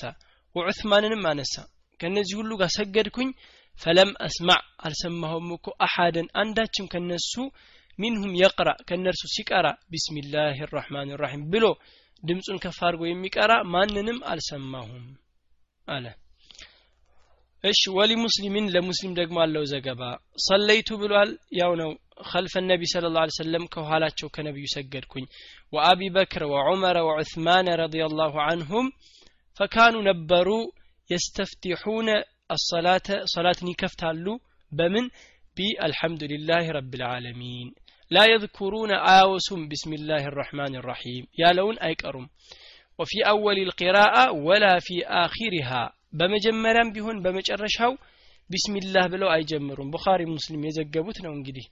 ወዑትማንንም 0.56 1.24
አነሳ። 1.32 1.56
ከነዚህ 2.00 2.36
ሁሉ 2.40 2.52
ጋር 2.62 2.70
ሰገድኩኝ 2.78 3.30
ፈለም 3.76 4.12
አስማዕ 4.26 4.62
አልሰማሁም 4.86 5.48
እኮ 5.56 5.68
አሐደን 5.86 6.28
አንዳችም 6.42 6.86
ከነሱ 6.94 7.34
ሚንሁም 8.00 8.34
የቅራ። 8.40 8.70
ከነርሱ 8.88 9.24
ሲቀራ 9.36 9.68
ቢስሚላህ 9.92 10.58
ራሕማን 10.74 11.12
ራሒም 11.22 11.44
ብሎ 11.54 11.66
ድምፁን 12.24 12.58
ከፍ 12.64 12.80
አድርጎ 12.88 13.04
የሚቀራ 13.08 13.54
ማንንም 13.74 14.20
አልሰማሁም 14.32 15.06
አለ። 15.88 16.06
እሺ 17.64 17.82
ወሊ 17.98 18.12
ሙስሊሚን 18.24 18.66
ለሙስሊም 18.74 19.14
ደግሞ 19.20 19.38
አለው 19.44 19.64
ዘገባ። 19.72 20.02
ሰለይቱ 20.46 20.90
ብሏል። 21.02 21.30
ያው 21.60 21.72
ነው 21.82 21.92
خلف 22.22 22.58
النبي 22.58 22.86
صلى 22.86 23.08
الله 23.08 23.24
عليه 23.26 23.40
وسلم 23.42 23.64
ከኋላቸው 23.74 24.28
ከነብዩ 24.36 24.66
ሰገድኩኝ 24.76 25.26
ወአቢ 25.76 26.02
በክር 26.16 26.44
ወዑመር 26.54 26.98
ወዑስማን 27.08 27.68
ረዲየላሁ 27.82 28.34
ዐንሁም 28.48 28.88
ፈካኑ 29.60 29.96
ነበሩ 30.10 30.50
የስተፍቲሑነ 31.14 32.10
አሰላተ 32.56 33.08
ሰላትን 33.36 33.72
ይከፍታሉ 33.74 34.26
በምን 34.78 35.06
بالحمد 35.58 36.24
لله 36.24 36.66
رب 36.72 36.94
العالمين 36.96 37.68
لا 38.12 38.26
يذكرون 38.34 38.92
آوسم 38.92 39.68
بسم 39.68 39.94
الله 39.94 40.24
الرحمن 40.32 40.76
الرحيم 40.76 41.24
يا 41.42 41.50
لون 41.54 41.78
أيكرم 41.80 42.26
وفي 43.00 43.18
أول 43.28 43.58
القراءة 43.58 44.32
ولا 44.32 44.80
في 44.80 44.96
آخرها 45.06 45.94
بمجمرا 46.14 46.84
بهن 46.96 47.18
بمجرشها 47.24 47.98
بسم 48.54 48.74
الله 48.76 49.08
بلو 49.08 49.34
أيجمرون 49.34 49.92
بخاري 49.92 50.26
مسلم 50.26 50.66
يزقبوتنا 50.66 51.30
ونجده 51.30 51.66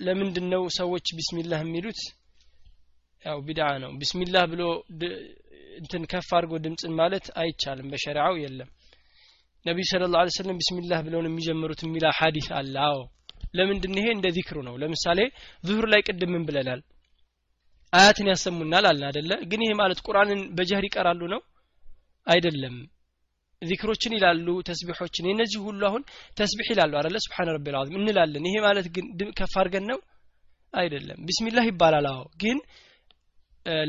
ለምንድን 0.00 0.46
ነው 0.52 0.62
ሰዎች 0.78 1.06
ቢስሚላህ 1.18 1.60
የሚሉት? 1.64 2.00
ያው 3.22 3.38
ቢድዓ 3.46 3.68
ነው። 3.82 3.90
ቢስሚላህ 4.00 4.44
ብሎ 4.52 4.62
እንትን 5.78 6.02
ከፍ 6.12 6.28
አድርጎ 6.36 6.52
ድምፅን 6.64 6.92
ማለት 7.00 7.26
አይቻልም 7.40 7.88
በሸሪዓው 7.92 8.34
የለም። 8.42 8.68
ነቢዩ 9.66 9.84
ስለ 9.90 10.04
ላ 10.12 10.20
ስለም 10.36 10.58
ቢስሚላህ 10.60 11.00
ብለው 11.06 11.20
ነው 11.24 11.30
የሚጀምሩት 11.30 11.80
የሚላ 11.84 12.06
ሀዲስ 12.18 12.48
አለ። 12.58 12.74
አዎ። 12.88 13.00
ለምንድን 13.54 13.94
ይሄ 13.98 14.06
እንደ 14.14 14.26
ዚክሩ 14.36 14.56
ነው? 14.68 14.74
ለምሳሌ 14.82 15.18
ዙሁር 15.64 15.86
ላይ 15.92 16.00
ቅድም 16.06 16.30
ምን 16.34 16.44
ብለናል? 16.48 16.80
አያትን 17.92 18.26
ያሰሙናል 18.30 18.84
አልን 18.90 19.04
አደለ 19.10 19.30
ግን 19.50 19.60
ይሄ 19.64 19.72
ማለት 19.80 20.00
ቁርአንን 20.06 20.40
በጀህር 20.56 20.84
ይቀራሉ 20.88 21.20
ነው? 21.34 21.40
አይደለም 22.26 22.74
ዚክሮችን 23.62 24.12
ይላሉ 24.16 24.46
ተስቢሖችን። 24.68 25.28
የነዚህ 25.30 25.60
ሁሉ 25.66 25.80
አሁን 25.88 26.02
ተስቢሕ 26.36 26.68
ይላሉ 26.72 26.92
አለ 27.00 27.16
ስብሓን 27.24 27.48
ረቢ 27.54 27.66
ልዓዚም 27.74 27.96
እንላለን። 28.00 28.44
ይሄ 28.48 28.56
ማለት 28.66 28.86
ግን 28.94 29.06
ከፍ 29.38 29.54
አድርገን 29.60 29.86
ነው? 29.90 29.98
አይደለም። 30.74 31.18
ቢስሚላህ 31.28 31.64
ይባላል። 31.70 32.06
አዎ። 32.10 32.22
ግን 32.42 32.58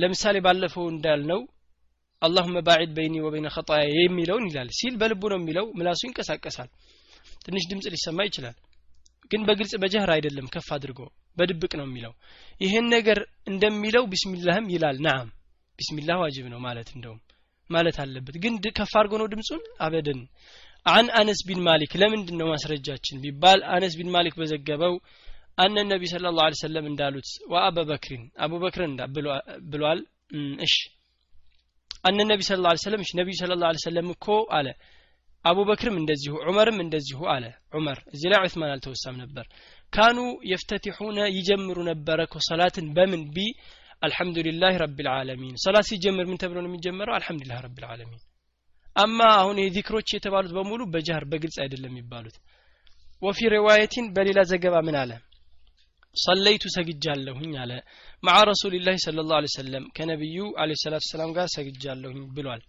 ለምሳሌ 0.02 0.38
ባለፈው 0.46 0.86
እንዳልነው 0.94 1.42
አላሁመ 2.22 2.58
ባዒድ 2.68 2.92
በይኒ 2.96 3.16
ወበይነ 3.26 3.48
ኸጣያ 3.56 3.84
የሚለውን 3.98 4.46
ይላል 4.50 4.70
ሲል 4.80 4.96
በልቡ 5.02 5.22
ነው 5.34 5.40
የሚለው። 5.40 5.66
ምላሱ 5.78 6.02
ይንቀሳቀሳል። 6.08 6.70
ትንሽ 7.46 7.64
ድምፅ 7.72 7.86
ሊሰማ 7.94 8.20
ይችላል። 8.30 8.58
ግን 9.32 9.42
በግልጽ 9.48 9.74
በ 9.82 9.94
جهر 9.94 10.12
አይደለም 10.16 10.48
ከፍ 10.54 10.70
አድርጎ 10.76 11.00
በድብቅ 11.38 11.72
ነው 11.80 11.86
የሚለው። 11.88 12.14
ይሄን 12.62 12.88
ነገር 12.96 13.20
እንደሚለው 13.48 14.04
بسم 14.14 14.33
الله 14.33 14.53
ም 14.53 14.66
ይላል። 14.74 14.98
نعم። 15.08 15.28
بسم 15.80 15.99
الله 15.99 16.18
ዋጅብ 16.24 16.46
ነው 16.54 16.60
ማለት 16.60 16.90
እንደውም 16.96 17.20
ማለት 17.70 17.98
አለበት። 18.04 18.36
ግን 18.44 18.54
ከፍ 18.78 18.94
አድርጎ 19.00 19.14
ነው 19.22 19.28
ድምፁን? 19.28 19.62
أبدا 19.80 20.22
عن 20.86 21.08
أنس 21.20 21.40
بن 21.48 21.62
مالك 21.66 21.92
ለምንድን 22.02 22.38
ነው 22.40 22.48
ማስረጃችን 22.52 23.18
ቢባል 23.24 23.60
አነስ 23.76 23.94
ቢን 24.00 24.12
ማሊክ 24.16 24.36
በዘገበው 24.40 24.94
أن 25.58 25.76
النبي 25.90 26.04
صلى 26.12 26.28
الله 26.32 26.41
عليه 26.41 26.54
وسلم 26.62 26.86
እንዳሉት 26.90 27.30
وأبا 27.52 27.88
بكر 27.88 28.24
አቡበክርን 28.44 28.94
ብሏል። 29.72 30.00
እሺ 30.66 30.76
أن 32.08 32.18
النبي 32.30 32.42
صلى 32.48 32.60
الله 32.66 32.68
عليه 32.68 32.72
وسلم 32.84 33.02
እሺ 33.06 33.12
ነቢዩ 33.20 33.36
صلى 33.42 33.54
الله 33.62 33.66
عليه 33.66 33.72
وسلم 33.86 34.08
እኮ 34.16 34.28
አለ። 34.58 34.68
አቡበክርም 35.46 35.96
እንደዚሁ 36.00 36.34
ዑመርም 36.46 36.78
እንደዚሁ 36.84 37.20
አለ። 37.34 37.46
ዑመር 37.74 37.98
እዚህ 38.14 38.28
ላይ 38.32 38.40
ዑስማን 38.46 38.72
አልተወሳም 38.74 39.16
ነበር። 39.22 39.46
كانوا 39.94 40.18
يفتتحون 40.52 41.20
ይጀምሩ 41.36 41.78
ነበረ 41.92 42.20
እኮ 42.28 42.38
ሰላትን 42.50 42.88
በምን? 42.96 43.22
ب 43.36 43.38
الحمد 44.02 44.43
لله 44.43 44.74
رب 44.84 45.02
العالمين 45.02 45.56
ሰላት 45.64 45.86
ሲጀምር 45.90 46.26
ምን 46.30 46.40
ተብሎ 46.42 46.58
ነው 46.64 46.70
የሚጀመረው? 46.70 47.14
الحمد 47.18 47.42
لله 47.42 47.60
رب 47.66 47.80
العالمين 47.80 48.22
أما 48.96 49.20
አሁን 49.40 49.58
የዚክሮች 49.62 50.10
የተባሉት 50.16 50.54
በሙሉ 50.58 50.82
በ 50.94 51.07
جهر 51.07 51.26
በግልጽ 51.32 51.58
አይደለም 51.64 51.92
የሚባሉት። 51.92 52.38
وفي 53.22 53.40
رواية 53.54 54.06
በሌላ 54.16 54.40
ዘገባ 54.52 54.76
ምን 54.88 54.96
አለ? 55.02 55.12
صليت 56.16 56.64
ሰግጃለሁኝ 56.76 57.52
አለ። 57.64 57.72
مع 58.24 58.38
رسول 58.50 58.76
الله 58.76 58.96
صلى 59.04 59.26
الله 59.28 59.37
عليه 59.37 59.50
وسلم 59.56 59.84
ከነቢዩ 59.98 60.38
عليه 60.62 60.72
الصلاة 60.84 61.06
والسلام 61.12 61.32
ጋር 61.38 61.48
ሰግጃለሁኝ 61.56 62.22
ብሏል። 62.36 62.62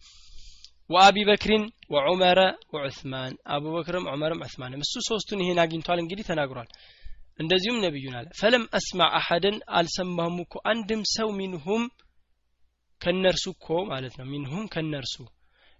ወአቢ 0.90 1.16
በክሪን 1.28 1.64
ወዑመረ 1.94 2.40
ወዑስማን 2.74 3.32
አቡበክርም 3.54 4.08
ዑመርም 4.12 4.40
ዑስማንም 4.46 4.80
እሱ 4.80 4.94
ሶስቱን 5.08 5.42
ይሄን 5.44 5.60
አግኝቷል 5.64 5.98
እንግዲህ 6.00 6.24
ተናግሯል 6.30 6.68
እንደዚሁም 7.40 7.82
ነቢዩን 7.84 8.14
አለ። 8.18 8.26
ፈለም 8.40 8.64
አስማ 8.78 9.00
አሐደን 9.18 9.58
አልሰማሁም 9.78 10.38
እኮ 10.44 10.54
አንድም 10.70 11.02
ሰው 11.14 11.28
ሚንሁም 11.38 11.84
ከነርሱ 13.00 13.44
እኮ 13.54 13.68
ማለት 13.90 14.14
ነው። 14.18 14.26
ሚንሁም 14.32 14.64
ከነርሱ 14.74 15.14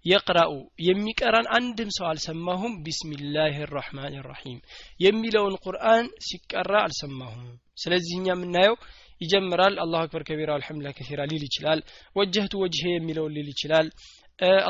የቅራኡ 0.04 0.52
የሚቀራን 0.84 1.46
አንድም 1.56 1.90
ሰው 1.96 2.06
አልሰማሁም። 2.11 2.74
ቢስሚላህ 2.84 3.56
ራሕማን 3.74 4.14
ራሒም 4.28 4.58
የሚለውን 5.00 5.56
ቁርአን 5.64 6.06
ሲቀራ 6.28 6.72
አልሰማሁም። 6.84 7.50
ስለዚህ 7.82 8.14
እኛ 8.16 8.28
የምናየው 8.34 8.76
ይጀምራል። 9.20 9.74
አላሁ 9.82 10.00
አክበር 10.02 10.22
ከቢራ 10.28 10.50
አልሐምዱሊላህ 10.56 10.94
ከሲራ 10.98 11.20
ሊል 11.30 11.42
ይችላል። 11.48 11.80
ወጀህቱ 12.16 12.54
ወጅሄ 12.62 12.86
የሚለውን 12.92 13.34
ሊል 13.36 13.48
ይችላል 13.52 13.86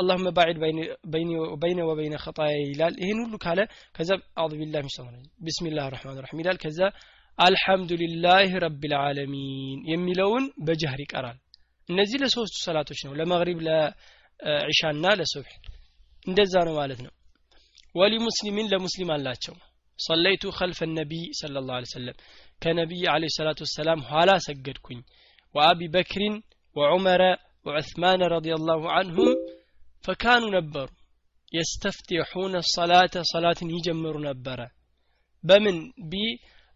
اللهم 0.00 0.30
باعد 0.30 0.56
بيني 1.04 1.38
وبين 1.38 1.78
وبين 1.80 2.14
خطايا 2.24 2.58
ይላል 2.72 2.94
ይህን 3.02 3.18
ሁሉ 3.24 3.34
ካለ 3.44 3.60
ከዛ 3.96 4.10
አዑዙ 4.40 4.52
ቢላህ 4.60 4.80
ሚን 4.84 4.92
ሸይጣን 4.96 5.24
ቢስሚላህ 5.46 5.84
الرحمن 5.90 6.16
الرحيم 6.18 6.38
ይላል 6.42 6.58
ከዛ 6.64 6.80
አልሐምዱሊላህ 7.38 8.50
ረቢል 8.64 8.94
ዓለሚን 9.06 9.78
የሚለውን 9.92 10.44
በጀህር 10.66 11.00
ይቀራል 11.04 11.38
እነዚህ 11.88 12.18
ለሶስቱ 12.22 12.54
ሰላቶች 12.68 13.00
ነው 13.06 13.12
ለመግሪብ 13.20 13.58
ለዒሻና 13.66 15.04
ለሱብሕ 15.20 15.54
እንደዛ 16.26 16.54
ነው 16.68 16.74
ማለት 16.80 17.00
ነው 17.06 17.12
ወሊ 18.00 18.14
ሙስሊሚን 18.28 18.70
ለሙስሊም 18.72 19.10
አላቸው 19.16 19.56
ሰለይቱ 19.98 20.44
ከልፈ 20.58 20.80
ነቢይ 20.98 21.24
صلى 21.40 21.58
الله 21.60 21.74
عليه 21.78 21.90
وسلم 21.92 22.16
ከነቢይ 22.62 23.04
عليه 23.14 23.28
الصلاة 23.32 23.58
والسلام 23.64 23.98
ኋላ 24.10 24.30
ሰገድኩኝ 24.46 25.00
ወአቢ 25.54 25.80
በክሪን 25.94 26.34
ወዑመረ 26.76 27.22
وعثمان 27.66 28.20
رضي 28.36 28.52
الله 28.58 28.80
عنهم 28.96 29.28
فكانوا 30.03 30.43
ነበሩ 30.55 30.87
يستفتحون 31.51 32.55
الصلاة 32.75 33.23
ሰላትን 33.31 33.69
ይጀምሩ 33.75 34.15
ነበረ 34.27 34.59
በምን 35.43 35.77
ب 36.11 36.21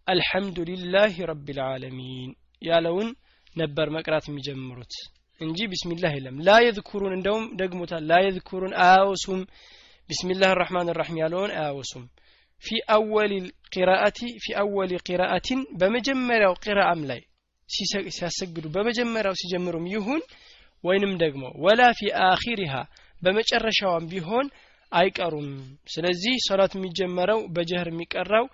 الحمد 0.08 0.68
لله 0.68 1.14
رب 1.32 1.57
العالمين 1.57 2.32
ያለውን 2.62 3.10
ነበር 3.56 3.88
መቅራት 3.96 4.26
የሚጀምሩት 4.30 4.94
እንጂ 5.42 5.60
بسم 5.72 5.92
الله 5.92 6.12
የለም 6.18 6.36
لا 6.48 6.52
يذكرون 6.66 7.14
እንደውም 7.16 7.46
ደግሞታል 7.62 8.04
ላ 8.12 8.20
የذኩሩን 8.26 8.74
አያወሱም 8.86 9.42
ቢስሚላህ 10.10 10.52
ራሕማን 10.62 10.92
ራሒም 11.00 11.18
ያለውን 11.24 11.54
አያወሱም 11.58 12.04
في 12.64 12.78
أول 12.96 13.34
قراءة 13.76 14.20
في 14.44 14.54
أول 14.62 14.92
قراءة 15.08 15.62
በመጀመሪያው 15.80 16.54
ቂራአም 16.66 17.02
ላይ 17.10 17.22
ሲያሰግዱ 18.10 18.66
በመጀመሪያው 18.76 19.36
ሲጀምሩም 19.42 19.88
ይሁን 19.94 20.22
ወይንም 20.84 21.14
ደግሞ 21.24 21.44
ولا 21.66 21.82
في 22.00 22.10
آخرها 22.28 22.74
በመጨረሻዋም 23.22 24.08
ቢሆን 24.12 24.48
አይቀሩም። 24.92 25.50
ስለዚህ 25.88 26.36
ሶላት 26.48 26.74
የሚጀመረው 26.76 27.40
በጀህር 27.56 27.90
የሚቀራው 27.92 28.46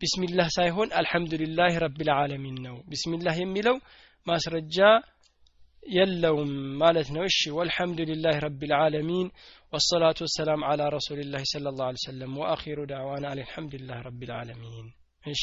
بسم 0.00 0.24
الله 0.24 0.48
ሳይሆን 0.56 0.88
الحمد 0.98 1.40
لله 1.40 1.72
رب 1.84 2.02
العالمين 2.02 2.56
ነው። 2.66 2.76
بسم 2.90 3.13
الله 3.13 3.36
የሚለው 3.40 3.76
ማስረጃ 4.26 4.78
የለውም 5.90 6.50
ማለት 6.82 7.08
ነው። 7.14 7.22
እሺ 7.28 7.40
والحمد 7.56 8.06
لله 8.06 8.36
رب 8.44 8.65
العالمين 8.65 9.28
ወሰላቱ 9.72 10.18
ወሰላም 10.26 10.60
አላ 10.68 10.82
ረሱሊላህ 10.94 11.42
ስለ 11.52 11.66
ላሁ 11.72 11.96
ሰለም 12.04 12.32
ወአኪሩ 12.40 12.78
ዳዕዋና 12.90 13.26
አልሐምዱሊላህ 13.32 13.98
ረቢልዓለሚን 14.08 14.88
እሺ 15.24 15.42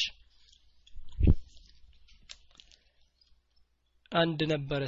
አንድ 4.11 4.39
ነበረ 4.51 4.83